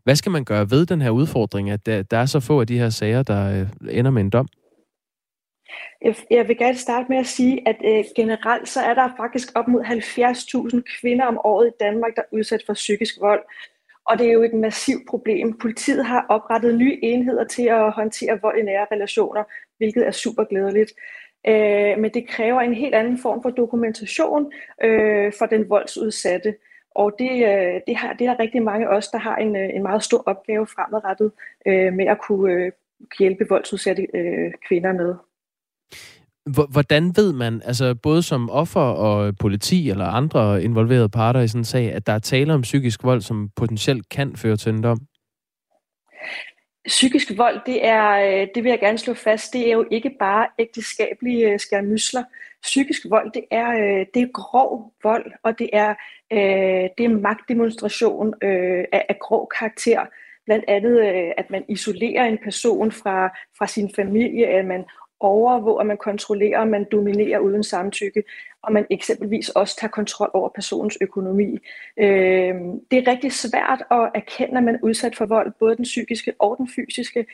Hvad 0.05 0.15
skal 0.15 0.31
man 0.31 0.45
gøre 0.45 0.71
ved 0.71 0.85
den 0.85 1.01
her 1.01 1.09
udfordring, 1.09 1.69
at 1.69 1.85
der 1.85 2.17
er 2.17 2.25
så 2.25 2.39
få 2.39 2.61
af 2.61 2.67
de 2.67 2.79
her 2.79 2.89
sager, 2.89 3.23
der 3.23 3.61
øh, 3.61 3.97
ender 3.97 4.11
med 4.11 4.21
en 4.21 4.29
dom? 4.29 4.47
Jeg 6.29 6.47
vil 6.47 6.57
gerne 6.57 6.77
starte 6.77 7.05
med 7.09 7.17
at 7.17 7.25
sige, 7.25 7.67
at 7.67 7.75
øh, 7.85 8.03
generelt 8.15 8.69
så 8.69 8.81
er 8.81 8.93
der 8.93 9.09
faktisk 9.17 9.47
op 9.55 9.67
mod 9.67 9.81
70.000 9.81 10.99
kvinder 10.99 11.25
om 11.25 11.37
året 11.43 11.67
i 11.67 11.71
Danmark, 11.79 12.15
der 12.15 12.21
er 12.21 12.37
udsat 12.37 12.63
for 12.65 12.73
psykisk 12.73 13.15
vold. 13.21 13.41
Og 14.09 14.19
det 14.19 14.27
er 14.27 14.31
jo 14.31 14.43
et 14.43 14.53
massivt 14.53 15.07
problem. 15.09 15.57
Politiet 15.57 16.05
har 16.05 16.25
oprettet 16.29 16.75
nye 16.75 16.99
enheder 17.03 17.43
til 17.43 17.63
at 17.63 17.91
håndtere 17.91 18.39
vold 18.41 18.57
i 18.59 18.63
nære 18.63 18.87
relationer, 18.91 19.43
hvilket 19.77 20.07
er 20.07 20.11
super 20.11 20.43
glædeligt. 20.43 20.91
Øh, 21.47 21.97
men 21.97 22.13
det 22.13 22.27
kræver 22.27 22.61
en 22.61 22.73
helt 22.73 22.95
anden 22.95 23.17
form 23.17 23.41
for 23.41 23.49
dokumentation 23.49 24.51
øh, 24.83 25.33
for 25.39 25.45
den 25.45 25.69
voldsudsatte. 25.69 26.55
Og 26.95 27.15
det, 27.19 27.31
øh, 27.31 27.81
det, 27.87 27.95
har, 27.95 28.13
det 28.13 28.27
er 28.27 28.33
der 28.33 28.39
rigtig 28.39 28.63
mange 28.63 28.87
af 28.87 28.97
os, 28.97 29.07
der 29.07 29.17
har 29.17 29.35
en, 29.35 29.55
øh, 29.55 29.69
en 29.73 29.83
meget 29.83 30.03
stor 30.03 30.23
opgave 30.25 30.67
fremadrettet 30.67 31.31
øh, 31.67 31.93
med 31.93 32.05
at 32.05 32.17
kunne 32.27 32.51
øh, 32.53 32.71
hjælpe 33.19 33.45
voldsudsatte 33.49 34.07
øh, 34.13 34.51
kvinder 34.67 34.93
med. 34.93 35.15
Hvordan 36.71 37.13
ved 37.15 37.33
man, 37.33 37.61
altså 37.65 37.95
både 37.95 38.23
som 38.23 38.49
offer 38.49 38.81
og 38.81 39.37
politi 39.39 39.89
eller 39.89 40.05
andre 40.05 40.63
involverede 40.63 41.09
parter 41.09 41.39
i 41.39 41.47
sådan 41.47 41.61
en 41.61 41.65
sag, 41.65 41.93
at 41.93 42.07
der 42.07 42.13
er 42.13 42.19
tale 42.19 42.53
om 42.53 42.61
psykisk 42.61 43.03
vold, 43.03 43.21
som 43.21 43.49
potentielt 43.55 44.09
kan 44.09 44.35
føre 44.35 44.57
til 44.57 44.73
en 44.73 44.83
dom? 44.83 44.99
Psykisk 46.87 47.37
vold, 47.37 47.59
det 47.65 47.85
er, 47.85 48.11
øh, 48.11 48.47
det 48.55 48.63
vil 48.63 48.69
jeg 48.69 48.79
gerne 48.79 48.97
slå 48.97 49.13
fast, 49.13 49.53
det 49.53 49.67
er 49.67 49.73
jo 49.73 49.85
ikke 49.91 50.11
bare 50.19 50.47
ægteskabelige 50.59 51.59
skærmysler. 51.59 52.23
Psykisk 52.65 53.01
vold, 53.09 53.31
det 53.31 53.45
er, 53.51 53.69
øh, 53.71 54.05
det 54.13 54.21
er 54.21 54.27
grov 54.33 54.93
vold, 55.03 55.31
og 55.43 55.59
det 55.59 55.69
er, 55.73 55.89
øh, 56.33 56.89
det 56.97 57.05
er 57.05 57.19
magtdemonstration 57.21 58.33
øh, 58.41 58.85
af, 58.91 59.05
af 59.09 59.19
grov 59.19 59.49
karakter. 59.59 60.05
Blandt 60.45 60.65
andet, 60.67 60.99
øh, 60.99 61.31
at 61.37 61.49
man 61.49 61.63
isolerer 61.67 62.25
en 62.25 62.37
person 62.43 62.91
fra, 62.91 63.37
fra 63.57 63.67
sin 63.67 63.91
familie, 63.95 64.47
at 64.47 64.65
man 64.65 64.83
overvåger, 65.19 65.83
man 65.83 65.97
kontrollerer, 65.97 66.65
man 66.65 66.85
dominerer 66.91 67.39
uden 67.39 67.63
samtykke, 67.63 68.23
og 68.63 68.73
man 68.73 68.85
eksempelvis 68.89 69.49
også 69.49 69.77
tager 69.79 69.91
kontrol 69.91 70.31
over 70.33 70.49
personens 70.49 70.97
økonomi. 71.01 71.57
Øh, 71.99 72.55
det 72.91 72.97
er 72.99 73.11
rigtig 73.11 73.31
svært 73.31 73.83
at 73.91 74.11
erkende, 74.15 74.57
at 74.57 74.63
man 74.63 74.75
er 74.75 74.79
udsat 74.83 75.15
for 75.15 75.25
vold, 75.25 75.51
både 75.59 75.75
den 75.75 75.83
psykiske 75.83 76.33
og 76.39 76.57
den 76.57 76.69
fysiske. 76.75 77.25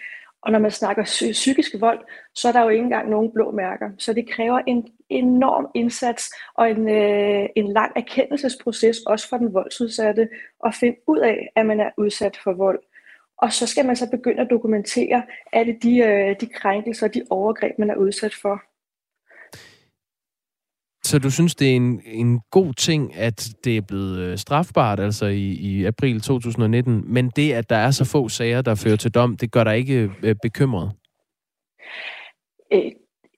Og 0.41 0.51
når 0.51 0.59
man 0.59 0.71
snakker 0.71 1.03
psykisk 1.31 1.75
vold, 1.79 1.99
så 2.35 2.47
er 2.47 2.51
der 2.51 2.61
jo 2.61 2.69
ikke 2.69 2.83
engang 2.83 3.09
nogen 3.09 3.31
blå 3.33 3.51
mærker. 3.51 3.89
Så 3.97 4.13
det 4.13 4.29
kræver 4.29 4.59
en 4.67 4.87
enorm 5.09 5.67
indsats 5.75 6.33
og 6.53 6.71
en, 6.71 6.89
øh, 6.89 7.49
en 7.55 7.73
lang 7.73 7.91
erkendelsesproces, 7.95 8.99
også 8.99 9.29
for 9.29 9.37
den 9.37 9.53
voldsudsatte, 9.53 10.29
at 10.65 10.75
finde 10.75 10.97
ud 11.07 11.19
af, 11.19 11.49
at 11.55 11.65
man 11.65 11.79
er 11.79 11.89
udsat 11.97 12.37
for 12.43 12.53
vold. 12.53 12.79
Og 13.37 13.53
så 13.53 13.67
skal 13.67 13.85
man 13.85 13.95
så 13.95 14.09
begynde 14.09 14.41
at 14.41 14.49
dokumentere 14.49 15.23
alle 15.53 15.77
de, 15.83 15.97
øh, 15.97 16.35
de 16.41 16.47
krænkelser 16.47 17.07
og 17.07 17.13
de 17.13 17.23
overgreb, 17.29 17.79
man 17.79 17.89
er 17.89 17.95
udsat 17.95 18.33
for. 18.41 18.70
Så 21.11 21.19
du 21.19 21.29
synes, 21.29 21.55
det 21.55 21.71
er 21.71 21.75
en, 21.75 22.01
en 22.05 22.39
god 22.51 22.73
ting, 22.73 23.15
at 23.15 23.49
det 23.63 23.77
er 23.77 23.81
blevet 23.81 24.19
øh, 24.19 24.37
strafbart, 24.37 24.99
altså 24.99 25.25
i, 25.25 25.47
i 25.51 25.85
april 25.85 26.21
2019, 26.21 27.03
men 27.13 27.29
det, 27.29 27.53
at 27.53 27.69
der 27.69 27.75
er 27.75 27.91
så 27.91 28.05
få 28.05 28.29
sager, 28.29 28.61
der 28.61 28.75
fører 28.75 28.95
til 28.95 29.11
dom, 29.11 29.37
det 29.37 29.51
gør 29.51 29.63
dig 29.63 29.77
ikke 29.77 30.11
øh, 30.23 30.35
bekymret? 30.41 30.91
Øh, 32.73 32.91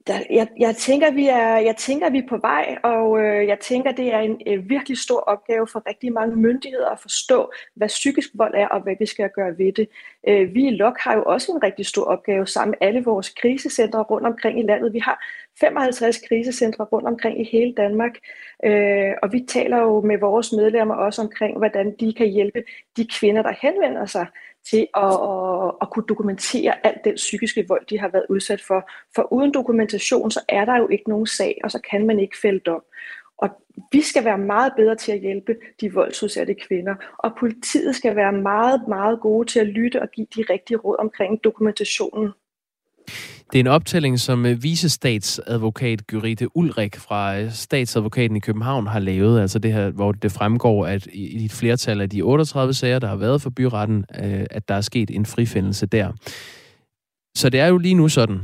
der, 0.08 0.20
jeg, 0.30 0.48
jeg, 0.60 0.76
tænker, 0.76 1.12
vi 1.12 1.28
er, 1.28 1.58
jeg 1.58 1.76
tænker, 1.76 2.10
vi 2.10 2.18
er 2.18 2.28
på 2.30 2.38
vej, 2.38 2.78
og 2.84 3.20
øh, 3.20 3.48
jeg 3.48 3.60
tænker, 3.60 3.92
det 3.92 4.14
er 4.14 4.20
en 4.20 4.42
øh, 4.48 4.70
virkelig 4.70 4.98
stor 4.98 5.20
opgave 5.20 5.68
for 5.68 5.84
rigtig 5.88 6.14
mange 6.14 6.36
myndigheder 6.36 6.90
at 6.90 7.00
forstå, 7.00 7.52
hvad 7.76 7.88
psykisk 7.88 8.30
vold 8.34 8.54
er, 8.56 8.68
og 8.68 8.82
hvad 8.82 8.96
vi 9.00 9.06
skal 9.06 9.30
gøre 9.36 9.58
ved 9.58 9.74
det. 9.74 9.90
Øh, 10.28 10.54
vi 10.54 10.68
i 10.68 10.76
LOK 10.76 10.98
har 11.00 11.16
jo 11.16 11.24
også 11.24 11.52
en 11.52 11.64
rigtig 11.64 11.86
stor 11.86 12.04
opgave 12.04 12.48
sammen 12.48 12.76
med 12.80 12.88
alle 12.88 13.04
vores 13.04 13.30
krisecentre 13.30 14.04
rundt 14.04 14.28
omkring 14.28 14.60
i 14.60 14.64
landet. 14.64 14.94
Vi 14.94 15.00
har 15.00 15.26
55 15.60 16.18
krisecentre 16.28 16.84
rundt 16.84 17.08
omkring 17.08 17.42
i 17.42 17.50
hele 17.52 17.74
Danmark, 17.74 18.12
øh, 18.66 19.12
og 19.24 19.32
vi 19.32 19.46
taler 19.48 19.78
jo 19.78 20.02
med 20.02 20.18
vores 20.18 20.52
medlemmer 20.52 20.96
også 20.96 21.22
omkring, 21.22 21.58
hvordan 21.58 21.96
de 22.00 22.14
kan 22.14 22.28
hjælpe 22.28 22.64
de 22.98 23.08
kvinder, 23.08 23.42
der 23.42 23.54
henvender 23.62 24.06
sig 24.06 24.28
til 24.70 24.88
at, 24.98 25.14
at, 25.14 25.72
at 25.82 25.90
kunne 25.90 26.06
dokumentere 26.10 26.86
alt 26.86 27.04
den 27.04 27.16
psykiske 27.16 27.66
vold, 27.68 27.86
de 27.86 28.00
har 28.00 28.08
været 28.08 28.26
udsat 28.30 28.62
for. 28.62 28.90
For 29.16 29.34
uden 29.34 29.54
dokumentation, 29.54 30.32
så 30.32 30.42
er 30.50 30.66
der 30.66 30.78
jo 30.78 30.88
ikke 30.88 31.10
nogen 31.10 31.28
sag, 31.28 31.62
og 31.64 31.72
så 31.72 31.80
kan 31.92 32.08
man 32.08 32.20
ikke 32.20 32.38
fælde 32.42 32.60
dom. 32.60 32.84
Og 33.38 33.50
vi 33.92 34.02
skal 34.02 34.26
være 34.26 34.38
meget 34.38 34.74
bedre 34.78 34.96
til 34.96 35.12
at 35.12 35.20
hjælpe 35.20 35.56
de 35.82 35.94
voldsudsatte 35.94 36.54
kvinder, 36.54 36.96
og 37.18 37.32
politiet 37.40 37.96
skal 37.96 38.16
være 38.16 38.32
meget, 38.32 38.88
meget 38.88 39.20
gode 39.22 39.48
til 39.48 39.60
at 39.60 39.68
lytte 39.68 40.02
og 40.02 40.10
give 40.12 40.28
de 40.36 40.46
rigtige 40.50 40.78
råd 40.78 40.96
omkring 41.00 41.44
dokumentationen. 41.44 42.30
Det 43.52 43.60
er 43.60 43.64
en 43.64 43.68
optælling, 43.68 44.20
som 44.20 44.46
øh, 44.46 44.64
visestatsadvokat 44.64 46.08
Gyrite 46.08 46.58
Ulrik 46.58 46.96
fra 46.96 47.40
øh, 47.40 47.52
statsadvokaten 47.52 48.38
i 48.38 48.40
København 48.40 48.88
har 48.88 49.00
lavet. 49.00 49.42
Altså 49.42 49.60
det 49.60 49.74
her, 49.74 49.90
hvor 49.90 50.12
det 50.12 50.32
fremgår, 50.32 50.86
at 50.86 51.08
i 51.14 51.46
et 51.46 51.52
flertal 51.52 52.02
af 52.02 52.10
de 52.10 52.22
38 52.22 52.74
sager, 52.74 53.00
der 53.00 53.08
har 53.08 53.16
været 53.16 53.42
for 53.42 53.50
byretten, 53.50 54.06
øh, 54.24 54.46
at 54.52 54.68
der 54.68 54.76
er 54.76 54.82
sket 54.82 55.10
en 55.10 55.26
frifindelse 55.26 55.86
der. 55.86 56.12
Så 57.38 57.50
det 57.50 57.60
er 57.60 57.68
jo 57.68 57.78
lige 57.78 57.96
nu 57.96 58.10
sådan, 58.10 58.40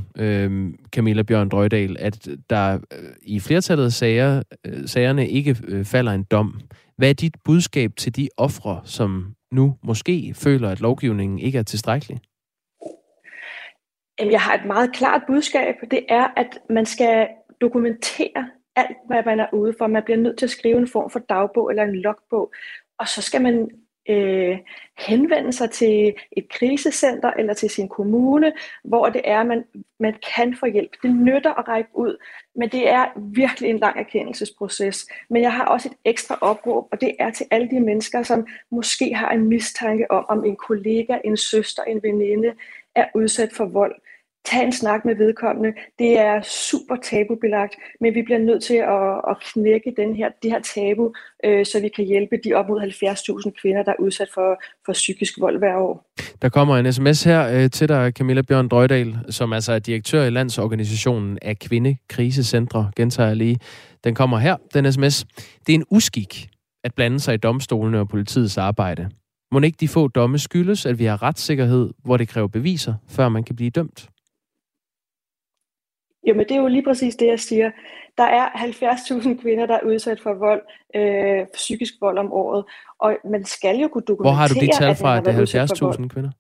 Camilla 0.92 1.22
Bjørn 1.22 1.50
Drøjdal, 1.50 1.96
at 2.00 2.28
der 2.50 2.80
i 3.22 3.40
flertallet 3.40 3.86
af 3.86 3.92
sager, 3.92 4.44
sagerne 4.86 5.30
ikke 5.30 5.56
falder 5.84 6.12
en 6.12 6.24
dom. 6.24 6.60
Hvad 6.98 7.10
er 7.10 7.14
dit 7.14 7.36
budskab 7.46 7.92
til 7.98 8.16
de 8.16 8.30
ofre, 8.38 8.82
som 8.84 9.34
nu 9.52 9.76
måske 9.84 10.34
føler, 10.36 10.70
at 10.70 10.82
lovgivningen 10.82 11.40
ikke 11.40 11.58
er 11.58 11.64
tilstrækkelig? 11.64 12.20
Jeg 14.20 14.42
har 14.42 14.54
et 14.54 14.66
meget 14.66 14.94
klart 14.94 15.22
budskab. 15.28 15.76
Det 15.92 16.06
er, 16.10 16.28
at 16.38 16.60
man 16.70 16.86
skal 16.86 17.28
dokumentere 17.62 18.50
alt, 18.76 18.98
hvad 19.08 19.24
man 19.26 19.40
er 19.40 19.54
ude 19.54 19.76
for. 19.78 19.88
Man 19.88 20.04
bliver 20.04 20.18
nødt 20.18 20.38
til 20.38 20.46
at 20.46 20.50
skrive 20.50 20.78
en 20.78 20.88
form 20.88 21.10
for 21.10 21.20
dagbog 21.20 21.70
eller 21.70 21.84
en 21.84 21.96
logbog. 21.96 22.54
Og 22.98 23.08
så 23.08 23.22
skal 23.22 23.42
man 23.42 23.70
øh, 24.10 24.58
henvende 24.98 25.54
sig 25.54 25.72
til 25.72 26.14
et 26.32 26.50
krisecenter 26.50 27.32
eller 27.32 27.54
til 27.54 27.70
sin 27.70 27.90
kommune, 27.90 28.54
hvor 28.84 29.10
det 29.10 29.22
er, 29.24 29.44
man, 29.44 29.64
man 30.00 30.16
kan 30.36 30.56
få 30.60 30.66
hjælp. 30.66 30.92
Det 31.04 31.16
nytter 31.16 31.54
at 31.54 31.68
række 31.68 31.90
ud, 31.94 32.18
men 32.56 32.70
det 32.70 32.90
er 32.90 33.06
virkelig 33.34 33.70
en 33.70 33.80
lang 33.80 34.00
erkendelsesproces. 34.00 35.08
Men 35.30 35.42
jeg 35.42 35.54
har 35.54 35.66
også 35.66 35.90
et 35.90 35.98
ekstra 36.06 36.38
opråb, 36.42 36.88
og 36.92 37.02
det 37.02 37.16
er 37.20 37.32
til 37.32 37.46
alle 37.52 37.70
de 37.70 37.80
mennesker, 37.80 38.24
som 38.24 38.48
måske 38.72 39.14
har 39.14 39.32
en 39.32 39.48
mistanke 39.48 40.12
om, 40.12 40.26
om 40.30 40.46
en 40.46 40.56
kollega, 40.56 41.18
en 41.26 41.38
søster, 41.38 41.84
en 41.84 42.04
veninde 42.04 42.54
er 42.96 43.06
udsat 43.16 43.50
for 43.54 43.66
vold 43.66 43.96
tag 44.46 44.64
en 44.64 44.72
snak 44.72 45.06
med 45.06 45.16
vedkommende. 45.16 45.74
Det 46.00 46.20
er 46.20 46.42
super 46.42 46.96
tabubelagt, 46.96 47.76
men 48.02 48.16
vi 48.16 48.22
bliver 48.22 48.40
nødt 48.40 48.64
til 48.64 48.76
at, 48.76 49.22
at 49.30 49.38
knække 49.54 49.94
den 49.98 50.16
her, 50.16 50.30
det 50.44 50.52
her 50.52 50.62
tabu, 50.76 51.14
øh, 51.46 51.66
så 51.66 51.82
vi 51.82 51.90
kan 51.96 52.06
hjælpe 52.06 52.38
de 52.44 52.54
op 52.54 52.70
mod 52.70 52.82
70.000 52.82 53.62
kvinder, 53.62 53.84
der 53.84 53.92
er 53.92 54.00
udsat 54.00 54.28
for, 54.34 54.62
for 54.86 54.94
psykisk 54.94 55.40
vold 55.40 55.58
hver 55.58 55.76
år. 55.76 56.06
Der 56.42 56.50
kommer 56.50 56.78
en 56.78 56.94
sms 56.94 57.24
her 57.24 57.48
øh, 57.48 57.70
til 57.70 57.90
dig, 57.90 58.12
Camilla 58.12 58.42
Bjørn 58.42 58.68
Drøjdal, 58.68 59.18
som 59.30 59.54
altså 59.54 59.74
er 59.74 59.80
direktør 59.80 60.24
i 60.24 60.30
Landsorganisationen 60.30 61.38
af 61.42 61.60
Kvindekrisecentre, 61.60 62.92
gentager 62.96 63.28
jeg 63.28 63.38
lige. 63.38 63.60
Den 64.04 64.16
kommer 64.16 64.38
her, 64.38 64.56
den 64.74 64.94
sms. 64.94 65.26
Det 65.68 65.74
er 65.74 65.78
en 65.78 65.86
uskik 65.92 66.50
at 66.84 66.96
blande 66.96 67.20
sig 67.20 67.34
i 67.34 67.38
domstolene 67.38 68.00
og 68.00 68.10
politiets 68.10 68.58
arbejde. 68.58 69.10
Må 69.52 69.60
ikke 69.60 69.78
de 69.80 69.88
få 69.88 70.08
domme 70.08 70.40
skyldes, 70.40 70.86
at 70.86 71.00
vi 71.00 71.06
har 71.06 71.24
retssikkerhed, 71.24 71.90
hvor 72.04 72.18
det 72.18 72.28
kræver 72.28 72.48
beviser, 72.48 72.94
før 73.10 73.30
man 73.30 73.44
kan 73.44 73.56
blive 73.56 73.70
dømt? 73.70 74.10
Jamen, 76.28 76.46
det 76.46 76.52
er 76.52 76.62
jo 76.62 76.68
lige 76.68 76.84
præcis 76.84 77.16
det, 77.16 77.28
jeg 77.28 77.40
siger. 77.40 77.72
Der 78.18 78.24
er 78.24 78.50
70.000 78.50 79.42
kvinder, 79.42 79.66
der 79.66 79.74
er 79.74 79.86
udsat 79.86 80.20
for 80.22 80.34
vold, 80.34 80.62
øh, 80.96 81.48
psykisk 81.54 81.94
vold 82.02 82.18
om 82.18 82.32
året, 82.32 82.66
og 83.00 83.18
man 83.26 83.46
skal 83.46 83.78
jo 83.78 83.88
kunne 83.88 84.04
dokumentere, 84.08 84.34
Hvor 84.34 84.38
har 84.38 84.48
du 84.48 84.54
de 84.54 84.70
tal 84.78 84.96
fra, 84.96 85.18
at 85.18 85.26
det 85.26 85.56
er 85.56 85.98
70.000 86.02 86.08
kvinder? 86.08 86.32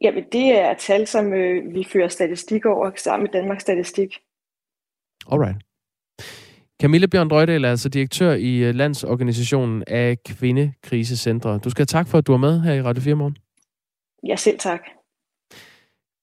Jamen, 0.00 0.24
det 0.32 0.58
er 0.58 0.74
tal, 0.74 1.06
som 1.06 1.32
øh, 1.32 1.74
vi 1.74 1.84
fører 1.84 2.08
statistik 2.08 2.66
over 2.66 2.90
sammen 2.96 3.22
med 3.22 3.40
Danmarks 3.40 3.62
Statistik. 3.62 4.18
Alright. 5.32 5.56
Camille 6.82 7.08
Bjørn 7.08 7.30
Drøjdal 7.30 7.64
er 7.64 7.70
altså 7.70 7.88
direktør 7.88 8.32
i 8.32 8.56
øh, 8.56 8.74
Landsorganisationen 8.74 9.84
af 9.86 10.22
Kvindekrisecentre. 10.26 11.58
Du 11.58 11.70
skal 11.70 11.80
have 11.80 11.86
tak 11.86 12.08
for, 12.08 12.18
at 12.18 12.26
du 12.26 12.32
er 12.32 12.36
med 12.36 12.60
her 12.60 12.74
i 12.74 12.82
Radio 12.82 13.02
4 13.02 13.14
morgen. 13.14 13.36
Ja, 14.26 14.36
selv 14.36 14.58
tak. 14.58 14.80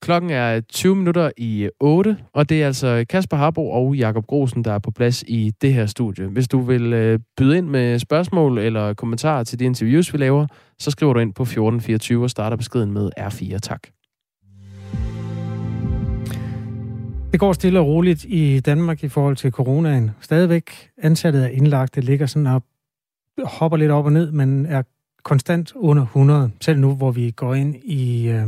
Klokken 0.02 0.30
er 0.30 0.62
20 0.62 0.96
minutter 0.96 1.32
i 1.38 1.70
8, 1.80 2.18
og 2.34 2.50
det 2.50 2.62
er 2.62 2.66
altså 2.66 3.06
Kasper 3.10 3.38
Harbo 3.38 3.70
og 3.72 3.96
Jakob 3.96 4.28
Grosen, 4.28 4.64
der 4.64 4.74
er 4.74 4.80
på 4.80 4.92
plads 4.92 5.24
i 5.28 5.52
det 5.62 5.74
her 5.74 5.86
studie. 5.86 6.28
Hvis 6.28 6.48
du 6.48 6.62
vil 6.62 6.94
øh, 6.94 7.20
byde 7.38 7.58
ind 7.58 7.68
med 7.68 8.00
spørgsmål 8.00 8.58
eller 8.58 8.94
kommentarer 8.94 9.44
til 9.44 9.60
de 9.60 9.66
interviews, 9.66 10.14
vi 10.14 10.18
laver, 10.18 10.48
så 10.80 10.92
skriver 10.92 11.14
du 11.14 11.20
ind 11.20 11.34
på 11.34 11.44
1424 11.44 12.24
og 12.24 12.30
starter 12.30 12.58
beskeden 12.58 12.92
med 12.92 13.10
R4. 13.20 13.58
Tak. 13.58 13.88
Det 17.32 17.40
går 17.40 17.54
stille 17.54 17.80
og 17.80 17.86
roligt 17.86 18.26
i 18.28 18.60
Danmark 18.60 19.04
i 19.04 19.08
forhold 19.08 19.36
til 19.36 19.52
coronaen. 19.52 20.12
Stadigvæk 20.22 20.90
antallet 20.98 21.44
af 21.44 21.52
indlagte 21.54 22.02
ligger 22.02 22.26
sådan 22.26 22.48
op, 22.48 22.64
hopper 23.44 23.78
lidt 23.78 23.92
op 23.92 24.06
og 24.06 24.14
ned, 24.14 24.32
men 24.32 24.66
er 24.66 24.82
konstant 25.24 25.74
under 25.76 26.04
100, 26.04 26.52
selv 26.62 26.80
nu, 26.80 26.96
hvor 26.96 27.12
vi 27.12 27.32
går 27.32 27.54
ind 27.54 27.76
i 27.76 28.30
Øh 28.30 28.48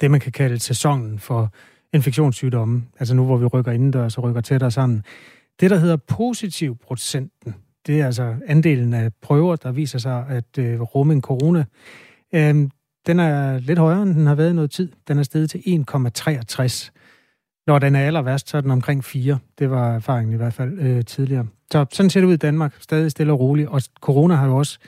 det, 0.00 0.10
man 0.10 0.20
kan 0.20 0.32
kalde 0.32 0.58
sæsonen 0.58 1.18
for 1.18 1.52
infektionssygdomme. 1.92 2.84
Altså 2.98 3.14
nu, 3.14 3.24
hvor 3.24 3.36
vi 3.36 3.46
rykker 3.46 3.72
indendørs 3.72 4.18
og 4.18 4.24
rykker 4.24 4.40
tættere 4.40 4.70
sammen. 4.70 5.04
Det, 5.60 5.70
der 5.70 5.76
hedder 5.76 5.96
positiv 5.96 6.76
procenten, 6.76 7.54
det 7.86 8.00
er 8.00 8.06
altså 8.06 8.34
andelen 8.46 8.94
af 8.94 9.10
prøver, 9.22 9.56
der 9.56 9.72
viser 9.72 9.98
sig 9.98 10.26
at 10.28 10.58
øh, 10.58 10.80
rumme 10.80 11.12
en 11.12 11.22
corona. 11.22 11.64
Øhm, 12.34 12.70
den 13.06 13.20
er 13.20 13.58
lidt 13.58 13.78
højere, 13.78 14.02
end 14.02 14.14
den 14.14 14.26
har 14.26 14.34
været 14.34 14.50
i 14.50 14.54
noget 14.54 14.70
tid. 14.70 14.92
Den 15.08 15.18
er 15.18 15.22
steget 15.22 15.50
til 15.50 15.58
1,63. 15.58 16.90
Når 17.66 17.78
den 17.78 17.94
er 17.94 18.06
aller 18.06 18.22
værst, 18.22 18.48
så 18.48 18.56
er 18.56 18.60
den 18.60 18.70
omkring 18.70 19.04
4. 19.04 19.38
Det 19.58 19.70
var 19.70 19.94
erfaringen 19.94 20.34
i 20.34 20.36
hvert 20.36 20.54
fald 20.54 20.78
øh, 20.78 21.04
tidligere. 21.04 21.46
Så 21.72 21.86
sådan 21.92 22.10
ser 22.10 22.20
det 22.20 22.26
ud 22.26 22.34
i 22.34 22.36
Danmark, 22.36 22.74
stadig 22.80 23.10
stille 23.10 23.32
og 23.32 23.40
roligt. 23.40 23.68
Og 23.68 23.82
corona 24.00 24.34
har 24.34 24.46
jo 24.46 24.56
også 24.56 24.78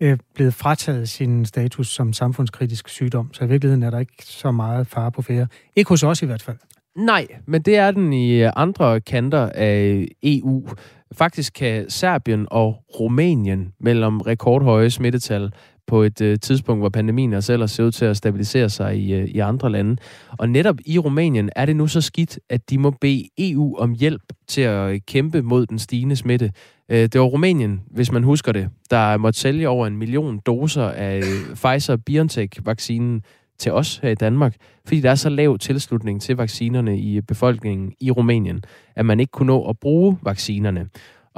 øh, 0.00 0.18
blevet 0.34 0.54
frataget 0.54 1.08
sin 1.08 1.44
status 1.44 1.88
som 1.88 2.12
samfundskritisk 2.12 2.88
sygdom. 2.88 3.34
Så 3.34 3.44
i 3.44 3.48
virkeligheden 3.48 3.82
er 3.82 3.90
der 3.90 3.98
ikke 3.98 4.24
så 4.24 4.50
meget 4.50 4.86
fare 4.86 5.12
på 5.12 5.22
færre. 5.22 5.46
Ikke 5.76 5.88
hos 5.88 6.02
os 6.02 6.22
i 6.22 6.26
hvert 6.26 6.42
fald. 6.42 6.56
Nej, 6.96 7.26
men 7.46 7.62
det 7.62 7.76
er 7.76 7.90
den 7.90 8.12
i 8.12 8.42
øh, 8.42 8.52
andre 8.56 9.00
kanter 9.00 9.50
af 9.54 10.06
EU. 10.22 10.68
Faktisk 11.12 11.52
kan 11.52 11.90
Serbien 11.90 12.46
og 12.50 12.84
Rumænien 13.00 13.72
mellem 13.80 14.20
rekordhøje 14.20 14.90
smittetal 14.90 15.52
på 15.86 16.02
et 16.02 16.20
øh, 16.20 16.38
tidspunkt, 16.38 16.82
hvor 16.82 16.88
pandemien 16.88 17.32
også 17.32 17.52
ellers 17.52 17.70
ser 17.70 17.84
ud 17.84 17.92
til 17.92 18.04
at 18.04 18.16
stabilisere 18.16 18.68
sig 18.68 18.98
i, 18.98 19.14
øh, 19.14 19.24
i 19.24 19.38
andre 19.38 19.70
lande. 19.70 19.96
Og 20.38 20.48
netop 20.48 20.76
i 20.86 20.98
Rumænien 20.98 21.50
er 21.56 21.66
det 21.66 21.76
nu 21.76 21.86
så 21.86 22.00
skidt, 22.00 22.38
at 22.48 22.70
de 22.70 22.78
må 22.78 22.90
bede 22.90 23.28
EU 23.38 23.76
om 23.78 23.92
hjælp 23.92 24.22
til 24.48 24.60
at 24.60 24.90
øh, 24.92 25.00
kæmpe 25.06 25.42
mod 25.42 25.66
den 25.66 25.78
stigende 25.78 26.16
smitte. 26.16 26.52
Øh, 26.88 26.98
det 26.98 27.20
var 27.20 27.26
Rumænien, 27.26 27.80
hvis 27.90 28.12
man 28.12 28.22
husker 28.22 28.52
det, 28.52 28.68
der 28.90 29.16
måtte 29.16 29.40
sælge 29.40 29.68
over 29.68 29.86
en 29.86 29.96
million 29.96 30.38
doser 30.46 30.84
af 30.84 31.16
øh, 31.16 31.56
Pfizer-BioNTech-vaccinen 31.56 33.22
til 33.60 33.72
os 33.72 33.96
her 33.96 34.10
i 34.10 34.14
Danmark, 34.14 34.54
fordi 34.86 35.00
der 35.00 35.10
er 35.10 35.14
så 35.14 35.28
lav 35.28 35.58
tilslutning 35.58 36.22
til 36.22 36.36
vaccinerne 36.36 36.98
i 36.98 37.16
øh, 37.16 37.22
befolkningen 37.22 37.92
i 38.00 38.10
Rumænien, 38.10 38.62
at 38.96 39.06
man 39.06 39.20
ikke 39.20 39.30
kunne 39.30 39.46
nå 39.46 39.68
at 39.68 39.78
bruge 39.78 40.18
vaccinerne. 40.22 40.88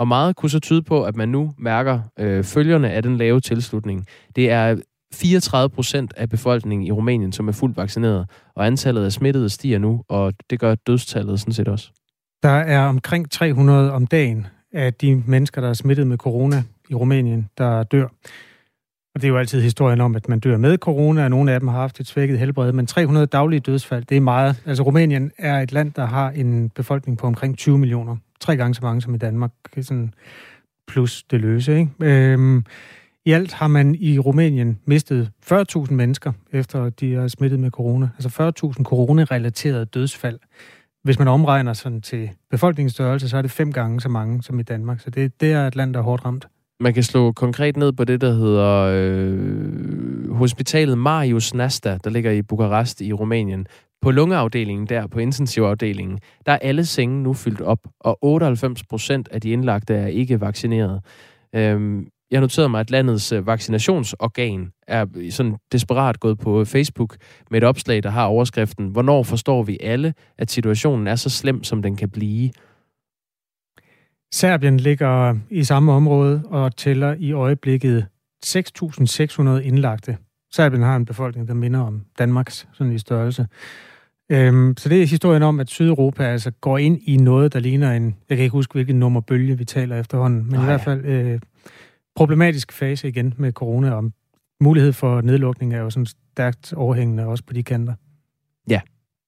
Og 0.02 0.08
meget 0.08 0.36
kunne 0.36 0.50
så 0.50 0.60
tyde 0.60 0.82
på, 0.82 1.04
at 1.04 1.16
man 1.16 1.28
nu 1.28 1.52
mærker 1.58 2.00
øh, 2.18 2.44
følgerne 2.44 2.90
af 2.90 3.02
den 3.02 3.16
lave 3.16 3.40
tilslutning. 3.40 4.06
Det 4.36 4.50
er 4.50 4.76
34 5.14 5.70
procent 5.70 6.14
af 6.16 6.28
befolkningen 6.28 6.86
i 6.86 6.90
Rumænien, 6.90 7.32
som 7.32 7.48
er 7.48 7.52
fuldt 7.52 7.76
vaccineret, 7.76 8.30
og 8.54 8.66
antallet 8.66 9.04
af 9.04 9.12
smittede 9.12 9.48
stiger 9.48 9.78
nu, 9.78 10.04
og 10.08 10.32
det 10.50 10.60
gør 10.60 10.74
dødstallet 10.74 11.40
sådan 11.40 11.52
set 11.52 11.68
også. 11.68 11.90
Der 12.42 12.48
er 12.48 12.86
omkring 12.86 13.30
300 13.30 13.92
om 13.92 14.06
dagen 14.06 14.46
af 14.72 14.94
de 14.94 15.22
mennesker, 15.26 15.60
der 15.60 15.68
er 15.68 15.74
smittet 15.74 16.06
med 16.06 16.16
corona 16.16 16.62
i 16.90 16.94
Rumænien, 16.94 17.48
der 17.58 17.82
dør. 17.82 18.06
Og 19.14 19.20
det 19.20 19.24
er 19.24 19.28
jo 19.28 19.38
altid 19.38 19.62
historien 19.62 20.00
om, 20.00 20.16
at 20.16 20.28
man 20.28 20.40
dør 20.40 20.56
med 20.56 20.78
corona, 20.78 21.24
og 21.24 21.30
nogle 21.30 21.52
af 21.52 21.60
dem 21.60 21.68
har 21.68 21.80
haft 21.80 22.00
et 22.00 22.06
svækket 22.06 22.38
helbred, 22.38 22.72
men 22.72 22.86
300 22.86 23.26
daglige 23.26 23.60
dødsfald, 23.60 24.04
det 24.04 24.16
er 24.16 24.20
meget. 24.20 24.62
Altså 24.66 24.82
Rumænien 24.82 25.32
er 25.38 25.60
et 25.60 25.72
land, 25.72 25.92
der 25.92 26.06
har 26.06 26.30
en 26.30 26.70
befolkning 26.70 27.18
på 27.18 27.26
omkring 27.26 27.58
20 27.58 27.78
millioner 27.78 28.16
tre 28.42 28.56
gange 28.56 28.74
så 28.74 28.80
mange 28.82 29.02
som 29.02 29.14
i 29.14 29.18
Danmark, 29.18 29.52
sådan 29.80 30.14
plus 30.88 31.22
det 31.22 31.40
løse. 31.40 31.78
Ikke? 31.78 31.90
Øhm, 32.00 32.64
I 33.24 33.32
alt 33.32 33.52
har 33.52 33.68
man 33.68 33.94
i 33.94 34.18
Rumænien 34.18 34.78
mistet 34.84 35.30
40.000 35.52 35.92
mennesker, 35.92 36.32
efter 36.52 36.90
de 36.90 37.14
er 37.14 37.28
smittet 37.28 37.60
med 37.60 37.70
corona. 37.70 38.08
Altså 38.18 38.52
40.000 38.78 38.84
coronarelaterede 38.84 39.84
dødsfald. 39.84 40.38
Hvis 41.04 41.18
man 41.18 41.28
omregner 41.28 41.72
sådan 41.72 42.00
til 42.00 42.30
befolkningsstørrelse, 42.50 43.28
så 43.28 43.36
er 43.36 43.42
det 43.42 43.50
fem 43.50 43.72
gange 43.72 44.00
så 44.00 44.08
mange 44.08 44.42
som 44.42 44.60
i 44.60 44.62
Danmark. 44.62 45.00
Så 45.00 45.10
det, 45.10 45.40
det 45.40 45.52
er 45.52 45.66
et 45.66 45.76
land, 45.76 45.94
der 45.94 46.00
er 46.00 46.04
hårdt 46.04 46.24
ramt. 46.24 46.48
Man 46.80 46.94
kan 46.94 47.02
slå 47.02 47.32
konkret 47.32 47.76
ned 47.76 47.92
på 47.92 48.04
det, 48.04 48.20
der 48.20 48.32
hedder 48.32 48.92
øh, 48.94 50.30
hospitalet 50.30 50.98
Marius 50.98 51.54
Nasta, 51.54 51.98
der 52.04 52.10
ligger 52.10 52.30
i 52.30 52.42
Bukarest 52.42 53.00
i 53.00 53.12
Rumænien. 53.12 53.66
På 54.02 54.10
lungeafdelingen 54.10 54.86
der, 54.86 55.06
på 55.06 55.18
intensivafdelingen, 55.18 56.18
der 56.46 56.52
er 56.52 56.58
alle 56.58 56.86
senge 56.86 57.22
nu 57.22 57.34
fyldt 57.34 57.60
op, 57.60 57.78
og 58.00 58.18
98 58.22 58.84
procent 58.84 59.28
af 59.28 59.40
de 59.40 59.50
indlagte 59.50 59.94
er 59.94 60.06
ikke 60.06 60.40
vaccineret. 60.40 61.00
Øhm, 61.54 62.06
jeg 62.30 62.40
noterede 62.40 62.68
mig, 62.68 62.80
at 62.80 62.90
landets 62.90 63.32
øh, 63.32 63.46
vaccinationsorgan 63.46 64.72
er 64.86 65.06
øh, 65.16 65.32
sådan 65.32 65.56
desperat 65.72 66.20
gået 66.20 66.38
på 66.38 66.60
øh, 66.60 66.66
Facebook 66.66 67.16
med 67.50 67.58
et 67.58 67.64
opslag, 67.64 68.02
der 68.02 68.10
har 68.10 68.26
overskriften, 68.26 68.88
hvornår 68.88 69.22
forstår 69.22 69.62
vi 69.62 69.78
alle, 69.80 70.14
at 70.38 70.50
situationen 70.50 71.06
er 71.06 71.16
så 71.16 71.30
slem, 71.30 71.64
som 71.64 71.82
den 71.82 71.96
kan 71.96 72.10
blive? 72.10 72.50
Serbien 74.34 74.80
ligger 74.80 75.36
i 75.50 75.64
samme 75.64 75.92
område 75.92 76.42
og 76.44 76.76
tæller 76.76 77.14
i 77.18 77.32
øjeblikket 77.32 78.06
6.600 78.46 79.42
indlagte. 79.42 80.16
Serbien 80.52 80.82
har 80.82 80.96
en 80.96 81.04
befolkning, 81.04 81.48
der 81.48 81.54
minder 81.54 81.80
om 81.80 82.02
Danmarks 82.18 82.68
sådan 82.72 82.92
i 82.92 82.98
størrelse. 82.98 83.46
Øhm, 84.30 84.76
så 84.76 84.88
det 84.88 85.02
er 85.02 85.06
historien 85.06 85.42
om, 85.42 85.60
at 85.60 85.70
Sydeuropa 85.70 86.24
altså 86.24 86.50
går 86.50 86.78
ind 86.78 87.00
i 87.02 87.16
noget, 87.16 87.52
der 87.52 87.60
ligner 87.60 87.92
en, 87.92 88.16
jeg 88.28 88.36
kan 88.36 88.44
ikke 88.44 88.52
huske, 88.52 88.72
hvilken 88.72 89.00
nummer 89.00 89.20
bølge 89.20 89.58
vi 89.58 89.64
taler 89.64 90.00
efterhånden, 90.00 90.46
men 90.46 90.54
Ej. 90.54 90.62
i 90.62 90.64
hvert 90.64 90.80
fald 90.80 91.04
øh, 91.04 91.40
problematisk 92.16 92.72
fase 92.72 93.08
igen 93.08 93.34
med 93.36 93.52
corona, 93.52 93.90
og 93.90 94.12
mulighed 94.60 94.92
for 94.92 95.20
nedlukning 95.20 95.74
er 95.74 95.80
jo 95.80 95.90
sådan 95.90 96.06
stærkt 96.06 96.72
overhængende 96.72 97.26
også 97.26 97.44
på 97.44 97.52
de 97.52 97.62
kanter. 97.62 97.94
Ja, 98.68 98.80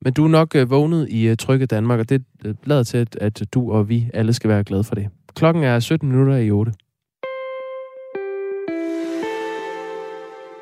men 0.05 0.13
du 0.13 0.25
er 0.25 0.29
nok 0.29 0.57
øh, 0.57 0.71
vågnet 0.71 1.09
i 1.11 1.29
øh, 1.29 1.37
trygge 1.37 1.67
Danmark, 1.67 2.01
og 2.01 2.09
det 2.09 2.25
øh, 2.45 2.55
lader 2.65 2.83
til, 2.83 2.99
at, 2.99 3.17
at 3.17 3.43
du 3.55 3.73
og 3.73 3.89
vi 3.89 4.11
alle 4.15 4.33
skal 4.33 4.51
være 4.51 4.65
glade 4.65 4.85
for 4.85 4.95
det. 4.95 5.09
Klokken 5.35 5.63
er 5.63 5.81
17 5.81 6.09
minutter 6.09 6.37
i 6.37 6.51
8. 6.51 6.73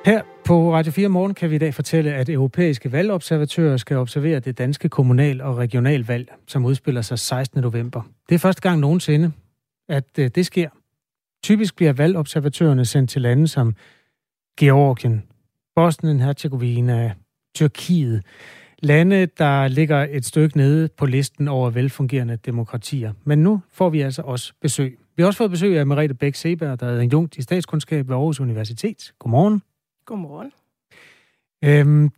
Her 0.05 0.32
på 0.45 0.75
Radio 0.75 0.93
4 0.93 1.09
Morgen 1.09 1.35
kan 1.35 1.51
vi 1.51 1.55
i 1.55 1.59
dag 1.59 1.75
fortælle, 1.75 2.15
at 2.15 2.29
europæiske 2.29 2.93
valgobservatører 2.93 3.77
skal 3.77 3.97
observere 3.97 4.41
det 4.41 4.59
danske 4.59 4.89
kommunal- 4.89 5.41
og 5.41 5.57
regionalvalg, 5.57 6.33
som 6.47 6.65
udspiller 6.65 7.03
sig 7.03 7.19
16. 7.19 7.61
november. 7.61 8.03
Det 8.29 8.35
er 8.35 8.39
første 8.39 8.63
gang 8.63 8.81
nogensinde, 8.81 9.33
at 9.89 10.19
øh, 10.19 10.31
det 10.35 10.47
sker. 10.47 10.69
Typisk 11.45 11.77
bliver 11.77 11.93
valgobservatørerne 11.93 12.85
sendt 12.85 13.11
til 13.11 13.23
lande 13.23 13.49
som 13.49 13.75
Georgien, 14.61 15.23
Bosnien, 15.75 16.21
Herzegovina, 16.21 17.15
Tyrkiet. 17.55 18.23
Lande, 18.83 19.27
der 19.27 19.69
ligger 19.69 20.07
et 20.11 20.25
stykke 20.25 20.57
nede 20.57 20.89
på 20.99 21.07
listen 21.07 21.49
over 21.49 21.71
velfungerende 21.71 22.37
demokratier. 22.37 23.13
Men 23.25 23.39
nu 23.39 23.61
får 23.73 23.91
vi 23.91 24.01
altså 24.01 24.23
også 24.23 24.53
besøg. 24.61 24.99
Vi 25.17 25.23
har 25.23 25.27
også 25.27 25.39
fået 25.39 25.51
besøg 25.51 25.79
af 25.79 25.87
Merete 25.87 26.15
Bæk 26.15 26.35
Seberg, 26.35 26.81
der 26.81 26.87
er 26.87 27.01
en 27.01 27.11
jung 27.11 27.31
i 27.37 27.43
statskundskab 27.43 28.09
ved 28.09 28.17
Aarhus 28.17 28.41
Universitet. 28.41 29.13
Godmorgen. 29.19 29.63
Godmorgen. 30.13 30.53
Øhm, 31.65 32.11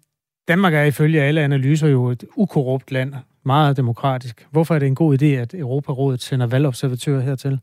Danmark 0.48 0.74
er 0.74 0.82
ifølge 0.82 1.22
alle 1.22 1.40
analyser 1.40 1.88
jo 1.88 2.08
et 2.08 2.24
ukorrupt 2.36 2.90
land, 2.90 3.14
meget 3.44 3.76
demokratisk. 3.76 4.46
Hvorfor 4.50 4.74
er 4.74 4.78
det 4.78 4.86
en 4.86 4.94
god 4.94 5.22
idé, 5.22 5.26
at 5.26 5.54
Europarådet 5.54 6.22
sender 6.22 6.46
valgobservatører 6.46 7.20
hertil? 7.20 7.58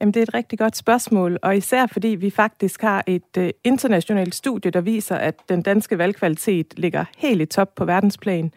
Jamen, 0.00 0.14
det 0.14 0.20
er 0.20 0.22
et 0.22 0.34
rigtig 0.34 0.58
godt 0.58 0.76
spørgsmål, 0.76 1.38
og 1.42 1.56
især 1.56 1.86
fordi 1.86 2.08
vi 2.08 2.30
faktisk 2.30 2.82
har 2.82 3.04
et 3.06 3.36
uh, 3.38 3.48
internationalt 3.64 4.34
studie, 4.34 4.70
der 4.70 4.80
viser, 4.80 5.16
at 5.16 5.34
den 5.48 5.62
danske 5.62 5.98
valgkvalitet 5.98 6.74
ligger 6.76 7.04
helt 7.16 7.42
i 7.42 7.46
top 7.46 7.74
på 7.74 7.84
verdensplan. 7.84 8.52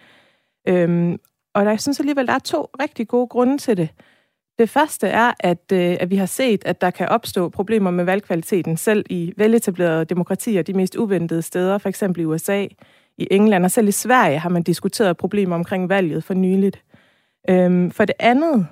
Øhm, 0.68 1.20
og 1.53 1.66
der, 1.66 1.72
jeg 1.72 1.82
synes 1.82 1.99
alligevel, 1.99 2.28
der 2.28 2.34
er 2.34 2.39
to 2.39 2.70
rigtig 2.82 3.07
gode 3.07 3.28
grunde 3.28 3.57
til 3.57 3.78
det. 3.78 3.89
Det 4.60 4.70
første 4.70 5.07
er, 5.07 5.34
at, 5.39 5.72
øh, 5.74 5.97
at 5.99 6.10
vi 6.10 6.16
har 6.16 6.26
set, 6.26 6.62
at 6.66 6.82
der 6.82 6.89
kan 6.89 7.10
opstå 7.10 7.49
problemer 7.49 7.91
med 7.91 8.03
valgkvaliteten, 8.03 8.78
selv 8.78 9.05
i 9.10 9.34
veletablerede 9.38 10.05
demokratier, 10.05 10.62
de 10.62 10.74
mest 10.74 10.95
uventede 10.95 11.41
steder, 11.41 11.78
for 11.78 11.89
eksempel 11.89 12.22
i 12.22 12.26
USA, 12.26 12.68
i 13.18 13.28
England 13.32 13.66
og 13.66 13.72
selv 13.72 13.88
i 13.88 13.91
Sverige 13.91 14.39
har 14.39 14.49
man 14.49 14.64
diskuteret 14.64 15.18
problemer 15.18 15.55
omkring 15.55 15.89
valget 15.89 16.24
for 16.24 16.34
nyligt. 16.34 16.84
Øhm, 17.49 17.91
for 17.91 18.05
det 18.05 18.16
andet, 18.20 18.68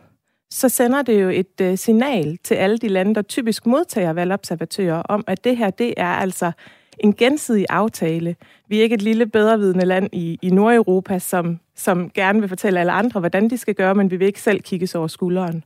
så 0.52 0.70
sender 0.70 1.02
det 1.02 1.22
jo 1.22 1.30
et 1.30 1.62
øh, 1.62 1.78
signal 1.78 2.38
til 2.44 2.56
alle 2.56 2.78
de 2.78 2.88
lande, 2.88 3.16
der 3.16 3.22
typisk 3.22 3.66
modtager 3.66 4.14
valgobservatører, 4.14 5.02
om 5.02 5.24
at 5.28 5.44
det 5.44 5.58
her, 5.58 5.70
det 5.70 5.94
er 5.98 6.14
altså 6.14 6.52
en 7.00 7.14
gensidig 7.14 7.66
aftale. 7.70 8.36
Vi 8.68 8.80
er 8.80 8.84
ikke 8.84 8.96
et 8.96 9.02
lille 9.02 9.26
bedrevidende 9.26 9.86
land 9.86 10.10
i, 10.12 10.40
i 10.42 10.50
Nordeuropa, 10.50 11.20
som, 11.20 11.60
som 11.76 12.10
gerne 12.10 12.40
vil 12.40 12.50
fortælle 12.50 12.80
alle 12.80 12.92
andre, 12.92 13.20
hvordan 13.20 13.50
de 13.50 13.58
skal 13.58 13.76
gøre, 13.76 13.96
men 13.96 14.12
vi 14.12 14.16
vil 14.16 14.28
ikke 14.28 14.42
selv 14.42 14.62
kigge 14.62 14.90
over 14.96 15.08
skulderen. 15.08 15.64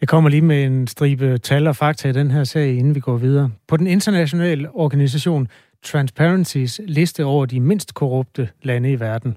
Jeg 0.00 0.08
kommer 0.08 0.30
lige 0.30 0.42
med 0.42 0.64
en 0.64 0.86
stribe 0.86 1.38
tal 1.38 1.66
og 1.66 1.76
fakta 1.76 2.08
i 2.08 2.12
den 2.12 2.30
her 2.30 2.44
sag, 2.44 2.74
inden 2.74 2.94
vi 2.94 3.00
går 3.00 3.16
videre. 3.16 3.50
På 3.68 3.76
den 3.76 3.86
internationale 3.86 4.70
organisation 4.70 5.48
Transparency's 5.86 6.84
liste 6.86 7.24
over 7.24 7.46
de 7.46 7.60
mindst 7.60 7.94
korrupte 7.94 8.50
lande 8.62 8.92
i 8.92 9.00
verden, 9.00 9.36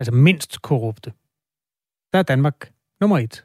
altså 0.00 0.12
mindst 0.14 0.62
korrupte, 0.62 1.12
der 2.12 2.18
er 2.18 2.22
Danmark 2.22 2.70
nummer 3.00 3.18
et. 3.18 3.44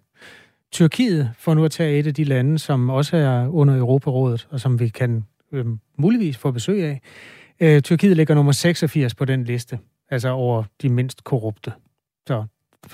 Tyrkiet, 0.71 1.31
for 1.37 1.53
nu 1.53 1.65
at 1.65 1.71
tage 1.71 1.99
et 1.99 2.07
af 2.07 2.13
de 2.13 2.23
lande, 2.23 2.59
som 2.59 2.89
også 2.89 3.17
er 3.17 3.47
under 3.47 3.77
Europarådet, 3.77 4.47
og 4.51 4.59
som 4.59 4.79
vi 4.79 4.89
kan 4.89 5.25
øh, 5.51 5.65
muligvis 5.97 6.37
få 6.37 6.51
besøg 6.51 6.83
af. 6.83 7.01
Øh, 7.59 7.81
Tyrkiet 7.81 8.17
ligger 8.17 8.35
nummer 8.35 8.51
86 8.51 9.15
på 9.15 9.25
den 9.25 9.43
liste, 9.43 9.79
altså 10.09 10.29
over 10.29 10.63
de 10.81 10.89
mindst 10.89 11.23
korrupte. 11.23 11.73
Så, 12.27 12.45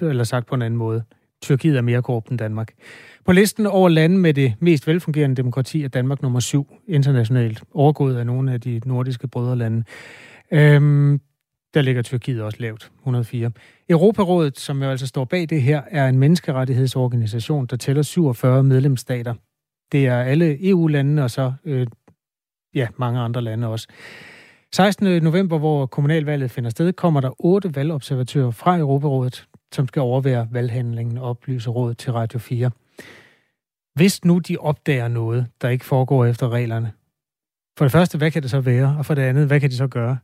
eller 0.02 0.24
sagt 0.24 0.48
på 0.48 0.56
en 0.56 0.62
anden 0.62 0.78
måde. 0.78 1.04
Tyrkiet 1.42 1.78
er 1.78 1.82
mere 1.82 2.02
korrupt 2.02 2.30
end 2.30 2.40
Danmark. 2.40 2.74
På 3.26 3.32
listen 3.32 3.66
over 3.66 3.90
lande 3.90 4.18
med 4.18 4.34
det 4.34 4.54
mest 4.60 4.88
velfungerende 4.88 5.36
demokrati 5.36 5.84
er 5.84 5.88
Danmark 5.88 6.22
nummer 6.22 6.40
syv 6.40 6.68
internationalt, 6.88 7.64
overgået 7.74 8.18
af 8.18 8.26
nogle 8.26 8.54
af 8.54 8.62
de 8.62 8.82
nordiske 8.86 9.28
brødrelande. 9.28 9.84
Øhm, 10.52 11.20
der 11.74 11.82
ligger 11.82 12.02
Tyrkiet 12.02 12.42
også 12.42 12.58
lavt, 12.62 12.92
104. 13.00 13.52
Europarådet, 13.90 14.60
som 14.60 14.84
jo 14.84 14.90
altså 14.90 15.08
står 15.08 15.26
bag 15.26 15.50
det 15.50 15.62
her, 15.62 15.82
er 15.92 16.08
en 16.08 16.20
menneskerettighedsorganisation, 16.20 17.66
der 17.66 17.76
tæller 17.76 18.02
47 18.02 18.64
medlemsstater. 18.64 19.34
Det 19.92 20.08
er 20.08 20.18
alle 20.22 20.70
EU-landene 20.70 21.24
og 21.24 21.32
så 21.32 21.54
øh, 21.66 21.88
ja, 22.76 22.88
mange 22.98 23.20
andre 23.20 23.42
lande 23.42 23.68
også. 23.68 23.88
16. 24.76 25.24
november, 25.24 25.58
hvor 25.58 25.86
kommunalvalget 25.86 26.52
finder 26.52 26.70
sted, 26.70 26.94
kommer 26.94 27.22
der 27.22 27.46
otte 27.46 27.76
valgobservatører 27.76 28.52
fra 28.52 28.78
Europarådet, 28.78 29.48
som 29.74 29.88
skal 29.88 30.02
overvære 30.02 30.48
valghandlingen 30.52 31.18
og 31.18 31.30
oplyse 31.30 31.70
rådet 31.70 31.98
til 31.98 32.12
Radio 32.12 32.40
4. 32.40 32.72
Hvis 33.96 34.26
nu 34.26 34.40
de 34.40 34.58
opdager 34.58 35.08
noget, 35.08 35.48
der 35.62 35.70
ikke 35.70 35.86
foregår 35.86 36.26
efter 36.26 36.50
reglerne, 36.50 36.92
for 37.78 37.86
det 37.86 37.92
første, 37.92 38.18
hvad 38.18 38.32
kan 38.32 38.42
det 38.42 38.52
så 38.52 38.60
være? 38.60 38.96
Og 38.98 39.06
for 39.06 39.14
det 39.14 39.22
andet, 39.22 39.48
hvad 39.48 39.60
kan 39.60 39.70
de 39.70 39.76
så 39.76 39.88
gøre? 39.88 40.18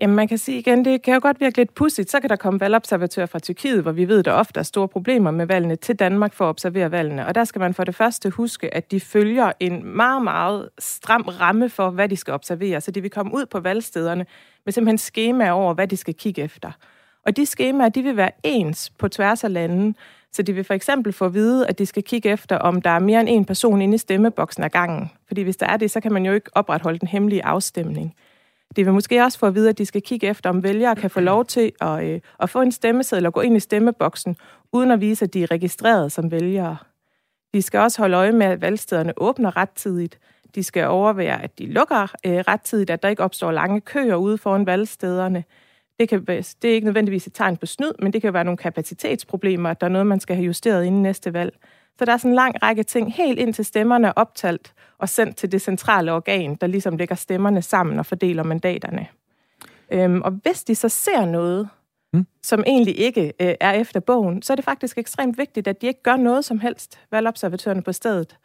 Jamen, 0.00 0.16
man 0.16 0.28
kan 0.28 0.38
sige 0.38 0.58
igen, 0.58 0.84
det 0.84 1.02
kan 1.02 1.14
jo 1.14 1.20
godt 1.22 1.40
virke 1.40 1.56
lidt 1.56 1.74
pudsigt. 1.74 2.10
Så 2.10 2.20
kan 2.20 2.30
der 2.30 2.36
komme 2.36 2.60
valgobservatører 2.60 3.26
fra 3.26 3.38
Tyrkiet, 3.38 3.82
hvor 3.82 3.92
vi 3.92 4.08
ved, 4.08 4.22
der 4.22 4.32
ofte 4.32 4.60
er 4.60 4.64
store 4.64 4.88
problemer 4.88 5.30
med 5.30 5.46
valgene, 5.46 5.76
til 5.76 5.96
Danmark 5.96 6.34
for 6.34 6.44
at 6.44 6.48
observere 6.48 6.90
valgene. 6.90 7.26
Og 7.26 7.34
der 7.34 7.44
skal 7.44 7.60
man 7.60 7.74
for 7.74 7.84
det 7.84 7.94
første 7.94 8.30
huske, 8.30 8.74
at 8.74 8.90
de 8.90 9.00
følger 9.00 9.52
en 9.60 9.86
meget, 9.96 10.22
meget 10.22 10.68
stram 10.78 11.22
ramme 11.22 11.68
for, 11.68 11.90
hvad 11.90 12.08
de 12.08 12.16
skal 12.16 12.34
observere. 12.34 12.80
Så 12.80 12.90
de 12.90 13.00
vil 13.00 13.10
komme 13.10 13.34
ud 13.34 13.46
på 13.46 13.60
valgstederne 13.60 14.26
med 14.64 14.72
simpelthen 14.72 14.98
skema 14.98 15.50
over, 15.50 15.74
hvad 15.74 15.88
de 15.88 15.96
skal 15.96 16.14
kigge 16.14 16.42
efter. 16.42 16.70
Og 17.26 17.36
de 17.36 17.46
skemaer, 17.46 17.88
de 17.88 18.02
vil 18.02 18.16
være 18.16 18.30
ens 18.42 18.90
på 18.90 19.08
tværs 19.08 19.44
af 19.44 19.52
landene. 19.52 19.94
Så 20.32 20.42
de 20.42 20.52
vil 20.52 20.64
for 20.64 20.74
eksempel 20.74 21.12
få 21.12 21.24
at 21.24 21.34
vide, 21.34 21.66
at 21.66 21.78
de 21.78 21.86
skal 21.86 22.02
kigge 22.02 22.28
efter, 22.28 22.58
om 22.58 22.82
der 22.82 22.90
er 22.90 22.98
mere 22.98 23.20
end 23.20 23.28
en 23.28 23.44
person 23.44 23.82
inde 23.82 23.94
i 23.94 23.98
stemmeboksen 23.98 24.62
ad 24.64 24.70
gangen. 24.70 25.10
Fordi 25.26 25.42
hvis 25.42 25.56
der 25.56 25.66
er 25.66 25.76
det, 25.76 25.90
så 25.90 26.00
kan 26.00 26.12
man 26.12 26.26
jo 26.26 26.32
ikke 26.32 26.50
opretholde 26.52 26.98
den 26.98 27.08
hemmelige 27.08 27.44
afstemning. 27.44 28.14
De 28.76 28.84
vil 28.84 28.92
måske 28.92 29.22
også 29.22 29.38
få 29.38 29.46
at 29.46 29.54
vide, 29.54 29.68
at 29.68 29.78
de 29.78 29.86
skal 29.86 30.02
kigge 30.02 30.26
efter, 30.26 30.50
om 30.50 30.62
vælgere 30.62 30.96
kan 30.96 31.10
få 31.10 31.20
lov 31.20 31.44
til 31.44 31.72
at, 31.80 32.04
øh, 32.04 32.20
at 32.40 32.50
få 32.50 32.60
en 32.60 32.72
stemmeseddel 32.72 33.26
og 33.26 33.32
gå 33.32 33.40
ind 33.40 33.56
i 33.56 33.60
stemmeboksen, 33.60 34.36
uden 34.72 34.90
at 34.90 35.00
vise, 35.00 35.24
at 35.24 35.34
de 35.34 35.42
er 35.42 35.50
registreret 35.50 36.12
som 36.12 36.30
vælgere. 36.30 36.76
De 37.54 37.62
skal 37.62 37.80
også 37.80 38.02
holde 38.02 38.16
øje 38.16 38.32
med, 38.32 38.46
at 38.46 38.60
valgstederne 38.60 39.12
åbner 39.16 39.56
rettidigt. 39.56 40.18
De 40.54 40.62
skal 40.62 40.86
overvære, 40.86 41.42
at 41.42 41.58
de 41.58 41.66
lukker 41.66 42.02
øh, 42.26 42.38
rettidigt, 42.48 42.90
at 42.90 43.02
der 43.02 43.08
ikke 43.08 43.22
opstår 43.22 43.50
lange 43.52 43.80
køer 43.80 44.16
ude 44.16 44.38
foran 44.38 44.66
valgstederne. 44.66 45.44
Det, 45.98 46.08
kan, 46.08 46.26
det 46.26 46.64
er 46.64 46.74
ikke 46.74 46.84
nødvendigvis 46.84 47.26
et 47.26 47.32
tegn 47.34 47.56
på 47.56 47.66
snyd, 47.66 47.92
men 47.98 48.12
det 48.12 48.22
kan 48.22 48.34
være 48.34 48.44
nogle 48.44 48.58
kapacitetsproblemer, 48.58 49.70
at 49.70 49.80
der 49.80 49.86
er 49.86 49.90
noget, 49.90 50.06
man 50.06 50.20
skal 50.20 50.36
have 50.36 50.46
justeret 50.46 50.84
inden 50.84 51.02
næste 51.02 51.32
valg. 51.32 51.58
Så 51.98 52.04
der 52.04 52.12
er 52.12 52.16
sådan 52.16 52.30
en 52.30 52.34
lang 52.34 52.62
række 52.62 52.82
ting, 52.82 53.14
helt 53.14 53.38
ind 53.38 53.54
til 53.54 53.64
stemmerne 53.64 54.08
er 54.08 54.12
optalt 54.16 54.74
og 54.98 55.08
sendt 55.08 55.36
til 55.36 55.52
det 55.52 55.62
centrale 55.62 56.12
organ, 56.12 56.54
der 56.54 56.66
ligesom 56.66 56.96
lægger 56.96 57.14
stemmerne 57.14 57.62
sammen 57.62 57.98
og 57.98 58.06
fordeler 58.06 58.42
mandaterne. 58.42 59.06
Øhm, 59.90 60.22
og 60.22 60.30
hvis 60.30 60.64
de 60.64 60.74
så 60.74 60.88
ser 60.88 61.24
noget, 61.24 61.68
mm. 62.12 62.26
som 62.42 62.64
egentlig 62.66 62.98
ikke 62.98 63.32
øh, 63.40 63.54
er 63.60 63.72
efter 63.72 64.00
bogen, 64.00 64.42
så 64.42 64.52
er 64.52 64.54
det 64.54 64.64
faktisk 64.64 64.98
ekstremt 64.98 65.38
vigtigt, 65.38 65.68
at 65.68 65.82
de 65.82 65.86
ikke 65.86 66.02
gør 66.02 66.16
noget 66.16 66.44
som 66.44 66.58
helst, 66.60 67.00
valgobservatørerne 67.10 67.82
på 67.82 67.92
stedet. 67.92 68.36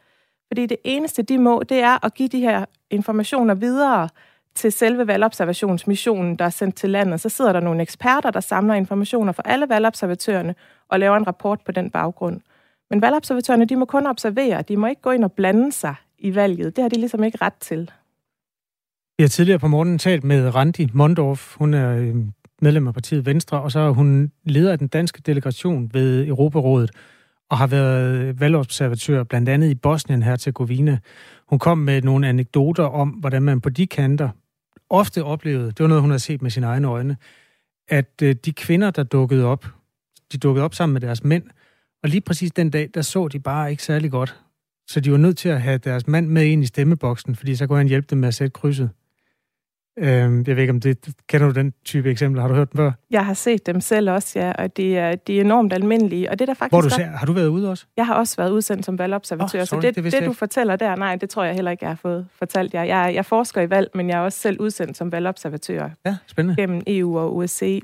Fordi 0.48 0.66
det 0.66 0.76
eneste, 0.84 1.22
de 1.22 1.38
må, 1.38 1.62
det 1.62 1.78
er 1.78 2.04
at 2.04 2.14
give 2.14 2.28
de 2.28 2.40
her 2.40 2.64
informationer 2.90 3.54
videre 3.54 4.08
til 4.54 4.72
selve 4.72 5.06
valgobservationsmissionen, 5.06 6.36
der 6.36 6.44
er 6.44 6.50
sendt 6.50 6.76
til 6.76 6.90
landet. 6.90 7.20
Så 7.20 7.28
sidder 7.28 7.52
der 7.52 7.60
nogle 7.60 7.82
eksperter, 7.82 8.30
der 8.30 8.40
samler 8.40 8.74
informationer 8.74 9.32
fra 9.32 9.42
alle 9.46 9.68
valgobservatørerne 9.68 10.54
og 10.88 11.00
laver 11.00 11.16
en 11.16 11.26
rapport 11.26 11.60
på 11.66 11.72
den 11.72 11.90
baggrund. 11.90 12.40
Men 12.90 13.02
valgobservatørerne, 13.02 13.64
de 13.64 13.76
må 13.76 13.84
kun 13.84 14.06
observere, 14.06 14.62
de 14.62 14.76
må 14.76 14.86
ikke 14.86 15.02
gå 15.02 15.10
ind 15.10 15.24
og 15.24 15.32
blande 15.32 15.72
sig 15.72 15.94
i 16.18 16.34
valget. 16.34 16.76
Det 16.76 16.82
har 16.82 16.88
de 16.88 16.96
ligesom 16.96 17.24
ikke 17.24 17.38
ret 17.42 17.54
til. 17.60 17.90
Vi 19.18 19.22
har 19.22 19.28
tidligere 19.28 19.58
på 19.58 19.68
morgenen 19.68 19.98
talt 19.98 20.24
med 20.24 20.54
Randi 20.54 20.88
Mondorf. 20.92 21.56
Hun 21.56 21.74
er 21.74 21.96
øh, 21.96 22.14
medlem 22.62 22.88
af 22.88 22.94
partiet 22.94 23.26
Venstre, 23.26 23.62
og 23.62 23.72
så 23.72 23.78
er 23.80 23.90
hun 23.90 24.32
leder 24.44 24.72
af 24.72 24.78
den 24.78 24.88
danske 24.88 25.22
delegation 25.26 25.90
ved 25.92 26.26
Europarådet 26.26 26.90
og 27.50 27.58
har 27.58 27.66
været 27.66 28.40
valgobservatør 28.40 29.22
blandt 29.22 29.48
andet 29.48 29.70
i 29.70 29.74
Bosnien-Herzegovina. 29.74 30.98
Hun 31.48 31.58
kom 31.58 31.78
med 31.78 32.02
nogle 32.02 32.28
anekdoter 32.28 32.84
om, 32.84 33.08
hvordan 33.08 33.42
man 33.42 33.60
på 33.60 33.70
de 33.70 33.86
kanter 33.86 34.28
ofte 34.92 35.24
oplevede, 35.24 35.66
det 35.66 35.80
var 35.80 35.86
noget, 35.86 36.00
hun 36.00 36.10
havde 36.10 36.22
set 36.22 36.42
med 36.42 36.50
sine 36.50 36.66
egne 36.66 36.88
øjne, 36.88 37.16
at 37.88 38.22
øh, 38.22 38.34
de 38.44 38.52
kvinder, 38.52 38.90
der 38.90 39.02
dukkede 39.02 39.44
op, 39.44 39.66
de 40.32 40.38
dukkede 40.38 40.64
op 40.64 40.74
sammen 40.74 40.92
med 40.92 41.00
deres 41.00 41.24
mænd, 41.24 41.44
og 42.02 42.08
lige 42.08 42.20
præcis 42.20 42.52
den 42.52 42.70
dag, 42.70 42.90
der 42.94 43.02
så 43.02 43.28
de 43.28 43.40
bare 43.40 43.70
ikke 43.70 43.82
særlig 43.82 44.10
godt. 44.10 44.40
Så 44.88 45.00
de 45.00 45.10
var 45.10 45.16
nødt 45.16 45.38
til 45.38 45.48
at 45.48 45.62
have 45.62 45.78
deres 45.78 46.06
mand 46.06 46.26
med 46.26 46.44
ind 46.44 46.62
i 46.62 46.66
stemmeboksen, 46.66 47.36
fordi 47.36 47.56
så 47.56 47.66
kunne 47.66 47.78
han 47.78 47.88
hjælpe 47.88 48.06
dem 48.10 48.18
med 48.18 48.28
at 48.28 48.34
sætte 48.34 48.50
krydset. 48.50 48.90
Øhm, 49.98 50.44
jeg 50.46 50.56
ved 50.56 50.62
ikke, 50.62 50.70
om 50.70 50.80
det... 50.80 51.08
Kender 51.28 51.46
du 51.46 51.54
den 51.54 51.72
type 51.84 52.10
eksempler? 52.10 52.42
Har 52.42 52.48
du 52.48 52.54
hørt 52.54 52.72
dem 52.72 52.78
før? 52.78 52.92
Jeg 53.10 53.26
har 53.26 53.34
set 53.34 53.66
dem 53.66 53.80
selv 53.80 54.10
også, 54.10 54.38
ja, 54.38 54.52
og 54.52 54.76
de 54.76 54.96
er, 54.96 55.14
de 55.14 55.36
er 55.36 55.40
enormt 55.40 55.72
almindelige. 55.72 56.30
Og 56.30 56.38
det 56.38 56.48
der 56.48 56.54
faktisk 56.54 56.72
Hvor 56.72 56.80
du 56.80 56.88
ser, 56.88 57.04
har 57.04 57.26
du 57.26 57.32
været 57.32 57.48
ude 57.48 57.70
også? 57.70 57.86
Jeg 57.96 58.06
har 58.06 58.14
også 58.14 58.36
været 58.36 58.50
udsendt 58.50 58.86
som 58.86 58.98
valgobservatør, 58.98 59.60
oh, 59.60 59.66
sorry, 59.66 59.80
så 59.80 59.86
det, 59.86 60.04
det, 60.04 60.12
det 60.12 60.24
du 60.24 60.32
fortæller 60.32 60.76
der, 60.76 60.96
nej, 60.96 61.16
det 61.16 61.30
tror 61.30 61.44
jeg 61.44 61.54
heller 61.54 61.70
ikke, 61.70 61.84
jeg 61.84 61.90
har 61.90 61.98
fået 62.02 62.26
fortalt 62.38 62.74
jer. 62.74 62.82
Jeg, 62.82 63.14
jeg 63.14 63.26
forsker 63.26 63.60
i 63.60 63.70
valg, 63.70 63.90
men 63.94 64.08
jeg 64.08 64.18
er 64.18 64.20
også 64.20 64.38
selv 64.38 64.60
udsendt 64.60 64.96
som 64.96 65.12
valgobservatør 65.12 65.88
ja, 66.06 66.16
spændende. 66.26 66.62
gennem 66.62 66.82
EU 66.86 67.18
og 67.18 67.36
OSCE. 67.36 67.80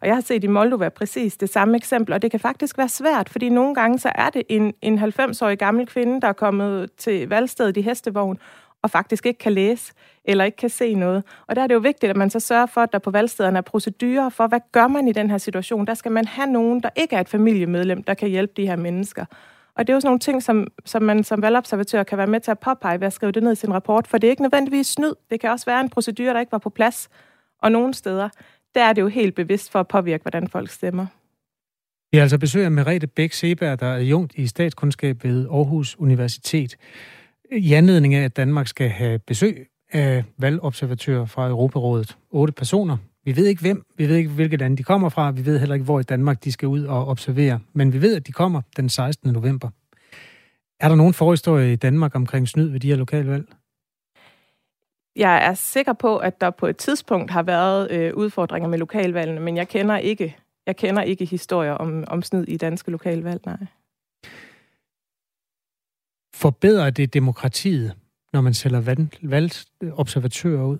Og 0.00 0.06
jeg 0.06 0.14
har 0.14 0.22
set 0.22 0.44
i 0.44 0.46
Moldova 0.46 0.88
præcis 0.88 1.36
det 1.36 1.48
samme 1.48 1.76
eksempel, 1.76 2.14
og 2.14 2.22
det 2.22 2.30
kan 2.30 2.40
faktisk 2.40 2.78
være 2.78 2.88
svært, 2.88 3.28
fordi 3.28 3.48
nogle 3.48 3.74
gange 3.74 3.98
så 3.98 4.12
er 4.14 4.30
det 4.30 4.42
en, 4.48 4.74
en 4.82 4.98
90-årig 4.98 5.58
gammel 5.58 5.86
kvinde, 5.86 6.20
der 6.20 6.28
er 6.28 6.32
kommet 6.32 6.90
til 6.98 7.28
valgstedet 7.28 7.76
i 7.76 7.80
hestevogn, 7.80 8.38
og 8.82 8.90
faktisk 8.90 9.26
ikke 9.26 9.38
kan 9.38 9.52
læse 9.52 9.92
eller 10.28 10.44
ikke 10.44 10.56
kan 10.56 10.68
se 10.68 10.94
noget. 10.94 11.22
Og 11.46 11.56
der 11.56 11.62
er 11.62 11.66
det 11.66 11.74
jo 11.74 11.78
vigtigt, 11.78 12.10
at 12.10 12.16
man 12.16 12.30
så 12.30 12.40
sørger 12.40 12.66
for, 12.66 12.80
at 12.80 12.92
der 12.92 12.98
på 12.98 13.10
valgstederne 13.10 13.58
er 13.58 13.62
procedurer 13.62 14.28
for, 14.28 14.46
hvad 14.46 14.60
gør 14.72 14.86
man 14.86 15.08
i 15.08 15.12
den 15.12 15.30
her 15.30 15.38
situation. 15.38 15.86
Der 15.86 15.94
skal 15.94 16.12
man 16.12 16.24
have 16.24 16.50
nogen, 16.50 16.82
der 16.82 16.88
ikke 16.96 17.16
er 17.16 17.20
et 17.20 17.28
familiemedlem, 17.28 18.02
der 18.02 18.14
kan 18.14 18.28
hjælpe 18.28 18.52
de 18.56 18.66
her 18.66 18.76
mennesker. 18.76 19.24
Og 19.74 19.86
det 19.86 19.92
er 19.92 19.96
jo 19.96 20.00
sådan 20.00 20.08
nogle 20.08 20.18
ting, 20.18 20.42
som, 20.42 20.66
som 20.84 21.02
man 21.02 21.24
som 21.24 21.42
valgobservatør 21.42 22.02
kan 22.02 22.18
være 22.18 22.26
med 22.26 22.40
til 22.40 22.50
at 22.50 22.58
påpege 22.58 23.00
ved 23.00 23.06
at 23.06 23.12
skrive 23.12 23.32
det 23.32 23.42
ned 23.42 23.52
i 23.52 23.54
sin 23.54 23.72
rapport, 23.74 24.06
for 24.06 24.18
det 24.18 24.26
er 24.26 24.30
ikke 24.30 24.42
nødvendigvis 24.42 24.86
snyd. 24.86 25.12
Det 25.30 25.40
kan 25.40 25.50
også 25.50 25.66
være 25.66 25.80
en 25.80 25.88
procedure, 25.88 26.34
der 26.34 26.40
ikke 26.40 26.52
var 26.52 26.58
på 26.58 26.70
plads. 26.70 27.08
Og 27.62 27.72
nogle 27.72 27.94
steder, 27.94 28.28
der 28.74 28.84
er 28.84 28.92
det 28.92 29.02
jo 29.02 29.08
helt 29.08 29.34
bevidst 29.34 29.72
for 29.72 29.80
at 29.80 29.88
påvirke, 29.88 30.22
hvordan 30.22 30.48
folk 30.48 30.70
stemmer. 30.70 31.06
Vi 32.12 32.18
har 32.18 32.22
altså 32.22 32.38
besøg 32.38 32.64
af 32.64 32.70
Merete 32.70 33.06
Bæk 33.06 33.32
Seberg, 33.32 33.80
der 33.80 33.86
er 33.86 33.98
jungt 33.98 34.34
i 34.34 34.46
statskundskab 34.46 35.24
ved 35.24 35.46
Aarhus 35.50 35.96
Universitet 35.98 36.76
i 37.52 37.72
anledning 37.72 38.14
af, 38.14 38.24
at 38.24 38.36
Danmark 38.36 38.66
skal 38.66 38.88
have 38.88 39.18
besøg 39.18 39.68
af 39.92 40.24
valgobservatører 40.38 41.26
fra 41.26 41.48
Europarådet. 41.48 42.16
Otte 42.30 42.52
personer. 42.52 42.96
Vi 43.24 43.36
ved 43.36 43.46
ikke 43.46 43.60
hvem, 43.60 43.84
vi 43.96 44.08
ved 44.08 44.16
ikke 44.16 44.30
hvilket 44.30 44.60
land 44.60 44.76
de 44.76 44.82
kommer 44.82 45.08
fra, 45.08 45.30
vi 45.30 45.46
ved 45.46 45.58
heller 45.58 45.74
ikke, 45.74 45.84
hvor 45.84 46.00
i 46.00 46.02
Danmark 46.02 46.44
de 46.44 46.52
skal 46.52 46.68
ud 46.68 46.84
og 46.84 47.06
observere, 47.06 47.60
men 47.72 47.92
vi 47.92 48.02
ved, 48.02 48.16
at 48.16 48.26
de 48.26 48.32
kommer 48.32 48.62
den 48.76 48.88
16. 48.88 49.32
november. 49.32 49.70
Er 50.80 50.88
der 50.88 50.94
nogen 50.94 51.14
forhistorie 51.14 51.72
i 51.72 51.76
Danmark 51.76 52.14
omkring 52.14 52.48
snyd 52.48 52.68
ved 52.68 52.80
de 52.80 52.88
her 52.88 52.96
lokalvalg? 52.96 53.48
Jeg 55.16 55.46
er 55.46 55.54
sikker 55.54 55.92
på, 55.92 56.16
at 56.16 56.40
der 56.40 56.50
på 56.50 56.66
et 56.66 56.76
tidspunkt 56.76 57.30
har 57.30 57.42
været 57.42 57.90
øh, 57.90 58.14
udfordringer 58.14 58.68
med 58.68 58.78
lokalvalgene, 58.78 59.40
men 59.40 59.56
jeg 59.56 59.68
kender 59.68 59.96
ikke, 59.96 60.36
jeg 60.66 60.76
kender 60.76 61.02
ikke 61.02 61.24
historier 61.24 61.72
om, 61.72 62.04
om 62.06 62.22
snyd 62.22 62.44
i 62.48 62.56
danske 62.56 62.90
lokalvalg, 62.90 63.40
nej. 63.46 63.66
Forbedrer 66.34 66.90
det 66.90 67.14
demokratiet, 67.14 67.94
når 68.38 68.42
man 68.42 68.54
sælger 68.54 69.06
valgobservatører 69.22 70.64
ud? 70.64 70.78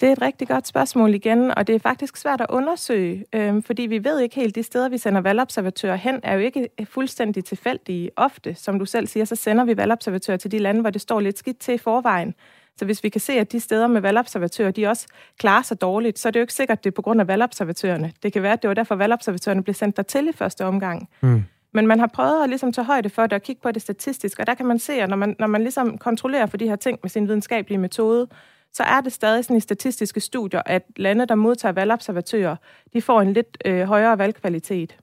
Det 0.00 0.08
er 0.08 0.12
et 0.12 0.22
rigtig 0.22 0.48
godt 0.48 0.66
spørgsmål 0.66 1.14
igen, 1.14 1.50
og 1.56 1.66
det 1.66 1.74
er 1.74 1.78
faktisk 1.78 2.16
svært 2.16 2.40
at 2.40 2.46
undersøge, 2.50 3.24
øh, 3.34 3.62
fordi 3.62 3.82
vi 3.82 4.04
ved 4.04 4.20
ikke 4.20 4.34
helt, 4.34 4.54
de 4.54 4.62
steder, 4.62 4.88
vi 4.88 4.98
sender 4.98 5.20
valgobservatører 5.20 5.96
hen, 5.96 6.20
er 6.22 6.34
jo 6.34 6.40
ikke 6.40 6.68
fuldstændig 6.84 7.44
tilfældige. 7.44 8.10
Ofte, 8.16 8.54
som 8.54 8.78
du 8.78 8.84
selv 8.84 9.06
siger, 9.06 9.24
så 9.24 9.36
sender 9.36 9.64
vi 9.64 9.76
valgobservatører 9.76 10.36
til 10.36 10.50
de 10.52 10.58
lande, 10.58 10.80
hvor 10.80 10.90
det 10.90 11.00
står 11.00 11.20
lidt 11.20 11.38
skidt 11.38 11.58
til 11.58 11.74
i 11.74 11.78
forvejen. 11.78 12.34
Så 12.76 12.84
hvis 12.84 13.04
vi 13.04 13.08
kan 13.08 13.20
se, 13.20 13.32
at 13.32 13.52
de 13.52 13.60
steder 13.60 13.86
med 13.86 14.00
valgobservatører, 14.00 14.70
de 14.70 14.86
også 14.86 15.06
klarer 15.38 15.62
sig 15.62 15.80
dårligt, 15.80 16.18
så 16.18 16.28
er 16.28 16.30
det 16.30 16.40
jo 16.40 16.42
ikke 16.42 16.54
sikkert, 16.54 16.78
at 16.78 16.84
det 16.84 16.90
er 16.90 16.94
på 16.94 17.02
grund 17.02 17.20
af 17.20 17.28
valgobservatørerne. 17.28 18.12
Det 18.22 18.32
kan 18.32 18.42
være, 18.42 18.52
at 18.52 18.62
det 18.62 18.68
var 18.68 18.74
derfor, 18.74 18.94
valgobservatørerne 18.94 19.62
blev 19.62 19.74
sendt 19.74 19.96
dertil 19.96 20.28
i 20.28 20.32
første 20.32 20.64
omgang. 20.64 21.08
Mm. 21.20 21.44
Men 21.74 21.86
man 21.86 22.00
har 22.00 22.06
prøvet 22.06 22.42
at 22.42 22.48
ligesom 22.48 22.72
tage 22.72 22.84
højde 22.84 23.10
for 23.10 23.22
det 23.22 23.32
og 23.32 23.42
kigge 23.42 23.62
på 23.62 23.70
det 23.70 23.82
statistisk, 23.82 24.38
og 24.38 24.46
der 24.46 24.54
kan 24.54 24.66
man 24.66 24.78
se, 24.78 24.92
at 24.92 25.08
når 25.08 25.16
man, 25.16 25.36
når 25.38 25.46
man 25.46 25.62
ligesom 25.62 25.98
kontrollerer 25.98 26.46
for 26.46 26.56
de 26.56 26.68
her 26.68 26.76
ting 26.76 26.98
med 27.02 27.10
sin 27.10 27.28
videnskabelige 27.28 27.78
metode, 27.78 28.28
så 28.72 28.82
er 28.82 29.00
det 29.00 29.12
stadig 29.12 29.44
sådan 29.44 29.56
i 29.56 29.60
statistiske 29.60 30.20
studier, 30.20 30.62
at 30.66 30.82
lande, 30.96 31.26
der 31.26 31.34
modtager 31.34 31.72
valgobservatører, 31.72 32.56
de 32.92 33.02
får 33.02 33.20
en 33.20 33.32
lidt 33.32 33.58
øh, 33.64 33.82
højere 33.82 34.18
valgkvalitet. 34.18 34.96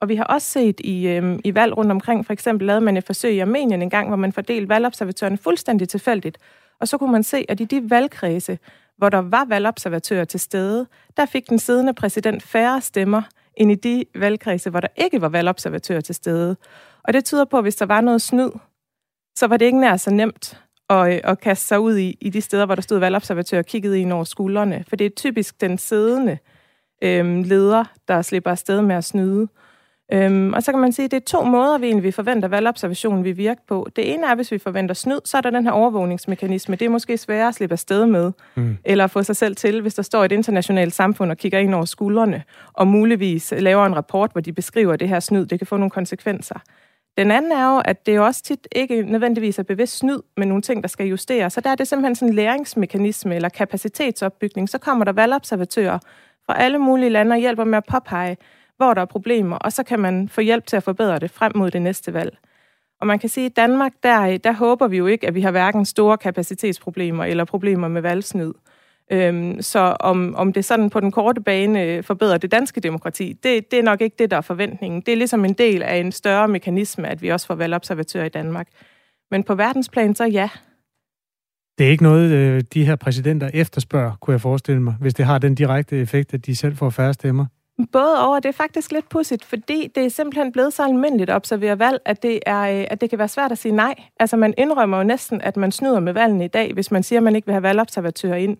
Og 0.00 0.08
vi 0.08 0.14
har 0.14 0.24
også 0.24 0.48
set 0.48 0.80
i, 0.80 1.08
øh, 1.08 1.38
i 1.44 1.54
valg 1.54 1.76
rundt 1.76 1.90
omkring, 1.90 2.26
for 2.26 2.32
eksempel 2.32 2.66
lavede 2.66 2.80
man 2.80 2.96
et 2.96 3.04
forsøg 3.04 3.34
i 3.34 3.38
Armenien 3.38 3.82
en 3.82 3.90
gang, 3.90 4.08
hvor 4.08 4.16
man 4.16 4.32
fordelte 4.32 4.68
valgobservatørerne 4.68 5.38
fuldstændig 5.38 5.88
tilfældigt. 5.88 6.38
Og 6.80 6.88
så 6.88 6.98
kunne 6.98 7.12
man 7.12 7.22
se, 7.22 7.44
at 7.48 7.60
i 7.60 7.64
de 7.64 7.90
valgkredse, 7.90 8.58
hvor 8.96 9.08
der 9.08 9.18
var 9.18 9.44
valgobservatører 9.44 10.24
til 10.24 10.40
stede, 10.40 10.86
der 11.16 11.26
fik 11.26 11.48
den 11.48 11.58
siddende 11.58 11.94
præsident 11.94 12.42
færre 12.42 12.80
stemmer, 12.80 13.22
end 13.56 13.72
i 13.72 13.74
de 13.74 14.04
valgkredse, 14.14 14.70
hvor 14.70 14.80
der 14.80 14.88
ikke 14.96 15.20
var 15.20 15.28
valgobservatører 15.28 16.00
til 16.00 16.14
stede. 16.14 16.56
Og 17.04 17.12
det 17.12 17.24
tyder 17.24 17.44
på, 17.44 17.56
at 17.56 17.64
hvis 17.64 17.76
der 17.76 17.86
var 17.86 18.00
noget 18.00 18.22
snyd, 18.22 18.50
så 19.36 19.46
var 19.46 19.56
det 19.56 19.66
ikke 19.66 19.80
nær 19.80 19.96
så 19.96 20.10
nemt 20.10 20.60
at, 20.90 21.12
øh, 21.12 21.20
at 21.24 21.40
kaste 21.40 21.66
sig 21.66 21.80
ud 21.80 21.96
i, 21.96 22.16
i 22.20 22.30
de 22.30 22.40
steder, 22.40 22.66
hvor 22.66 22.74
der 22.74 22.82
stod 22.82 22.98
valgobservatører 22.98 23.62
og 23.62 23.66
kiggede 23.66 24.00
ind 24.00 24.12
over 24.12 24.24
skuldrene. 24.24 24.84
For 24.88 24.96
det 24.96 25.06
er 25.06 25.10
typisk 25.10 25.60
den 25.60 25.78
siddende 25.78 26.38
øhm, 27.02 27.42
leder, 27.42 27.84
der 28.08 28.22
slipper 28.22 28.50
afsted 28.50 28.82
med 28.82 28.96
at 28.96 29.04
snyde. 29.04 29.48
Øhm, 30.12 30.52
og 30.52 30.62
så 30.62 30.72
kan 30.72 30.80
man 30.80 30.92
sige, 30.92 31.04
at 31.04 31.10
det 31.10 31.16
er 31.16 31.24
to 31.24 31.44
måder, 31.44 31.78
vi 31.78 31.86
egentlig 31.86 32.14
forventer, 32.14 32.48
at 32.48 32.50
valgobservationen 32.50 33.24
vil 33.24 33.36
virke 33.36 33.60
på. 33.68 33.88
Det 33.96 34.14
ene 34.14 34.26
er, 34.26 34.34
hvis 34.34 34.52
vi 34.52 34.58
forventer 34.58 34.94
snyd, 34.94 35.20
så 35.24 35.36
er 35.36 35.40
der 35.40 35.50
den 35.50 35.64
her 35.64 35.72
overvågningsmekanisme. 35.72 36.76
Det 36.76 36.84
er 36.84 36.88
måske 36.88 37.18
sværere 37.18 37.48
at 37.48 37.54
slippe 37.54 37.72
afsted 37.72 38.06
med, 38.06 38.32
mm. 38.54 38.76
eller 38.84 39.04
at 39.04 39.10
få 39.10 39.22
sig 39.22 39.36
selv 39.36 39.56
til, 39.56 39.80
hvis 39.80 39.94
der 39.94 40.02
står 40.02 40.24
et 40.24 40.32
internationalt 40.32 40.94
samfund 40.94 41.30
og 41.30 41.36
kigger 41.36 41.58
ind 41.58 41.74
over 41.74 41.84
skuldrene, 41.84 42.42
og 42.72 42.86
muligvis 42.86 43.54
laver 43.58 43.86
en 43.86 43.96
rapport, 43.96 44.32
hvor 44.32 44.40
de 44.40 44.52
beskriver 44.52 44.96
det 44.96 45.08
her 45.08 45.20
snyd. 45.20 45.46
Det 45.46 45.58
kan 45.58 45.66
få 45.66 45.76
nogle 45.76 45.90
konsekvenser. 45.90 46.58
Den 47.18 47.30
anden 47.30 47.52
er 47.52 47.74
jo, 47.74 47.82
at 47.84 48.06
det 48.06 48.16
jo 48.16 48.24
også 48.24 48.42
tit 48.42 48.68
ikke 48.72 49.02
nødvendigvis 49.02 49.58
er 49.58 49.62
bevidst 49.62 49.96
snyd 49.96 50.18
med 50.36 50.46
nogle 50.46 50.62
ting, 50.62 50.82
der 50.82 50.88
skal 50.88 51.06
justeres. 51.06 51.52
Så 51.52 51.60
der 51.60 51.70
er 51.70 51.74
det 51.74 51.88
simpelthen 51.88 52.14
sådan 52.14 52.28
en 52.28 52.34
læringsmekanisme 52.34 53.34
eller 53.34 53.48
kapacitetsopbygning. 53.48 54.68
Så 54.68 54.78
kommer 54.78 55.04
der 55.04 55.12
valgobservatører 55.12 55.98
fra 56.46 56.60
alle 56.60 56.78
mulige 56.78 57.10
lande 57.10 57.32
og 57.34 57.38
hjælper 57.38 57.64
med 57.64 57.78
at 57.78 57.84
påpege, 57.90 58.36
hvor 58.80 58.94
der 58.94 59.00
er 59.00 59.06
problemer, 59.06 59.56
og 59.56 59.72
så 59.72 59.82
kan 59.82 60.00
man 60.00 60.28
få 60.28 60.40
hjælp 60.40 60.66
til 60.66 60.76
at 60.76 60.82
forbedre 60.82 61.18
det 61.18 61.30
frem 61.30 61.52
mod 61.54 61.70
det 61.70 61.82
næste 61.82 62.14
valg. 62.14 62.38
Og 63.00 63.06
man 63.06 63.18
kan 63.18 63.28
sige, 63.28 63.46
at 63.46 63.50
i 63.50 63.54
Danmark, 63.54 63.92
der, 64.02 64.38
der 64.38 64.52
håber 64.52 64.88
vi 64.88 64.96
jo 64.96 65.06
ikke, 65.06 65.26
at 65.26 65.34
vi 65.34 65.40
har 65.40 65.50
hverken 65.50 65.84
store 65.84 66.18
kapacitetsproblemer 66.18 67.24
eller 67.24 67.44
problemer 67.44 67.88
med 67.88 68.02
valgsnyd. 68.02 68.52
Øhm, 69.12 69.62
så 69.62 69.96
om, 70.00 70.34
om 70.34 70.52
det 70.52 70.64
sådan 70.64 70.90
på 70.90 71.00
den 71.00 71.10
korte 71.12 71.40
bane 71.40 71.82
øh, 71.82 72.04
forbedrer 72.04 72.38
det 72.38 72.52
danske 72.52 72.80
demokrati, 72.80 73.32
det, 73.32 73.70
det 73.70 73.78
er 73.78 73.82
nok 73.82 74.00
ikke 74.00 74.16
det, 74.18 74.30
der 74.30 74.36
er 74.36 74.40
forventningen. 74.40 75.00
Det 75.00 75.12
er 75.12 75.16
ligesom 75.16 75.44
en 75.44 75.52
del 75.52 75.82
af 75.82 75.96
en 75.96 76.12
større 76.12 76.48
mekanisme, 76.48 77.08
at 77.08 77.22
vi 77.22 77.28
også 77.28 77.46
får 77.46 77.54
valgobservatører 77.54 78.24
i 78.24 78.28
Danmark. 78.28 78.68
Men 79.30 79.42
på 79.42 79.54
verdensplan, 79.54 80.14
så 80.14 80.24
ja. 80.24 80.48
Det 81.78 81.86
er 81.86 81.90
ikke 81.90 82.02
noget, 82.02 82.30
øh, 82.30 82.62
de 82.74 82.84
her 82.84 82.96
præsidenter 82.96 83.50
efterspørger, 83.54 84.12
kunne 84.20 84.32
jeg 84.32 84.40
forestille 84.40 84.82
mig, 84.82 84.94
hvis 85.00 85.14
det 85.14 85.24
har 85.24 85.38
den 85.38 85.54
direkte 85.54 86.00
effekt, 86.00 86.34
at 86.34 86.46
de 86.46 86.56
selv 86.56 86.76
får 86.76 86.90
færre 86.90 87.14
stemmer. 87.14 87.46
Både 87.86 88.26
over, 88.26 88.40
det 88.40 88.48
er 88.48 88.52
faktisk 88.52 88.92
lidt 88.92 89.08
pudsigt, 89.08 89.44
fordi 89.44 89.92
det 89.94 90.04
er 90.04 90.08
simpelthen 90.08 90.52
blevet 90.52 90.72
så 90.72 90.84
almindeligt 90.84 91.30
at 91.30 91.36
observere 91.36 91.78
valg, 91.78 91.98
at 92.04 92.22
det, 92.22 92.40
er, 92.46 92.60
øh, 92.60 92.86
at 92.90 93.00
det 93.00 93.10
kan 93.10 93.18
være 93.18 93.28
svært 93.28 93.52
at 93.52 93.58
sige 93.58 93.72
nej. 93.72 93.94
Altså 94.20 94.36
man 94.36 94.54
indrømmer 94.58 94.98
jo 94.98 95.04
næsten, 95.04 95.40
at 95.40 95.56
man 95.56 95.72
snyder 95.72 96.00
med 96.00 96.12
valgene 96.12 96.44
i 96.44 96.48
dag, 96.48 96.72
hvis 96.72 96.90
man 96.90 97.02
siger, 97.02 97.18
at 97.18 97.22
man 97.22 97.36
ikke 97.36 97.46
vil 97.46 97.52
have 97.52 97.62
valgobservatører 97.62 98.36
ind. 98.36 98.56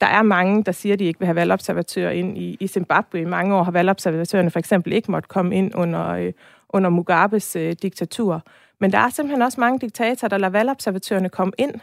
Der 0.00 0.06
er 0.06 0.22
mange, 0.22 0.64
der 0.64 0.72
siger, 0.72 0.92
at 0.92 0.98
de 0.98 1.04
ikke 1.04 1.20
vil 1.20 1.26
have 1.26 1.36
valgobservatører 1.36 2.10
ind 2.10 2.38
i, 2.38 2.56
i 2.60 2.66
Zimbabwe. 2.66 3.20
I 3.20 3.24
mange 3.24 3.54
år 3.54 3.62
har 3.62 3.70
valgobservatørerne 3.70 4.50
for 4.50 4.58
eksempel 4.58 4.92
ikke 4.92 5.10
måtte 5.10 5.28
komme 5.28 5.56
ind 5.56 5.74
under, 5.74 6.08
øh, 6.08 6.32
under 6.68 6.90
Mugabes 6.90 7.56
øh, 7.56 7.76
diktatur. 7.82 8.42
Men 8.78 8.92
der 8.92 8.98
er 8.98 9.08
simpelthen 9.08 9.42
også 9.42 9.60
mange 9.60 9.78
diktatorer, 9.78 10.28
der 10.28 10.38
lader 10.38 10.50
valgobservatørerne 10.50 11.28
komme 11.28 11.52
ind, 11.58 11.74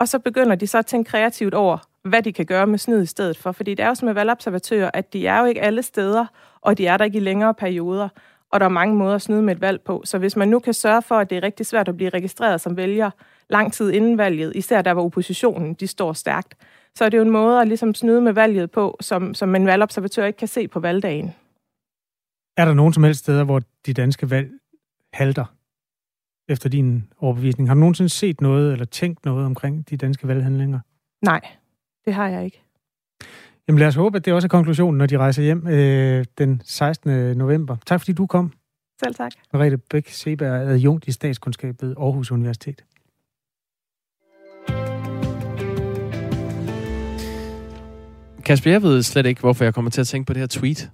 og 0.00 0.08
så 0.08 0.18
begynder 0.18 0.56
de 0.56 0.66
så 0.66 0.78
at 0.78 0.86
tænke 0.86 1.10
kreativt 1.10 1.54
over, 1.54 1.78
hvad 2.02 2.22
de 2.22 2.32
kan 2.32 2.46
gøre 2.46 2.66
med 2.66 2.78
snyd 2.78 3.02
i 3.02 3.06
stedet 3.06 3.38
for. 3.38 3.52
Fordi 3.52 3.74
det 3.74 3.82
er 3.82 3.88
jo 3.88 3.94
som 3.94 4.06
med 4.06 4.14
valgobservatører, 4.14 4.90
at 4.94 5.12
de 5.12 5.26
er 5.26 5.40
jo 5.40 5.44
ikke 5.44 5.62
alle 5.62 5.82
steder, 5.82 6.26
og 6.60 6.78
de 6.78 6.86
er 6.86 6.96
der 6.96 7.04
ikke 7.04 7.16
i 7.16 7.20
længere 7.20 7.54
perioder. 7.54 8.08
Og 8.52 8.60
der 8.60 8.66
er 8.66 8.70
mange 8.70 8.96
måder 8.96 9.14
at 9.14 9.22
snyde 9.22 9.42
med 9.42 9.54
et 9.54 9.60
valg 9.60 9.80
på. 9.80 10.02
Så 10.04 10.18
hvis 10.18 10.36
man 10.36 10.48
nu 10.48 10.58
kan 10.58 10.74
sørge 10.74 11.02
for, 11.02 11.14
at 11.14 11.30
det 11.30 11.38
er 11.38 11.42
rigtig 11.42 11.66
svært 11.66 11.88
at 11.88 11.96
blive 11.96 12.10
registreret 12.10 12.60
som 12.60 12.76
vælger 12.76 13.10
lang 13.50 13.72
tid 13.72 13.90
inden 13.90 14.18
valget, 14.18 14.56
især 14.56 14.82
der 14.82 14.94
hvor 14.94 15.04
oppositionen 15.04 15.74
de 15.74 15.86
står 15.86 16.12
stærkt, 16.12 16.54
så 16.94 17.04
er 17.04 17.08
det 17.08 17.16
jo 17.16 17.22
en 17.22 17.30
måde 17.30 17.60
at 17.60 17.68
ligesom 17.68 17.94
snyde 17.94 18.20
med 18.20 18.32
valget 18.32 18.70
på, 18.70 18.96
som, 19.00 19.34
som 19.34 19.54
en 19.54 19.66
valgobservatør 19.66 20.24
ikke 20.24 20.36
kan 20.36 20.48
se 20.48 20.68
på 20.68 20.80
valgdagen. 20.80 21.34
Er 22.56 22.64
der 22.64 22.74
nogen 22.74 22.92
som 22.92 23.04
helst 23.04 23.20
steder, 23.20 23.44
hvor 23.44 23.62
de 23.86 23.94
danske 23.94 24.30
valg 24.30 24.50
halter, 25.12 25.44
efter 26.48 26.68
din 26.68 27.04
overbevisning? 27.18 27.68
Har 27.68 27.74
du 27.74 27.80
nogensinde 27.80 28.08
set 28.08 28.40
noget 28.40 28.72
eller 28.72 28.84
tænkt 28.84 29.24
noget 29.24 29.46
omkring 29.46 29.90
de 29.90 29.96
danske 29.96 30.28
valghandlinger? 30.28 30.80
Nej, 31.22 31.40
det 32.04 32.14
har 32.14 32.28
jeg 32.28 32.44
ikke. 32.44 32.62
Jamen 33.68 33.78
lad 33.78 33.88
os 33.88 33.94
håbe, 33.94 34.16
at 34.16 34.24
det 34.24 34.32
også 34.32 34.46
er 34.46 34.48
konklusionen, 34.48 34.98
når 34.98 35.06
de 35.06 35.18
rejser 35.18 35.42
hjem 35.42 35.66
øh, 35.66 36.24
den 36.38 36.62
16. 36.64 37.38
november. 37.38 37.76
Tak 37.86 38.00
fordi 38.00 38.12
du 38.12 38.26
kom. 38.26 38.52
Selv 39.04 39.14
tak. 39.14 39.32
Merete 39.52 39.76
Bæk 39.76 40.08
Seberg 40.08 40.48
er 40.48 40.68
adjunkt 40.68 41.08
i 41.08 41.12
statskundskab 41.12 41.82
ved 41.82 41.94
Aarhus 41.98 42.32
Universitet. 42.32 42.84
Kasper, 48.44 48.70
jeg 48.70 48.82
ved 48.82 49.02
slet 49.02 49.26
ikke, 49.26 49.40
hvorfor 49.40 49.64
jeg 49.64 49.74
kommer 49.74 49.90
til 49.90 50.00
at 50.00 50.06
tænke 50.06 50.26
på 50.26 50.32
det 50.32 50.40
her 50.40 50.46
tweet. 50.46 50.90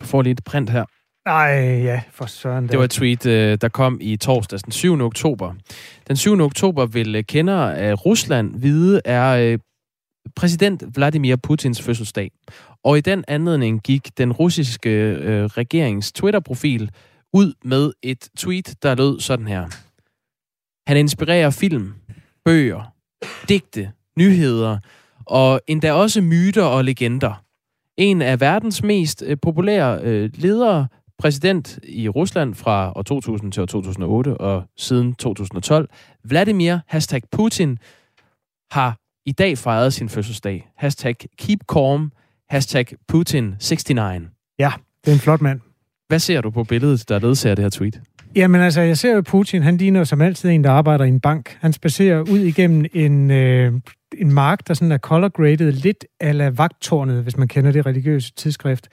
Jeg 0.00 0.08
får 0.08 0.22
lige 0.22 0.32
et 0.32 0.44
print 0.44 0.70
her. 0.70 0.84
Nej, 1.26 1.80
ja, 1.84 2.02
for 2.10 2.26
søren. 2.26 2.68
Det 2.68 2.78
var 2.78 2.84
et 2.84 2.90
tweet, 2.90 3.26
øh, 3.26 3.58
der 3.60 3.68
kom 3.68 3.98
i 4.00 4.16
torsdags 4.16 4.62
den 4.62 4.72
7. 4.72 5.00
oktober. 5.00 5.54
Den 6.08 6.16
7. 6.16 6.40
oktober 6.40 6.86
vil 6.86 7.16
øh, 7.16 7.24
kender 7.24 7.70
af 7.70 8.06
Rusland 8.06 8.60
vide, 8.60 9.00
er 9.04 9.30
øh, 9.30 9.58
præsident 10.36 10.96
Vladimir 10.96 11.36
Putins 11.36 11.82
fødselsdag. 11.82 12.30
Og 12.84 12.98
i 12.98 13.00
den 13.00 13.24
anledning 13.28 13.80
gik 13.82 14.18
den 14.18 14.32
russiske 14.32 14.90
øh, 14.90 15.44
regerings 15.44 16.12
Twitter-profil 16.12 16.90
ud 17.32 17.52
med 17.64 17.92
et 18.02 18.28
tweet, 18.36 18.74
der 18.82 18.94
lød 18.94 19.20
sådan 19.20 19.46
her. 19.46 19.68
Han 20.86 20.96
inspirerer 20.96 21.50
film, 21.50 21.94
bøger, 22.44 22.94
digte, 23.48 23.92
nyheder 24.18 24.78
og 25.26 25.60
endda 25.66 25.92
også 25.92 26.20
myter 26.20 26.62
og 26.62 26.84
legender. 26.84 27.44
En 27.96 28.22
af 28.22 28.40
verdens 28.40 28.82
mest 28.82 29.22
øh, 29.26 29.36
populære 29.42 30.00
øh, 30.02 30.30
ledere, 30.34 30.88
præsident 31.20 31.78
i 31.82 32.08
Rusland 32.08 32.54
fra 32.54 32.92
år 32.96 33.02
2000 33.02 33.52
til 33.52 33.62
år 33.62 33.66
2008 33.66 34.36
og 34.36 34.62
siden 34.76 35.14
2012, 35.14 35.88
Vladimir 36.24 36.78
hashtag 36.88 37.22
Putin, 37.32 37.78
har 38.70 38.96
i 39.26 39.32
dag 39.32 39.58
fejret 39.58 39.92
sin 39.92 40.08
fødselsdag. 40.08 40.68
Hashtag 40.76 41.14
keep 41.38 41.60
calm, 41.72 42.12
hashtag 42.50 42.86
Putin69. 43.12 44.54
Ja, 44.58 44.72
det 45.04 45.10
er 45.10 45.12
en 45.12 45.18
flot 45.18 45.40
mand. 45.40 45.60
Hvad 46.08 46.18
ser 46.18 46.40
du 46.40 46.50
på 46.50 46.64
billedet, 46.64 47.08
der 47.08 47.18
ledsager 47.18 47.54
det 47.54 47.64
her 47.64 47.70
tweet? 47.70 48.00
Jamen 48.36 48.60
altså, 48.60 48.80
jeg 48.80 48.98
ser 48.98 49.14
jo 49.14 49.20
Putin, 49.20 49.62
han 49.62 49.76
ligner 49.76 50.04
som 50.04 50.20
altid 50.20 50.50
en, 50.50 50.64
der 50.64 50.70
arbejder 50.70 51.04
i 51.04 51.08
en 51.08 51.20
bank. 51.20 51.56
Han 51.60 51.72
spacerer 51.72 52.20
ud 52.20 52.38
igennem 52.38 52.84
en, 52.94 53.30
øh, 53.30 53.72
en 54.18 54.32
mark, 54.32 54.68
der 54.68 54.74
sådan 54.74 54.92
er 54.92 54.98
color 54.98 55.28
graded, 55.28 55.72
lidt 55.72 56.04
ala 56.20 56.48
vagtårnet, 56.48 57.22
hvis 57.22 57.36
man 57.36 57.48
kender 57.48 57.72
det 57.72 57.86
religiøse 57.86 58.32
tidsskrift. 58.36 58.88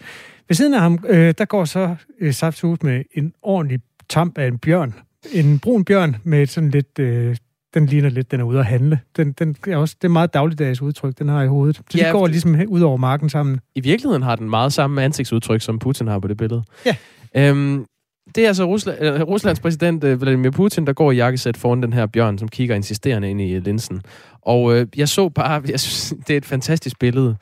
Ved 0.48 0.56
siden 0.56 0.74
af 0.74 0.82
ham, 0.82 1.00
øh, 1.08 1.34
der 1.38 1.45
går 1.45 1.66
så 1.66 1.95
øh, 2.20 2.34
Safthus 2.34 2.84
med 2.84 3.04
en 3.14 3.34
ordentlig 3.41 3.80
tamp 4.10 4.38
af 4.38 4.48
en 4.48 4.58
bjørn. 4.58 4.93
En 5.34 5.60
brun 5.60 5.86
bjørn 5.86 6.16
med 6.24 6.45
sådan 6.45 6.70
lidt... 6.70 7.00
Øh, 7.00 7.36
den 7.74 7.86
ligner 7.86 8.10
lidt, 8.10 8.32
den 8.32 8.39
er 8.39 8.43
ude 8.43 8.60
at 8.60 8.66
handle. 8.66 9.00
Den, 9.18 9.32
den 9.32 9.56
er 9.68 9.78
også, 9.78 9.95
det 10.02 10.08
er 10.08 10.12
meget 10.12 10.34
dagligdags 10.34 10.82
udtryk, 10.82 11.20
den 11.20 11.30
har 11.30 11.43
i 11.43 11.48
hovedet. 11.48 11.76
Så 11.76 11.98
ja, 11.98 12.08
de 12.08 12.12
går 12.12 12.28
ligesom 12.28 12.60
ud 12.68 12.82
over 12.82 12.98
marken 12.98 13.30
sammen. 13.30 13.60
I 13.76 13.82
virkeligheden 13.82 14.24
har 14.24 14.36
den 14.36 14.50
meget 14.50 14.74
samme 14.74 15.04
ansigtsudtryk, 15.04 15.62
som 15.62 15.80
Putin 15.80 16.08
har 16.08 16.20
på 16.20 16.28
det 16.28 16.38
billede. 16.38 16.64
Ja. 16.86 16.95
Øhm, 17.36 17.86
det 18.36 18.43
er 18.43 18.48
altså 18.48 18.64
Rusland, 18.64 18.98
øh, 19.02 19.22
Ruslands 19.22 19.60
præsident 19.60 20.04
øh, 20.04 20.22
Vladimir 20.22 20.52
Putin, 20.52 20.88
der 20.88 20.93
går 20.93 21.12
i 21.12 21.16
jakkesæt 21.16 21.58
foran 21.58 21.84
den 21.84 21.93
her 21.93 22.06
bjørn, 22.06 22.38
som 22.38 22.48
kigger 22.48 22.76
insisterende 22.76 23.30
ind 23.30 23.41
i 23.41 23.60
linsen. 23.60 24.02
Og 24.41 24.76
øh, 24.76 24.88
jeg 24.98 25.10
så 25.10 25.30
bare, 25.30 25.62
jeg 25.72 25.80
synes, 25.80 26.14
det 26.28 26.34
er 26.34 26.38
et 26.38 26.45
fantastisk 26.45 27.00
billede. 27.00 27.36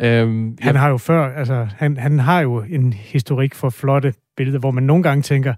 Øhm, 0.00 0.58
han 0.60 0.76
har 0.76 0.88
jo 0.88 0.96
før, 0.96 1.36
altså, 1.36 1.68
han, 1.76 1.96
han 1.96 2.18
har 2.18 2.40
jo 2.40 2.62
en 2.62 2.92
historik 2.92 3.54
for 3.54 3.70
flotte 3.70 4.14
billeder, 4.36 4.58
hvor 4.58 4.70
man 4.70 4.82
nogle 4.82 5.02
gange 5.02 5.22
tænker, 5.22 5.54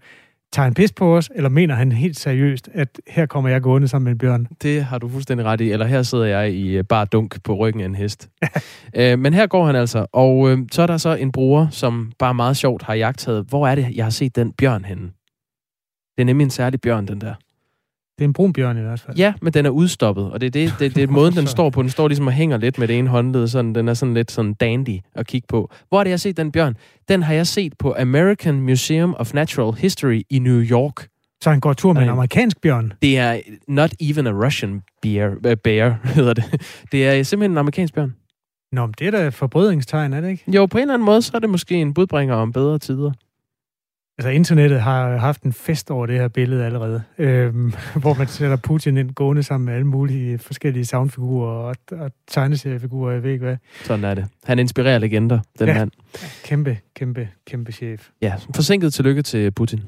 tager 0.53 0.65
han 0.65 0.75
pis 0.75 0.93
på 0.93 1.17
os, 1.17 1.31
eller 1.35 1.49
mener 1.49 1.75
han 1.75 1.93
helt 1.93 2.19
seriøst, 2.19 2.69
at 2.75 3.01
her 3.07 3.27
kommer 3.27 3.51
jeg 3.51 3.63
gående 3.63 3.89
sammen 3.89 4.05
med 4.05 4.13
en 4.13 4.19
bjørn? 4.19 4.47
Det 4.63 4.85
har 4.85 4.99
du 4.99 5.09
fuldstændig 5.09 5.47
ret 5.47 5.61
i. 5.61 5.73
Eller 5.73 5.87
her 5.87 6.03
sidder 6.03 6.25
jeg 6.25 6.53
i 6.53 6.77
øh, 6.77 6.85
bare 6.85 7.05
dunk 7.05 7.43
på 7.45 7.55
ryggen 7.55 7.81
af 7.81 7.87
en 7.87 7.95
hest. 7.95 8.29
øh, 8.97 9.19
men 9.19 9.35
her 9.35 9.47
går 9.47 9.67
han 9.67 9.77
altså. 9.77 10.07
Og 10.13 10.51
øh, 10.51 10.59
så 10.73 10.83
er 10.83 10.87
der 10.87 10.97
så 10.97 11.15
en 11.15 11.33
bruger, 11.33 11.69
som 11.71 12.13
bare 12.19 12.35
meget 12.35 12.57
sjovt 12.57 12.83
har 12.83 12.95
jagtet, 12.95 13.45
hvor 13.49 13.69
er 13.69 13.75
det, 13.75 13.97
jeg 13.97 14.05
har 14.05 14.11
set 14.11 14.37
den 14.37 14.53
bjørn 14.53 14.85
henne? 14.85 15.11
Det 16.17 16.23
er 16.23 16.25
nemlig 16.25 16.45
en 16.45 16.51
særlig 16.51 16.81
bjørn, 16.81 17.07
den 17.07 17.21
der. 17.21 17.35
Det 18.19 18.25
er 18.25 18.29
en 18.29 18.33
brun 18.33 18.53
bjørn 18.53 18.79
i 18.79 18.81
hvert 18.81 19.01
fald. 19.01 19.17
Ja, 19.17 19.33
men 19.43 19.53
den 19.53 19.67
er 19.67 19.71
udstoppet, 19.71 20.31
og 20.31 20.41
det 20.41 20.47
er, 20.47 20.51
det, 20.51 20.75
det, 20.79 20.95
det 20.95 21.03
er 21.03 21.07
måden, 21.19 21.35
den 21.35 21.47
står 21.47 21.71
på. 21.71 21.83
Den 21.83 21.91
står 21.91 22.09
ligesom 22.09 22.27
og 22.27 22.33
hænger 22.33 22.57
lidt 22.57 22.79
med 22.79 22.89
det 22.89 22.99
ene 22.99 23.09
håndled, 23.09 23.49
sådan, 23.49 23.75
den 23.75 23.89
er 23.89 23.95
sådan 23.95 24.15
lidt 24.15 24.31
sådan 24.31 24.55
dandy 24.55 24.99
at 25.15 25.27
kigge 25.27 25.47
på. 25.49 25.71
Hvor 25.89 26.01
er 26.01 26.05
det, 26.05 26.11
jeg 26.11 26.13
har 26.13 26.19
set 26.19 26.37
den 26.37 26.53
bjørn? 26.53 26.77
Den 27.09 27.23
har 27.23 27.35
jeg 27.35 27.47
set 27.47 27.73
på 27.79 27.95
American 27.99 28.61
Museum 28.61 29.15
of 29.19 29.35
Natural 29.35 29.75
History 29.75 30.23
i 30.31 30.39
New 30.39 30.63
York. 30.63 31.09
Så 31.43 31.51
han 31.51 31.61
går 31.61 31.73
tur 31.73 31.93
med 31.93 32.03
en 32.03 32.09
amerikansk 32.09 32.61
bjørn? 32.61 32.93
Det 33.03 33.19
er 33.19 33.41
not 33.69 33.93
even 34.01 34.27
a 34.27 34.31
Russian 34.31 34.83
bear, 35.03 35.29
uh, 35.29 35.57
bear 35.65 35.99
hedder 36.15 36.35
det. 36.35 36.45
Det 36.93 37.09
er 37.09 37.23
simpelthen 37.23 37.51
en 37.51 37.59
amerikansk 37.59 37.95
bjørn. 37.95 38.15
Nå, 38.73 38.87
men 38.87 38.95
det 38.99 39.07
er 39.07 39.11
da 39.11 39.29
forbrydningstegn, 39.29 40.13
er 40.13 40.21
det 40.21 40.29
ikke? 40.29 40.45
Jo, 40.47 40.67
på 40.67 40.79
en 40.79 40.83
eller 40.83 40.95
anden 40.95 41.07
måde, 41.07 41.23
så 41.23 41.33
er 41.35 41.39
det 41.39 41.51
måske 41.51 41.75
en 41.75 41.95
budbringer 41.95 42.35
om 42.35 42.53
bedre 42.53 42.79
tider. 42.79 43.13
Altså, 44.19 44.29
internettet 44.31 44.81
har 44.81 45.17
haft 45.17 45.43
en 45.43 45.53
fest 45.53 45.91
over 45.91 46.07
det 46.07 46.19
her 46.19 46.29
billede 46.29 46.65
allerede, 46.65 47.03
øhm, 47.19 47.73
hvor 48.03 48.15
man 48.15 48.27
sætter 48.27 48.57
Putin 48.57 48.97
ind 48.97 49.11
gående 49.11 49.43
sammen 49.43 49.65
med 49.67 49.75
alle 49.75 49.87
mulige 49.87 50.39
forskellige 50.39 50.85
soundfigurer 50.85 51.51
og, 51.51 51.77
og 51.93 52.11
tegneseriefigurer, 52.29 53.13
jeg 53.13 53.23
ved 53.23 53.31
ikke 53.31 53.45
hvad. 53.45 53.57
Sådan 53.85 54.05
er 54.05 54.15
det. 54.15 54.27
Han 54.45 54.59
inspirerer 54.59 54.99
legender, 54.99 55.39
den 55.59 55.69
ja. 55.69 55.75
mand. 55.79 55.91
Kæmpe, 56.45 56.79
kæmpe, 56.95 57.29
kæmpe 57.47 57.73
chef. 57.73 58.09
Ja, 58.23 58.35
forsinket 58.55 58.95
tillykke 58.95 59.23
til 59.23 59.51
Putin. 59.51 59.81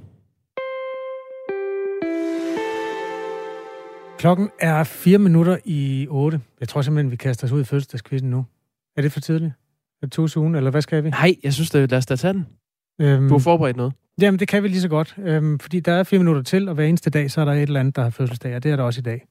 Klokken 4.18 4.48
er 4.60 4.84
fire 4.84 5.18
minutter 5.18 5.56
i 5.64 6.06
otte. 6.10 6.40
Jeg 6.60 6.68
tror 6.68 6.82
simpelthen, 6.82 7.10
vi 7.10 7.16
kaster 7.16 7.46
os 7.46 7.52
ud 7.52 7.60
i 7.60 7.64
fødselsdagskvisten 7.64 8.30
nu. 8.30 8.44
Er 8.96 9.02
det 9.02 9.12
for 9.12 9.20
tidligt? 9.20 9.52
Er 10.02 10.06
det 10.06 10.12
to 10.12 10.40
ugen, 10.40 10.54
eller 10.54 10.70
hvad 10.70 10.82
skal 10.82 11.04
vi? 11.04 11.10
Nej, 11.10 11.34
jeg 11.44 11.52
synes, 11.52 11.70
det, 11.70 11.90
lad 11.90 11.98
os 11.98 12.06
da 12.06 12.16
tage 12.16 12.32
den. 12.32 12.46
Øhm, 13.00 13.28
Du 13.28 13.34
har 13.34 13.38
forberedt 13.38 13.76
noget. 13.76 13.92
Jamen, 14.20 14.38
det 14.40 14.48
kan 14.48 14.62
vi 14.62 14.68
lige 14.68 14.80
så 14.80 14.88
godt. 14.88 15.14
Øhm, 15.18 15.58
fordi 15.58 15.80
der 15.80 15.92
er 15.92 16.02
fire 16.04 16.18
minutter 16.18 16.42
til, 16.42 16.68
og 16.68 16.74
hver 16.74 16.84
eneste 16.84 17.10
dag, 17.10 17.30
så 17.30 17.40
er 17.40 17.44
der 17.44 17.52
et 17.52 17.62
eller 17.62 17.80
andet, 17.80 17.96
der 17.96 18.02
har 18.02 18.10
fødselsdag, 18.10 18.56
og 18.56 18.62
det 18.62 18.70
er 18.72 18.76
der 18.76 18.82
også 18.82 19.00
i 19.00 19.02
dag. 19.02 19.26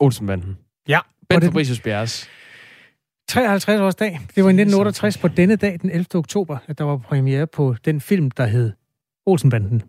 Olsenbanden. 0.00 0.58
Ja. 0.88 1.00
Ben 1.28 1.40
det- 1.40 1.46
Fabricius 1.48 1.80
Bjerres. 1.80 2.28
53 3.28 3.80
års 3.80 3.94
dag. 3.94 4.20
Det 4.34 4.44
var 4.44 4.50
i 4.50 4.52
1968 4.52 5.18
på 5.18 5.28
denne 5.28 5.56
dag, 5.56 5.78
den 5.82 5.90
11. 5.90 6.06
oktober, 6.14 6.58
at 6.66 6.78
der 6.78 6.84
var 6.84 6.96
premiere 6.96 7.46
på 7.46 7.74
den 7.84 8.00
film, 8.00 8.30
der 8.30 8.46
hed 8.46 8.72
Olsenbanden. 9.26 9.82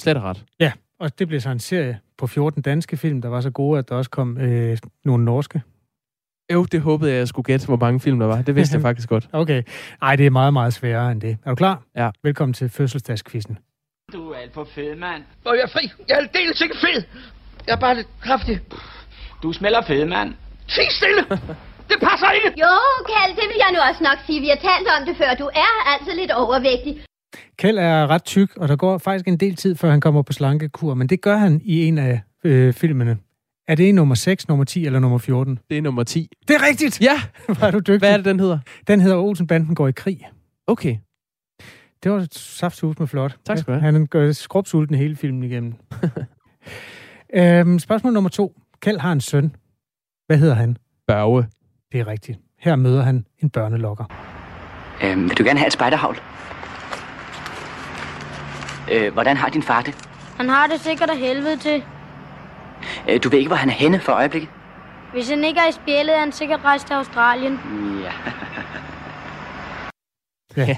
Slet 0.00 0.16
og 0.16 0.22
ret. 0.22 0.44
Ja, 0.60 0.72
og 1.00 1.18
det 1.18 1.28
blev 1.28 1.40
så 1.40 1.50
en 1.50 1.58
serie 1.58 1.98
på 2.18 2.26
14 2.26 2.62
danske 2.62 2.96
film, 2.96 3.22
der 3.22 3.28
var 3.28 3.40
så 3.40 3.50
gode, 3.50 3.78
at 3.78 3.88
der 3.88 3.94
også 3.94 4.10
kom 4.10 4.38
øh, 4.38 4.78
nogle 5.04 5.24
norske. 5.24 5.62
Jo, 6.52 6.64
det 6.64 6.80
håbede 6.80 7.10
jeg, 7.10 7.18
jeg 7.18 7.28
skulle 7.28 7.44
gætte, 7.44 7.66
hvor 7.66 7.76
mange 7.76 8.00
film 8.00 8.18
der 8.18 8.26
var. 8.26 8.42
Det 8.42 8.54
vidste 8.56 8.74
jeg 8.74 8.82
faktisk 8.88 9.08
godt. 9.08 9.28
Okay. 9.32 9.62
Ej, 10.02 10.16
det 10.16 10.26
er 10.26 10.30
meget, 10.30 10.52
meget 10.52 10.72
sværere 10.74 11.12
end 11.12 11.20
det. 11.20 11.36
Er 11.44 11.50
du 11.50 11.54
klar? 11.54 11.82
Ja. 11.96 12.10
Velkommen 12.22 12.52
til 12.54 12.68
fødselsdagskvisten. 12.68 13.58
Du 14.12 14.30
er 14.30 14.36
alt 14.36 14.54
for 14.54 14.66
fed, 14.74 14.96
mand. 14.96 15.22
Og 15.44 15.54
jeg 15.56 15.62
er 15.62 15.68
fri. 15.68 15.90
Jeg 16.08 16.14
er 16.14 16.18
aldeles 16.18 16.60
ikke 16.60 16.76
fed. 16.80 17.02
Jeg 17.66 17.72
er 17.72 17.80
bare 17.80 17.94
lidt 17.94 18.06
kraftig. 18.20 18.60
Du 19.42 19.52
smelter 19.52 19.82
fed, 19.82 20.04
mand. 20.06 20.34
Sig 20.66 20.84
stille! 20.90 21.22
Det 21.88 21.96
passer 22.08 22.30
ikke! 22.30 22.60
Jo, 22.60 22.74
Kald, 23.12 23.32
det 23.36 23.44
vil 23.50 23.56
jeg 23.64 23.70
nu 23.74 23.78
også 23.90 24.02
nok 24.02 24.18
sige. 24.26 24.40
Vi 24.40 24.48
har 24.48 24.56
talt 24.70 24.88
om 25.00 25.06
det 25.08 25.16
før. 25.16 25.34
Du 25.38 25.44
er 25.44 25.72
altså 25.94 26.10
lidt 26.20 26.30
overvægtig. 26.30 27.04
Kjeld 27.58 27.78
er 27.78 28.06
ret 28.06 28.24
tyk, 28.24 28.56
og 28.56 28.68
der 28.68 28.76
går 28.76 28.98
faktisk 28.98 29.28
en 29.28 29.36
del 29.36 29.56
tid, 29.56 29.74
før 29.76 29.90
han 29.90 30.00
kommer 30.00 30.22
på 30.22 30.32
slankekur, 30.32 30.94
men 30.94 31.06
det 31.08 31.20
gør 31.20 31.36
han 31.36 31.60
i 31.64 31.84
en 31.84 31.98
af 31.98 32.20
øh, 32.44 32.72
filmene. 32.72 33.18
Er 33.68 33.74
det 33.74 33.94
nummer 33.94 34.14
6, 34.14 34.48
nummer 34.48 34.64
10 34.64 34.86
eller 34.86 34.98
nummer 34.98 35.18
14? 35.18 35.58
Det 35.70 35.78
er 35.78 35.82
nummer 35.82 36.02
10. 36.02 36.30
Det 36.48 36.56
er 36.56 36.66
rigtigt! 36.66 37.00
Ja! 37.00 37.22
Er 37.66 37.70
du 37.70 37.78
dygtig. 37.78 37.98
Hvad 37.98 38.12
er 38.12 38.16
det, 38.16 38.24
den 38.24 38.40
hedder? 38.40 38.58
Den 38.86 39.00
hedder 39.00 39.16
Olsenbanden 39.16 39.74
går 39.74 39.88
i 39.88 39.92
krig. 39.92 40.28
Okay. 40.66 40.96
Det 42.02 42.12
var 42.12 42.26
saftsus 42.32 42.98
med 42.98 43.06
flot. 43.06 43.36
Tak 43.44 43.58
skal 43.58 43.74
du 43.74 43.80
have. 43.80 43.92
Han 43.92 44.06
gør 44.06 44.32
skrubsulten 44.32 44.96
hele 44.96 45.16
filmen 45.16 45.42
igennem. 45.42 45.74
øhm, 47.34 47.78
spørgsmål 47.78 48.12
nummer 48.12 48.30
to. 48.30 48.60
Kjeld 48.80 48.98
har 48.98 49.12
en 49.12 49.20
søn. 49.20 49.56
Hvad 50.26 50.38
hedder 50.38 50.54
han? 50.54 50.76
Børge. 51.06 51.46
Det 51.92 52.00
er 52.00 52.06
rigtigt. 52.06 52.38
Her 52.58 52.76
møder 52.76 53.02
han 53.02 53.26
en 53.38 53.50
børnelokker. 53.50 54.04
Øhm, 55.04 55.28
vil 55.28 55.38
du 55.38 55.44
gerne 55.44 55.58
have 55.58 55.66
et 55.66 55.72
spejderhavl? 55.72 56.16
Øh, 58.92 59.12
hvordan 59.12 59.36
har 59.36 59.48
din 59.48 59.62
far 59.62 59.82
det? 59.82 59.94
Han 60.36 60.48
har 60.48 60.66
det 60.66 60.80
sikkert 60.80 61.10
af 61.10 61.18
helvede 61.18 61.56
til. 61.56 61.82
Øh, 63.10 63.20
du 63.24 63.28
ved 63.28 63.38
ikke, 63.38 63.48
hvor 63.48 63.56
han 63.56 63.68
er 63.70 63.74
henne 63.74 64.00
for 64.00 64.12
øjeblikket? 64.12 64.50
Hvis 65.12 65.28
han 65.30 65.44
ikke 65.44 65.60
er 65.60 65.68
i 65.68 65.72
spjældet, 65.72 66.14
er 66.16 66.20
han 66.20 66.32
sikkert 66.32 66.60
rejst 66.64 66.86
til 66.86 66.94
Australien. 66.94 67.58
Ja. 68.02 68.12
Ja. 70.56 70.76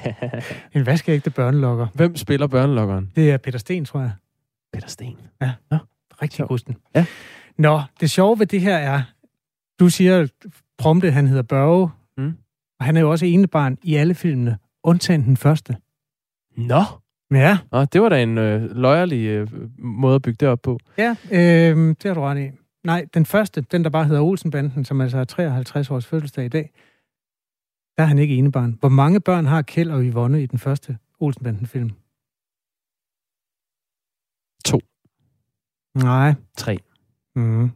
en 0.75 0.87
vaskeægte 0.87 1.31
børnelokker. 1.31 1.87
Hvem 1.95 2.17
spiller 2.17 2.47
børnelokkeren? 2.47 3.13
Det 3.17 3.31
er 3.31 3.37
Peter 3.37 3.59
Sten, 3.59 3.85
tror 3.85 4.01
jeg. 4.01 4.13
Peter 4.73 4.89
Sten. 4.89 5.17
Ja, 5.43 5.53
Nå. 5.71 5.77
rigtig 6.23 6.47
gusten. 6.49 6.77
Ja. 6.95 7.07
Nå, 7.59 7.81
det 8.01 8.11
sjove 8.11 8.39
ved 8.39 8.47
det 8.47 8.61
her 8.61 8.77
er, 8.77 9.03
du 9.81 9.89
siger 9.89 10.27
prompte, 10.79 11.11
han 11.11 11.27
hedder 11.27 11.43
Børge, 11.43 11.91
Mm. 12.17 12.37
og 12.81 12.85
han 12.87 12.97
er 12.97 13.01
jo 13.01 13.11
også 13.11 13.27
enebarn 13.27 13.79
i 13.83 13.95
alle 13.95 14.15
filmene, 14.15 14.59
undtagen 14.83 15.25
den 15.25 15.37
første. 15.37 15.77
Nå. 16.57 16.83
Ja, 17.31 17.59
Nå, 17.73 17.85
det 17.85 18.03
var 18.03 18.09
da 18.09 18.23
en 18.23 18.39
øh, 18.39 18.77
løjerlig 18.77 19.27
øh, 19.27 19.49
måde 19.79 20.15
at 20.15 20.23
bygge 20.23 20.37
det 20.41 20.49
op 20.49 20.63
på. 20.63 20.79
ja 20.99 21.17
øh, 21.33 21.77
det 21.89 22.05
har 22.05 22.15
du 22.15 22.21
ret 22.21 22.39
i. 22.47 22.51
Nej, 22.85 23.07
den 23.15 23.27
første, 23.27 23.61
den 23.61 23.85
der 23.85 23.91
bare 23.91 24.05
hedder 24.05 24.23
Olsenbanden, 24.23 24.85
som 24.85 25.01
altså 25.01 25.17
har 25.17 25.25
53 25.25 25.91
års 25.91 26.07
fødselsdag 26.07 26.45
i 26.45 26.49
dag, 26.49 26.71
der 27.97 28.03
er 28.03 28.07
han 28.09 28.19
ikke 28.19 28.35
enebarn. 28.37 28.77
Hvor 28.81 28.89
mange 28.89 29.21
børn 29.21 29.47
har 29.47 29.63
Kjeld 29.63 29.91
og 29.91 30.03
Yvonne 30.03 30.43
i 30.43 30.47
den 30.47 30.59
første 30.59 30.99
Olsenbanden-film? 31.21 31.91
To. 34.65 34.81
Nej. 35.95 36.35
Tre. 36.57 36.79
Mm. 37.37 37.71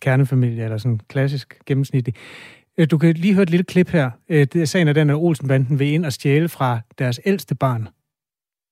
Kernefamilie, 0.00 0.64
eller 0.64 0.78
sådan 0.78 1.00
klassisk 1.08 1.60
gennemsnitlig. 1.66 2.14
Øh, 2.78 2.86
Du 2.90 2.98
kan 2.98 3.14
lige 3.14 3.34
høre 3.34 3.42
et 3.42 3.50
lille 3.50 3.64
klip 3.64 3.88
her. 3.88 4.10
Øh, 4.28 4.46
Det 4.52 4.56
er 4.56 4.64
sagen 4.64 4.88
af 4.88 4.94
den, 4.94 5.10
at 5.10 5.16
Olsenbanden 5.16 5.78
vil 5.78 5.88
ind 5.88 6.06
og 6.06 6.12
stjæle 6.12 6.48
fra 6.48 6.80
deres 6.98 7.20
ældste 7.24 7.54
barn, 7.54 7.88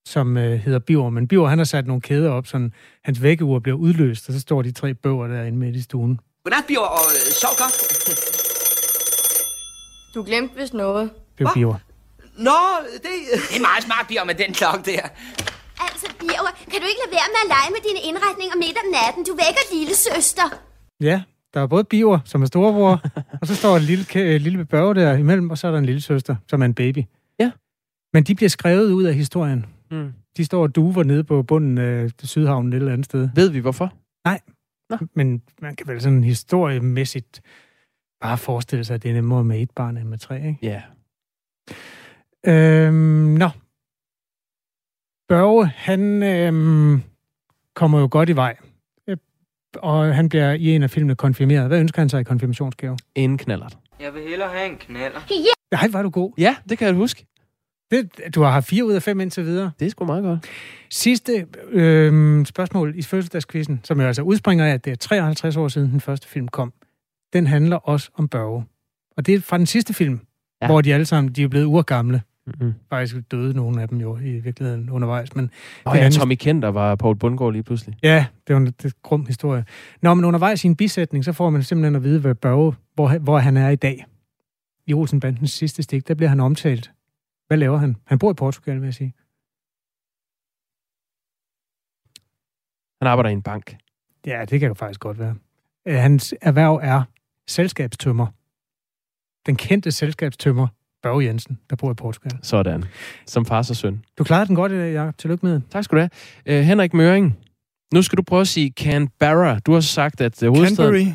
som 0.06 0.36
øh, 0.36 0.58
hedder 0.58 0.78
Biver. 0.78 1.10
Men 1.10 1.28
Biver, 1.28 1.48
han 1.48 1.58
har 1.58 1.64
sat 1.64 1.86
nogle 1.86 2.00
kæder 2.00 2.30
op, 2.30 2.46
så 2.46 2.70
hans 3.04 3.22
vækkeur 3.22 3.58
bliver 3.58 3.78
udløst, 3.78 4.28
og 4.28 4.34
så 4.34 4.40
står 4.40 4.62
de 4.62 4.72
tre 4.72 4.94
bøger 4.94 5.26
derinde 5.26 5.58
midt 5.58 5.76
i 5.76 5.82
stuen. 5.82 6.20
Godnat, 6.44 6.64
Biver, 6.68 6.80
og 6.98 7.04
øh, 7.10 7.32
sov 7.42 7.50
godt. 7.58 7.74
Du 10.14 10.22
glemte 10.22 10.56
vist 10.56 10.74
noget. 10.74 11.10
Det 11.38 11.46
er 11.46 11.52
Biver. 11.54 11.76
Nå, 12.38 12.60
det... 13.04 13.12
Det 13.50 13.56
er 13.56 13.60
meget 13.60 13.82
smart, 13.84 14.06
Biver, 14.08 14.24
med 14.24 14.34
den 14.34 14.52
klokke 14.52 14.90
der. 14.92 15.04
Altså, 15.86 16.06
Birger, 16.20 16.52
kan 16.70 16.78
du 16.82 16.86
ikke 16.92 17.00
lade 17.04 17.14
være 17.18 17.28
med 17.34 17.40
at 17.44 17.50
lege 17.54 17.70
med 17.76 17.82
dine 17.88 18.00
indretninger 18.08 18.56
midt 18.56 18.76
om 18.84 18.88
natten? 18.98 19.24
Du 19.24 19.32
vækker 19.44 19.62
lille 19.76 19.94
søster. 19.94 20.46
Ja, 21.00 21.22
der 21.54 21.60
er 21.60 21.66
både 21.66 21.84
Biver, 21.84 22.18
som 22.24 22.42
er 22.42 22.46
storebror, 22.46 23.02
og 23.40 23.46
så 23.46 23.54
står 23.54 23.76
en 23.76 23.82
lille, 23.82 24.38
lille 24.38 24.64
børge 24.64 24.94
der 24.94 25.16
imellem, 25.16 25.50
og 25.50 25.58
så 25.58 25.66
er 25.66 25.70
der 25.70 25.78
en 25.78 25.86
lille 25.86 26.00
søster, 26.00 26.36
som 26.48 26.62
er 26.62 26.66
en 26.66 26.74
baby. 26.74 27.02
Ja. 27.40 27.50
Men 28.12 28.24
de 28.24 28.34
bliver 28.34 28.48
skrevet 28.48 28.92
ud 28.92 29.04
af 29.04 29.14
historien. 29.14 29.66
Mm. 29.90 30.12
De 30.36 30.44
står 30.44 30.62
og 30.62 30.74
duver 30.74 31.02
nede 31.02 31.24
på 31.24 31.42
bunden 31.42 31.78
af 31.78 32.10
Sydhavnen 32.22 32.72
et 32.72 32.76
eller 32.76 32.92
andet 32.92 33.04
sted. 33.04 33.28
Ved 33.34 33.50
vi 33.50 33.58
hvorfor? 33.58 33.92
Men 35.14 35.42
man 35.62 35.76
kan 35.76 35.86
vel 35.86 36.00
sådan 36.00 36.24
historiemæssigt 36.24 37.40
bare 38.20 38.38
forestille 38.38 38.84
sig, 38.84 38.94
at 38.94 39.02
det 39.02 39.10
er 39.10 39.14
nemmere 39.14 39.44
med 39.44 39.60
et 39.62 39.70
barn 39.70 39.96
end 39.96 40.08
med 40.08 40.18
tre, 40.18 40.36
ikke? 40.46 40.58
Ja. 40.62 40.82
Øhm, 42.46 42.94
nå. 43.38 43.48
Børge, 45.28 45.66
han 45.66 46.22
øhm, 46.22 47.02
kommer 47.74 48.00
jo 48.00 48.08
godt 48.10 48.28
i 48.28 48.36
vej. 48.36 48.56
Og 49.76 50.14
han 50.14 50.28
bliver 50.28 50.52
i 50.52 50.66
en 50.74 50.82
af 50.82 50.90
filmene 50.90 51.14
konfirmeret. 51.14 51.68
Hvad 51.68 51.80
ønsker 51.80 52.02
han 52.02 52.08
sig 52.08 52.20
i 52.20 52.24
konfirmationsgave? 52.24 52.98
En 53.14 53.38
knallert. 53.38 53.78
Jeg 54.00 54.14
vil 54.14 54.22
hellere 54.22 54.48
have 54.48 54.66
en 54.66 54.76
knaller. 54.76 55.20
Nej, 55.70 55.88
var 55.92 56.02
du 56.02 56.10
god. 56.10 56.32
Ja, 56.38 56.56
det 56.68 56.78
kan 56.78 56.86
jeg 56.86 56.94
huske. 56.94 57.26
Det, 57.90 58.10
du 58.34 58.42
har 58.42 58.50
haft 58.50 58.66
fire 58.68 58.84
ud 58.84 58.92
af 58.92 59.02
fem 59.02 59.20
indtil 59.20 59.44
videre. 59.44 59.70
Det 59.80 59.86
er 59.86 59.90
sgu 59.90 60.04
meget 60.04 60.22
godt. 60.24 60.40
Sidste 60.90 61.46
øhm, 61.70 62.44
spørgsmål 62.44 62.92
i 62.96 63.02
fødselsdagskvisten, 63.02 63.80
som 63.84 64.00
jo 64.00 64.06
altså 64.06 64.22
udspringer 64.22 64.64
af, 64.66 64.70
at 64.70 64.84
det 64.84 64.90
er 64.90 64.94
53 64.96 65.56
år 65.56 65.68
siden 65.68 65.90
den 65.90 66.00
første 66.00 66.28
film 66.28 66.48
kom. 66.48 66.72
Den 67.32 67.46
handler 67.46 67.76
også 67.76 68.10
om 68.14 68.28
Børge. 68.28 68.64
Og 69.16 69.26
det 69.26 69.34
er 69.34 69.40
fra 69.40 69.58
den 69.58 69.66
sidste 69.66 69.94
film, 69.94 70.20
Ja. 70.62 70.66
hvor 70.66 70.80
de 70.80 70.94
alle 70.94 71.06
sammen 71.06 71.32
de 71.32 71.42
er 71.42 71.48
blevet 71.48 71.64
urgamle. 71.64 72.22
Mm-hmm. 72.46 72.74
Faktisk 72.90 73.16
døde 73.30 73.54
nogle 73.56 73.82
af 73.82 73.88
dem 73.88 73.98
jo 74.00 74.16
i 74.18 74.30
virkeligheden 74.38 74.90
undervejs. 74.90 75.34
Men 75.36 75.44
den 75.44 75.50
ja, 75.86 75.98
anden- 75.98 76.12
Tommy 76.12 76.34
Kenter 76.34 76.68
var 76.68 76.94
Paul 76.94 77.16
Bundgaard 77.16 77.52
lige 77.52 77.62
pludselig. 77.62 77.96
Ja, 78.02 78.26
det 78.46 78.54
var 78.54 78.60
en 78.60 78.64
lidt 78.82 79.02
grum 79.02 79.26
historie. 79.26 79.64
Nå, 80.02 80.14
men 80.14 80.24
undervejs 80.24 80.64
i 80.64 80.66
en 80.66 80.76
bisætning, 80.76 81.24
så 81.24 81.32
får 81.32 81.50
man 81.50 81.62
simpelthen 81.62 81.94
at 81.96 82.02
vide, 82.04 82.20
hvad 82.20 82.34
Børge, 82.34 82.74
hvor, 82.94 83.18
hvor 83.18 83.38
han 83.38 83.56
er 83.56 83.68
i 83.68 83.76
dag. 83.76 84.04
I 84.86 84.92
Olsenbandens 84.94 85.50
sidste 85.52 85.82
stik, 85.82 86.08
der 86.08 86.14
bliver 86.14 86.28
han 86.28 86.40
omtalt. 86.40 86.90
Hvad 87.46 87.58
laver 87.58 87.76
han? 87.76 87.96
Han 88.04 88.18
bor 88.18 88.30
i 88.30 88.34
Portugal, 88.34 88.80
vil 88.80 88.86
jeg 88.86 88.94
sige. 88.94 89.14
Han 93.00 93.08
arbejder 93.08 93.30
i 93.30 93.32
en 93.32 93.42
bank. 93.42 93.76
Ja, 94.26 94.44
det 94.44 94.60
kan 94.60 94.68
jo 94.68 94.74
faktisk 94.74 95.00
godt 95.00 95.18
være. 95.18 95.34
Øh, 95.88 95.94
hans 95.94 96.34
erhverv 96.40 96.80
er 96.82 97.02
selskabstømmer. 97.46 98.26
Den 99.46 99.56
kendte 99.56 99.92
selskabstømmer, 99.92 100.68
Børge 101.02 101.24
Jensen, 101.24 101.58
der 101.70 101.76
bor 101.76 101.90
i 101.90 101.94
Portugal. 101.94 102.38
Sådan. 102.42 102.84
Som 103.26 103.46
fars 103.46 103.70
og 103.70 103.76
søn. 103.76 104.04
Du 104.18 104.24
klarede 104.24 104.46
den 104.46 104.56
godt, 104.56 104.72
i 104.72 104.74
dag, 104.74 104.94
Jacob. 104.94 105.18
Tillykke 105.18 105.46
med 105.46 105.60
Tak 105.70 105.84
skal 105.84 105.96
du 105.96 106.00
have. 106.00 106.10
Øh, 106.46 106.64
Henrik 106.64 106.94
Møring, 106.94 107.38
nu 107.94 108.02
skal 108.02 108.16
du 108.16 108.22
prøve 108.22 108.40
at 108.40 108.48
sige 108.48 108.72
Canberra. 108.76 109.58
Du 109.58 109.72
har 109.72 109.80
sagt, 109.80 110.20
at 110.20 110.42
uh, 110.42 110.48
hovedstaden... 110.48 110.94
Canberry. 110.94 111.14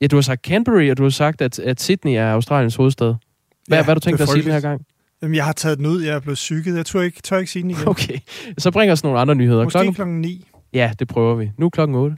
Ja, 0.00 0.06
du 0.06 0.16
har 0.16 0.22
sagt 0.22 0.44
Canberry, 0.44 0.90
og 0.90 0.98
du 0.98 1.02
har 1.02 1.10
sagt, 1.10 1.40
at, 1.40 1.58
at 1.58 1.80
Sydney 1.80 2.12
er 2.12 2.32
Australiens 2.32 2.76
hovedstad. 2.76 3.14
Hvad, 3.68 3.78
Ja, 3.78 3.82
hvad 3.82 3.84
har 3.84 3.94
du 3.94 4.00
tænkt 4.00 4.18
dig 4.18 4.22
at 4.22 4.28
sige 4.28 4.42
den 4.42 4.52
her 4.52 4.60
gang? 4.60 4.80
Jamen, 5.22 5.34
jeg 5.34 5.44
har 5.44 5.52
taget 5.52 5.78
den 5.78 5.86
ud. 5.86 6.02
Jeg 6.02 6.14
er 6.14 6.20
blevet 6.20 6.36
psyket. 6.36 6.76
Jeg 6.76 6.86
tør 6.86 7.00
ikke, 7.00 7.22
tør 7.22 7.38
ikke 7.38 7.50
sige 7.52 7.62
den 7.62 7.70
igen. 7.70 7.88
Okay, 7.94 8.18
så 8.58 8.70
bring 8.70 8.92
os 8.92 9.04
nogle 9.04 9.18
andre 9.20 9.34
nyheder. 9.34 9.64
Måske 9.64 9.76
Klokken... 9.76 9.94
klokken 9.94 10.20
9. 10.20 10.46
Ja, 10.72 10.92
det 10.98 11.08
prøver 11.08 11.34
vi. 11.34 11.50
Nu 11.58 11.66
er 11.66 11.70
klokken 11.70 11.96
8. 11.96 12.16